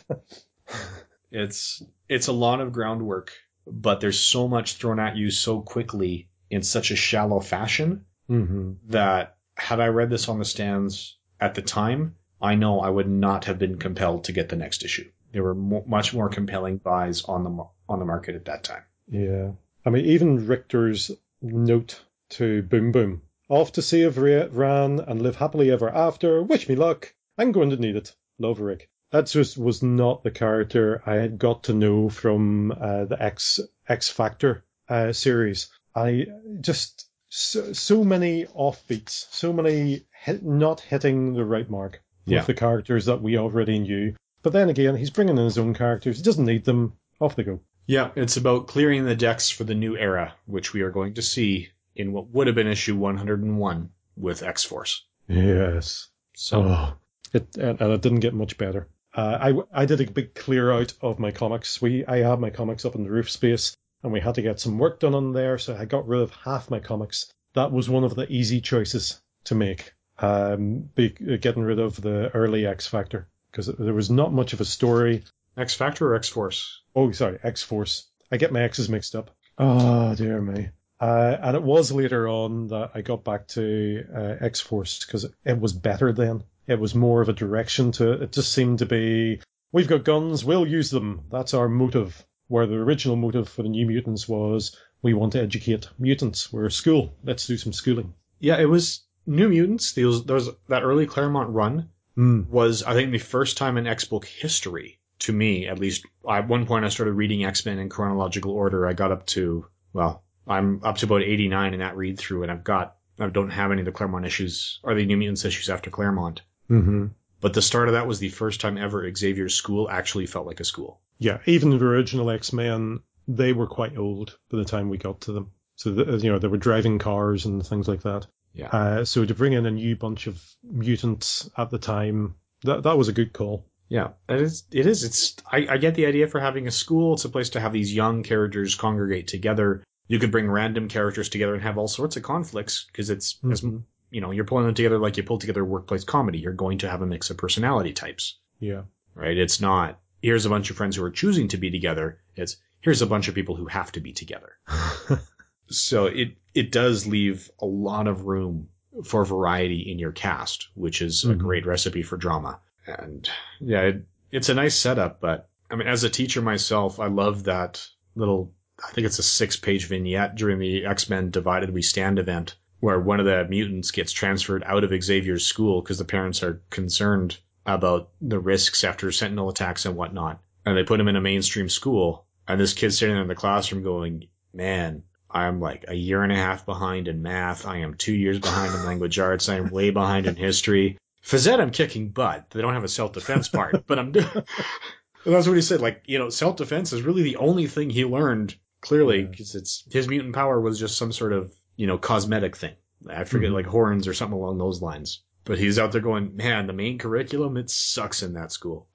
It's 1.32 1.82
it's 2.10 2.28
a 2.28 2.34
lot 2.34 2.60
of 2.60 2.74
groundwork, 2.74 3.32
but 3.66 4.02
there's 4.02 4.20
so 4.20 4.50
much 4.50 4.76
thrown 4.76 5.00
at 5.00 5.16
you 5.16 5.32
so 5.32 5.62
quickly 5.62 6.28
in 6.52 6.62
such 6.64 6.92
a 6.92 6.96
shallow 6.96 7.40
fashion 7.40 8.06
hmm 8.28 8.74
that 8.90 9.38
had 9.56 9.80
I 9.80 9.88
read 9.88 10.10
this 10.10 10.30
on 10.30 10.40
the 10.40 10.46
stands 10.46 11.18
at 11.40 11.56
the 11.56 11.62
time, 11.62 12.16
I 12.42 12.56
know 12.56 12.80
I 12.80 12.90
would 12.90 13.10
not 13.10 13.46
have 13.46 13.60
been 13.60 13.78
compelled 13.78 14.26
to 14.26 14.32
get 14.32 14.50
the 14.50 14.56
next 14.56 14.84
issue. 14.84 15.10
There 15.32 15.44
were 15.44 15.56
mo- 15.56 15.84
much 15.88 16.14
more 16.14 16.30
compelling 16.30 16.78
buys 16.78 17.24
on 17.26 17.44
the 17.44 17.66
on 17.90 18.00
the 18.00 18.06
market 18.06 18.36
at 18.36 18.46
that 18.46 18.64
time. 18.64 18.84
Yeah. 19.10 19.52
I 19.86 19.90
mean, 19.90 20.06
even 20.06 20.48
Rictor's 20.48 21.12
note 21.42 22.02
to 22.32 22.62
Boom 22.64 22.92
Boom. 22.92 23.22
Off 23.50 23.74
to 23.74 23.82
save 23.82 24.18
Ra- 24.18 24.48
Rahne 24.48 25.00
and 25.06 25.22
live 25.22 25.36
happily 25.36 25.72
ever 25.72 25.90
after. 25.90 26.42
Wish 26.42 26.70
me 26.70 26.76
luck. 26.76 27.14
I'm 27.38 27.52
going 27.52 27.72
to 27.72 27.78
need 27.78 27.96
it. 27.96 28.16
Love 28.40 28.60
Rick. 28.60 28.90
That 29.12 29.26
just 29.28 29.58
was 29.58 29.84
not 29.84 30.24
the 30.24 30.32
character 30.32 31.02
I 31.06 31.16
had 31.16 31.38
got 31.38 31.64
to 31.64 31.74
know 31.74 32.08
from 32.10 32.72
uh, 32.72 33.06
the 33.06 33.22
X 33.22 33.60
X 33.88 34.10
Factor 34.10 34.64
uh, 34.88 35.12
series. 35.12 35.70
I 35.96 36.28
just 36.62 37.08
so, 37.30 37.74
so 37.74 38.04
many 38.04 38.46
offbeats, 38.46 39.28
so 39.32 39.54
many 39.54 40.06
hit, 40.24 40.44
not 40.44 40.82
hitting 40.82 41.34
the 41.34 41.46
right 41.46 41.70
mark 41.70 42.02
Yeah. 42.26 42.40
with 42.40 42.48
the 42.48 42.54
characters 42.54 43.06
that 43.06 43.22
we 43.22 43.38
already 43.38 43.80
knew. 43.80 44.16
But 44.44 44.54
then 44.54 44.70
again, 44.70 44.96
he's 44.96 45.10
bringing 45.12 45.38
in 45.38 45.44
his 45.44 45.58
own 45.58 45.74
characters. 45.74 46.18
He 46.18 46.24
doesn't 46.24 46.46
need 46.46 46.66
them. 46.66 46.94
Off 47.20 47.36
they 47.36 47.44
go. 47.44 47.60
Yeah, 47.86 48.10
it's 48.16 48.38
about 48.38 48.68
clearing 48.68 49.06
the 49.06 49.16
decks 49.16 49.50
for 49.50 49.64
the 49.64 49.76
new 49.76 49.96
era, 49.98 50.34
which 50.46 50.74
we 50.74 50.82
are 50.82 50.92
going 50.92 51.14
to 51.16 51.22
see 51.22 51.70
in 51.96 52.12
what 52.14 52.30
would 52.30 52.48
have 52.48 52.56
been 52.56 52.68
issue 52.68 52.96
101 52.96 53.90
with 54.16 54.44
X 54.44 54.64
Force. 54.64 55.06
Yes. 55.28 56.08
So 56.36 56.64
Oh, 56.64 56.94
it 57.34 57.56
and, 57.58 57.80
and 57.82 57.94
it 57.94 58.02
didn't 58.02 58.20
get 58.22 58.34
much 58.34 58.58
better. 58.58 58.88
Uh, 59.14 59.54
I, 59.74 59.82
I 59.82 59.86
did 59.86 60.00
a 60.02 60.10
big 60.10 60.34
clear 60.34 60.72
out 60.72 60.94
of 61.02 61.20
my 61.20 61.32
comics. 61.32 61.82
We 61.82 62.06
I 62.06 62.18
had 62.20 62.40
my 62.40 62.50
comics 62.50 62.86
up 62.86 62.96
in 62.96 63.04
the 63.04 63.12
roof 63.12 63.30
space, 63.30 63.76
and 64.04 64.12
we 64.12 64.20
had 64.20 64.36
to 64.36 64.42
get 64.42 64.60
some 64.60 64.78
work 64.78 65.00
done 65.00 65.16
on 65.16 65.34
there, 65.34 65.58
so 65.58 65.76
I 65.76 65.86
got 65.86 66.08
rid 66.08 66.22
of 66.22 66.32
half 66.32 66.70
my 66.70 66.80
comics. 66.80 67.32
That 67.54 67.72
was 67.72 67.90
one 67.90 68.04
of 68.04 68.16
the 68.16 68.32
easy 68.32 68.62
choices 68.62 69.22
to 69.46 69.56
make. 69.56 69.94
Um, 70.20 70.90
be, 70.96 71.10
getting 71.10 71.64
rid 71.64 71.80
of 71.80 72.00
the 72.00 72.30
early 72.30 72.66
X 72.66 72.88
Factor 72.88 73.28
because 73.52 73.68
there 73.68 73.94
was 73.94 74.10
not 74.10 74.34
much 74.34 74.54
of 74.54 74.62
a 74.62 74.66
story. 74.66 75.24
X 75.58 75.74
Factor 75.74 76.10
or 76.10 76.16
X 76.16 76.30
Force? 76.30 76.82
Oh, 76.96 77.12
sorry, 77.12 77.40
X 77.44 77.64
Force. 77.64 78.08
I 78.32 78.38
get 78.38 78.54
my 78.54 78.62
X's 78.62 78.90
mixed 78.90 79.16
up. 79.16 79.32
Oh 79.58 80.16
dear 80.16 80.42
me. 80.42 80.70
Uh, 81.00 81.36
and 81.42 81.56
it 81.56 81.64
was 81.64 81.92
later 81.92 82.28
on 82.28 82.68
that 82.68 82.92
I 82.94 83.02
got 83.02 83.24
back 83.24 83.48
to 83.50 84.06
uh, 84.16 84.36
X 84.46 84.62
Force 84.62 85.04
because 85.04 85.26
it 85.44 85.60
was 85.60 85.74
better 85.74 86.14
then. 86.14 86.44
It 86.68 86.80
was 86.80 86.94
more 86.94 87.22
of 87.22 87.30
a 87.30 87.34
direction 87.34 87.92
to 87.94 88.14
it. 88.14 88.22
It 88.22 88.32
just 88.32 88.54
seemed 88.54 88.80
to 88.80 88.86
be, 88.86 89.42
we've 89.72 89.88
got 89.88 90.04
guns, 90.04 90.46
we'll 90.46 90.68
use 90.68 90.92
them. 90.92 91.24
That's 91.32 91.56
our 91.56 91.68
motive. 91.68 92.24
Where 92.52 92.68
the 92.68 92.76
original 92.76 93.16
motive 93.16 93.48
for 93.48 93.64
the 93.64 93.70
New 93.70 93.86
Mutants 93.86 94.28
was, 94.28 94.76
we 95.02 95.14
want 95.14 95.32
to 95.34 95.42
educate 95.42 95.88
mutants. 95.98 96.52
We're 96.52 96.66
a 96.66 96.72
school. 96.72 97.14
Let's 97.24 97.48
do 97.48 97.56
some 97.56 97.72
schooling. 97.72 98.14
Yeah, 98.42 98.60
it 98.60 98.66
was 98.66 99.06
New 99.26 99.48
Mutants. 99.48 99.94
There 99.94 100.06
was 100.06 100.50
that 100.68 100.84
early 100.84 101.06
Claremont 101.06 101.52
run 101.52 101.90
Mm. 102.18 102.50
was 102.50 102.84
I 102.84 102.94
think 102.94 103.14
the 103.14 103.20
first 103.20 103.56
time 103.56 103.78
in 103.78 103.88
X 103.88 104.04
book 104.04 104.26
history 104.26 105.00
to 105.20 105.32
me, 105.32 105.68
at 105.68 105.80
least. 105.80 106.06
At 106.30 106.50
one 106.50 106.66
point, 106.66 106.84
I 106.84 106.90
started 106.90 107.14
reading 107.14 107.46
X 107.46 107.66
Men 107.66 107.80
in 107.80 107.88
chronological 107.88 108.52
order. 108.52 108.86
I 108.86 108.92
got 108.92 109.14
up 109.14 109.26
to 109.28 109.66
well, 109.94 110.22
I'm 110.46 110.84
up 110.84 110.98
to 110.98 111.06
about 111.06 111.22
89 111.22 111.74
in 111.74 111.80
that 111.80 111.96
read 111.96 112.18
through, 112.20 112.44
and 112.44 112.52
I've 112.52 112.66
got 112.66 112.98
I 113.18 113.28
don't 113.28 113.50
have 113.52 113.72
any 113.72 113.80
of 113.82 113.86
the 113.86 113.94
Claremont 113.94 114.26
issues 114.26 114.82
or 114.84 114.94
the 114.94 115.06
New 115.06 115.16
Mutants 115.16 115.46
issues 115.46 115.70
after 115.70 115.90
Claremont. 115.90 116.42
Mm-hmm. 116.70 117.08
But 117.42 117.54
the 117.54 117.62
start 117.62 117.88
of 117.90 117.94
that 117.96 118.08
was 118.08 118.20
the 118.20 118.30
first 118.30 118.62
time 118.62 118.78
ever 118.78 119.12
Xavier's 119.14 119.56
school 119.56 119.90
actually 119.90 120.28
felt 120.28 120.46
like 120.48 120.60
a 120.60 120.64
school. 120.66 121.02
Yeah, 121.18 121.40
even 121.46 121.72
the 121.72 121.84
original 121.86 122.30
X 122.30 122.54
Men, 122.54 123.00
they 123.28 123.52
were 123.54 123.68
quite 123.68 123.98
old 123.98 124.38
by 124.50 124.58
the 124.58 124.66
time 124.66 124.90
we 124.90 124.98
got 124.98 125.22
to 125.22 125.32
them. 125.34 125.52
So 125.76 125.92
the, 125.92 126.18
you 126.18 126.32
know 126.32 126.40
they 126.40 126.48
were 126.48 126.58
driving 126.58 127.00
cars 127.00 127.46
and 127.46 127.66
things 127.66 127.88
like 127.88 128.02
that. 128.04 128.28
Yeah. 128.54 128.68
Uh, 128.68 129.06
so 129.06 129.26
to 129.26 129.34
bring 129.34 129.54
in 129.54 129.66
a 129.66 129.72
new 129.72 129.96
bunch 129.96 130.28
of 130.28 130.42
mutants 130.64 131.50
at 131.58 131.70
the 131.70 131.78
time, 131.80 132.36
that 132.64 132.84
that 132.84 132.98
was 132.98 133.08
a 133.08 133.14
good 133.14 133.34
call. 133.34 133.66
Yeah, 133.90 134.10
it 134.30 134.42
is. 134.42 134.64
It 134.72 134.86
is. 134.86 135.04
It's. 135.04 135.36
I, 135.52 135.68
I 135.70 135.78
get 135.78 135.96
the 135.96 136.06
idea 136.06 136.28
for 136.28 136.40
having 136.40 136.68
a 136.68 136.72
school. 136.72 137.14
It's 137.14 137.26
a 137.26 137.30
place 137.30 137.50
to 137.52 137.60
have 137.60 137.74
these 137.74 137.94
young 137.94 138.24
characters 138.24 138.76
congregate 138.76 139.28
together. 139.28 139.84
You 140.08 140.20
could 140.20 140.32
bring 140.32 140.50
random 140.50 140.88
characters 140.88 141.30
together 141.30 141.54
and 141.54 141.64
have 141.64 141.78
all 141.78 141.88
sorts 141.88 142.18
of 142.18 142.24
conflicts 142.24 142.86
because 142.86 143.10
it's 143.10 143.38
as 143.50 143.62
Mhm. 143.62 143.84
You 144.12 144.22
know 144.22 144.32
you're 144.32 144.46
pulling 144.46 144.66
them 144.66 144.76
together 144.76 145.00
like 145.00 145.18
you 145.18 145.24
pull 145.24 145.40
together 145.40 145.66
workplace 145.66 146.04
comedy. 146.04 146.38
You're 146.40 146.54
going 146.54 146.78
to 146.80 146.90
have 146.90 147.02
a 147.02 147.06
mix 147.08 147.30
of 147.32 147.38
personality 147.38 147.94
types, 147.94 148.38
Yeah. 148.60 148.84
right? 149.16 149.36
It's 149.38 149.60
not 149.60 150.00
here's 150.22 150.46
a 150.46 150.50
bunch 150.50 150.70
of 150.70 150.78
friends 150.78 150.96
who 150.96 151.04
are 151.04 151.10
choosing 151.12 151.48
to 151.48 151.58
be 151.58 151.72
together. 151.72 152.20
It's 152.36 152.58
here's 152.82 153.02
a 153.02 153.08
bunch 153.08 153.28
of 153.28 153.36
people 153.36 153.56
who 153.56 153.66
have 153.66 153.92
to 153.94 154.00
be 154.00 154.14
together. 154.14 154.54
so 155.70 156.06
it 156.08 156.36
it 156.54 156.72
does 156.72 157.08
leave 157.08 157.50
a 157.62 157.66
lot 157.66 158.08
of 158.08 158.26
room 158.26 158.68
for 159.06 159.24
variety 159.24 159.90
in 159.90 159.98
your 160.00 160.12
cast, 160.12 160.68
which 160.76 161.02
is 161.02 161.24
a 161.24 161.30
Mhm. 161.30 161.38
great 161.40 161.66
recipe 161.66 162.04
for 162.04 162.18
drama. 162.18 162.60
And 162.86 163.30
yeah, 163.62 163.82
it, 163.84 164.06
it's 164.32 164.50
a 164.50 164.54
nice 164.54 164.76
setup. 164.76 165.22
But 165.22 165.48
I 165.70 165.76
mean, 165.76 165.88
as 165.88 166.04
a 166.04 166.10
teacher 166.10 166.42
myself, 166.42 167.00
I 167.00 167.08
love 167.08 167.46
that 167.46 167.88
little. 168.16 168.54
I 168.86 168.92
think 168.92 169.06
it's 169.06 169.20
a 169.20 169.24
six-page 169.24 169.86
vignette 169.88 170.36
during 170.36 170.58
the 170.60 170.86
X-Men 170.86 171.30
Divided 171.30 171.70
We 171.70 171.84
Stand 171.84 172.18
event, 172.20 172.56
where 172.82 173.00
one 173.00 173.20
of 173.22 173.26
the 173.26 173.46
mutants 173.50 173.92
gets 173.92 174.12
transferred 174.12 174.64
out 174.66 174.84
of 174.84 175.04
Xavier's 175.04 175.46
school 175.46 175.82
because 175.82 175.98
the 176.00 176.04
parents 176.06 176.44
are 176.44 176.62
concerned 176.70 177.38
about 177.66 178.10
the 178.20 178.40
risks 178.40 178.84
after 178.84 179.12
Sentinel 179.12 179.50
attacks 179.50 179.86
and 179.86 179.96
whatnot, 179.96 180.42
and 180.66 180.76
they 180.76 180.84
put 180.84 181.00
him 181.00 181.08
in 181.08 181.16
a 181.16 181.22
mainstream 181.22 181.70
school. 181.70 182.26
And 182.48 182.60
this 182.60 182.74
kid's 182.74 182.98
sitting 182.98 183.16
in 183.16 183.28
the 183.28 183.36
classroom 183.36 183.84
going, 183.84 184.28
"Man, 184.54 185.04
I'm 185.30 185.62
like 185.62 185.86
a 185.88 185.94
year 185.94 186.24
and 186.24 186.32
a 186.32 186.36
half 186.36 186.66
behind 186.66 187.08
in 187.08 187.22
math. 187.22 187.66
I 187.66 187.78
am 187.78 187.94
two 187.94 188.14
years 188.16 188.40
behind 188.40 188.74
in 188.76 188.84
language 188.86 189.18
arts. 189.20 189.48
I 189.48 189.56
am 189.56 189.70
way 189.70 189.92
behind 189.92 190.26
in 190.26 190.36
history. 190.36 190.98
Ed, 191.32 191.60
I'm 191.60 191.70
kicking 191.72 192.10
butt. 192.10 192.50
They 192.50 192.62
don't 192.62 192.74
have 192.74 192.84
a 192.84 192.88
self 192.90 193.14
defense 193.14 193.48
part, 193.48 193.86
but 193.88 194.00
I'm. 194.00 194.12
That's 195.26 195.48
what 195.48 195.56
he 195.56 195.62
said. 195.62 195.82
Like, 195.82 196.02
you 196.08 196.18
know, 196.18 196.30
self 196.30 196.56
defense 196.56 196.94
is 196.94 197.04
really 197.04 197.22
the 197.22 197.38
only 197.38 197.68
thing 197.68 197.92
he 197.92 198.06
learned 198.06 198.56
clearly 198.82 199.20
Yeah. 199.22 199.28
because 199.28 199.54
it's 199.54 199.84
his 199.92 200.08
mutant 200.08 200.34
power 200.34 200.60
was 200.60 200.80
just 200.80 200.98
some 200.98 201.12
sort 201.12 201.34
of, 201.34 201.54
you 201.76 201.88
know, 201.88 201.98
cosmetic 201.98 202.56
thing. 202.58 202.76
I 203.10 203.24
forget, 203.24 203.50
Mhm. 203.52 203.54
like 203.56 203.66
horns 203.66 204.08
or 204.08 204.14
something 204.14 204.38
along 204.38 204.58
those 204.58 204.82
lines. 204.82 205.24
But 205.44 205.58
he's 205.58 205.80
out 205.80 205.92
there 205.92 206.02
going, 206.02 206.36
man, 206.36 206.68
the 206.68 206.74
main 206.74 206.98
curriculum, 207.00 207.58
it 207.58 207.70
sucks 207.70 208.22
in 208.22 208.34
that 208.34 208.52
school. 208.52 208.88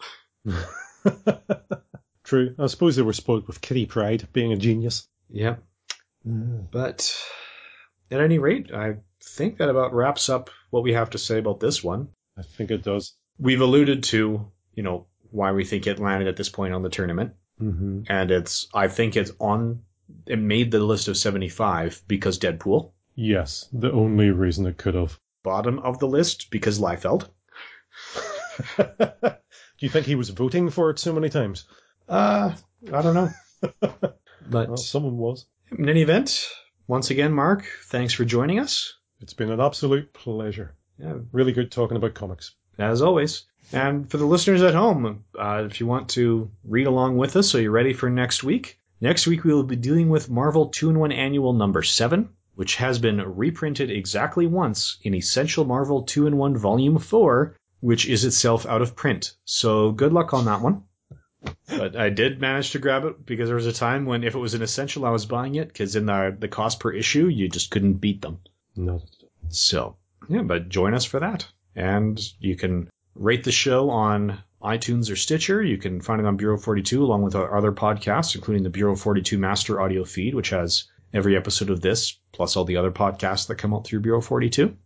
True. 2.24 2.54
I 2.58 2.66
suppose 2.66 2.96
they 2.96 3.02
were 3.02 3.12
spoiled 3.12 3.46
with 3.46 3.60
Kitty 3.60 3.86
Pryde 3.86 4.26
being 4.32 4.52
a 4.52 4.56
genius. 4.56 5.08
Yep. 5.30 5.62
But 6.24 7.16
at 8.10 8.20
any 8.20 8.38
rate, 8.38 8.72
I 8.72 8.96
think 9.22 9.58
that 9.58 9.68
about 9.68 9.94
wraps 9.94 10.28
up 10.28 10.50
what 10.70 10.82
we 10.82 10.92
have 10.94 11.10
to 11.10 11.18
say 11.18 11.38
about 11.38 11.60
this 11.60 11.84
one. 11.84 12.08
I 12.36 12.42
think 12.42 12.70
it 12.70 12.82
does. 12.82 13.14
We've 13.38 13.60
alluded 13.60 14.02
to, 14.04 14.50
you 14.74 14.82
know, 14.82 15.06
why 15.30 15.52
we 15.52 15.64
think 15.64 15.86
it 15.86 15.98
landed 16.00 16.28
at 16.28 16.36
this 16.36 16.48
point 16.48 16.74
on 16.74 16.82
the 16.82 16.88
tournament. 16.88 17.34
Mm-hmm. 17.60 18.02
And 18.08 18.30
it's, 18.30 18.66
I 18.74 18.88
think 18.88 19.16
it's 19.16 19.30
on, 19.38 19.82
it 20.26 20.38
made 20.38 20.70
the 20.70 20.80
list 20.80 21.08
of 21.08 21.16
75 21.16 22.02
because 22.08 22.38
Deadpool. 22.38 22.92
Yes, 23.14 23.68
the 23.72 23.92
only 23.92 24.30
reason 24.30 24.66
it 24.66 24.76
could 24.76 24.94
have. 24.94 25.18
Bottom 25.42 25.78
of 25.80 25.98
the 25.98 26.08
list 26.08 26.50
because 26.50 26.78
Liefeld. 26.78 27.28
Do 28.76 29.34
you 29.80 29.88
think 29.88 30.06
he 30.06 30.14
was 30.14 30.30
voting 30.30 30.70
for 30.70 30.90
it 30.90 30.98
so 30.98 31.12
many 31.12 31.28
times? 31.28 31.64
Uh, 32.08 32.52
I 32.92 33.02
don't 33.02 33.14
know. 33.14 33.30
But 34.48 34.68
Well, 34.68 34.76
someone 34.76 35.16
was. 35.16 35.44
in 35.76 35.88
any 35.88 36.02
event, 36.02 36.48
once 36.86 37.10
again, 37.10 37.32
Mark, 37.32 37.64
thanks 37.86 38.12
for 38.14 38.24
joining 38.24 38.60
us. 38.60 38.94
It's 39.20 39.32
been 39.34 39.50
an 39.50 39.60
absolute 39.60 40.12
pleasure. 40.12 40.76
Yeah, 41.00 41.14
Really 41.32 41.50
good 41.52 41.72
talking 41.72 41.96
about 41.96 42.14
comics. 42.14 42.54
as 42.78 43.02
always. 43.02 43.44
And 43.72 44.08
for 44.08 44.18
the 44.18 44.24
listeners 44.24 44.62
at 44.62 44.74
home, 44.74 45.24
uh, 45.36 45.64
if 45.68 45.80
you 45.80 45.86
want 45.86 46.10
to 46.10 46.48
read 46.62 46.86
along 46.86 47.16
with 47.16 47.34
us, 47.34 47.50
so 47.50 47.58
you're 47.58 47.72
ready 47.72 47.92
for 47.92 48.08
next 48.08 48.44
week. 48.44 48.78
Next 49.00 49.26
week 49.26 49.44
we 49.44 49.52
will 49.52 49.62
be 49.62 49.76
dealing 49.76 50.08
with 50.08 50.30
Marvel 50.30 50.68
2 50.68 50.90
in 50.90 50.98
1 50.98 51.12
Annual 51.12 51.52
number 51.52 51.82
7, 51.82 52.30
which 52.54 52.76
has 52.76 52.98
been 52.98 53.20
reprinted 53.20 53.90
exactly 53.90 54.46
once 54.46 54.98
in 55.02 55.14
Essential 55.14 55.66
Marvel 55.66 56.02
2 56.02 56.26
in 56.26 56.36
1 56.38 56.56
Volume 56.56 56.98
4, 56.98 57.54
which 57.80 58.08
is 58.08 58.24
itself 58.24 58.64
out 58.64 58.80
of 58.80 58.96
print. 58.96 59.36
So 59.44 59.92
good 59.92 60.14
luck 60.14 60.32
on 60.32 60.46
that 60.46 60.62
one. 60.62 60.84
But 61.68 61.94
I 61.94 62.08
did 62.08 62.40
manage 62.40 62.70
to 62.70 62.78
grab 62.78 63.04
it 63.04 63.26
because 63.26 63.48
there 63.48 63.56
was 63.56 63.66
a 63.66 63.72
time 63.72 64.06
when 64.06 64.24
if 64.24 64.34
it 64.34 64.38
was 64.38 64.54
an 64.54 64.62
essential, 64.62 65.04
I 65.04 65.10
was 65.10 65.26
buying 65.26 65.54
it 65.56 65.68
because 65.68 65.94
in 65.94 66.06
the 66.06 66.34
the 66.36 66.48
cost 66.48 66.80
per 66.80 66.90
issue, 66.90 67.28
you 67.28 67.48
just 67.48 67.70
couldn't 67.70 68.00
beat 68.00 68.22
them. 68.22 68.38
No. 68.74 69.02
So, 69.48 69.96
yeah, 70.28 70.42
but 70.42 70.70
join 70.70 70.94
us 70.94 71.04
for 71.04 71.20
that. 71.20 71.46
And 71.76 72.18
you 72.40 72.56
can 72.56 72.88
rate 73.14 73.44
the 73.44 73.52
show 73.52 73.90
on 73.90 74.42
iTunes 74.62 75.10
or 75.10 75.16
Stitcher. 75.16 75.62
You 75.62 75.78
can 75.78 76.00
find 76.00 76.20
it 76.20 76.26
on 76.26 76.36
Bureau 76.36 76.56
42 76.56 77.02
along 77.02 77.22
with 77.22 77.34
our 77.34 77.56
other 77.56 77.72
podcasts, 77.72 78.34
including 78.34 78.62
the 78.62 78.70
Bureau 78.70 78.96
42 78.96 79.38
Master 79.38 79.80
Audio 79.80 80.04
feed, 80.04 80.34
which 80.34 80.50
has 80.50 80.84
every 81.12 81.36
episode 81.36 81.70
of 81.70 81.80
this, 81.80 82.18
plus 82.32 82.56
all 82.56 82.64
the 82.64 82.76
other 82.76 82.90
podcasts 82.90 83.46
that 83.48 83.56
come 83.56 83.74
out 83.74 83.86
through 83.86 84.00
Bureau 84.00 84.20
42. 84.20 84.76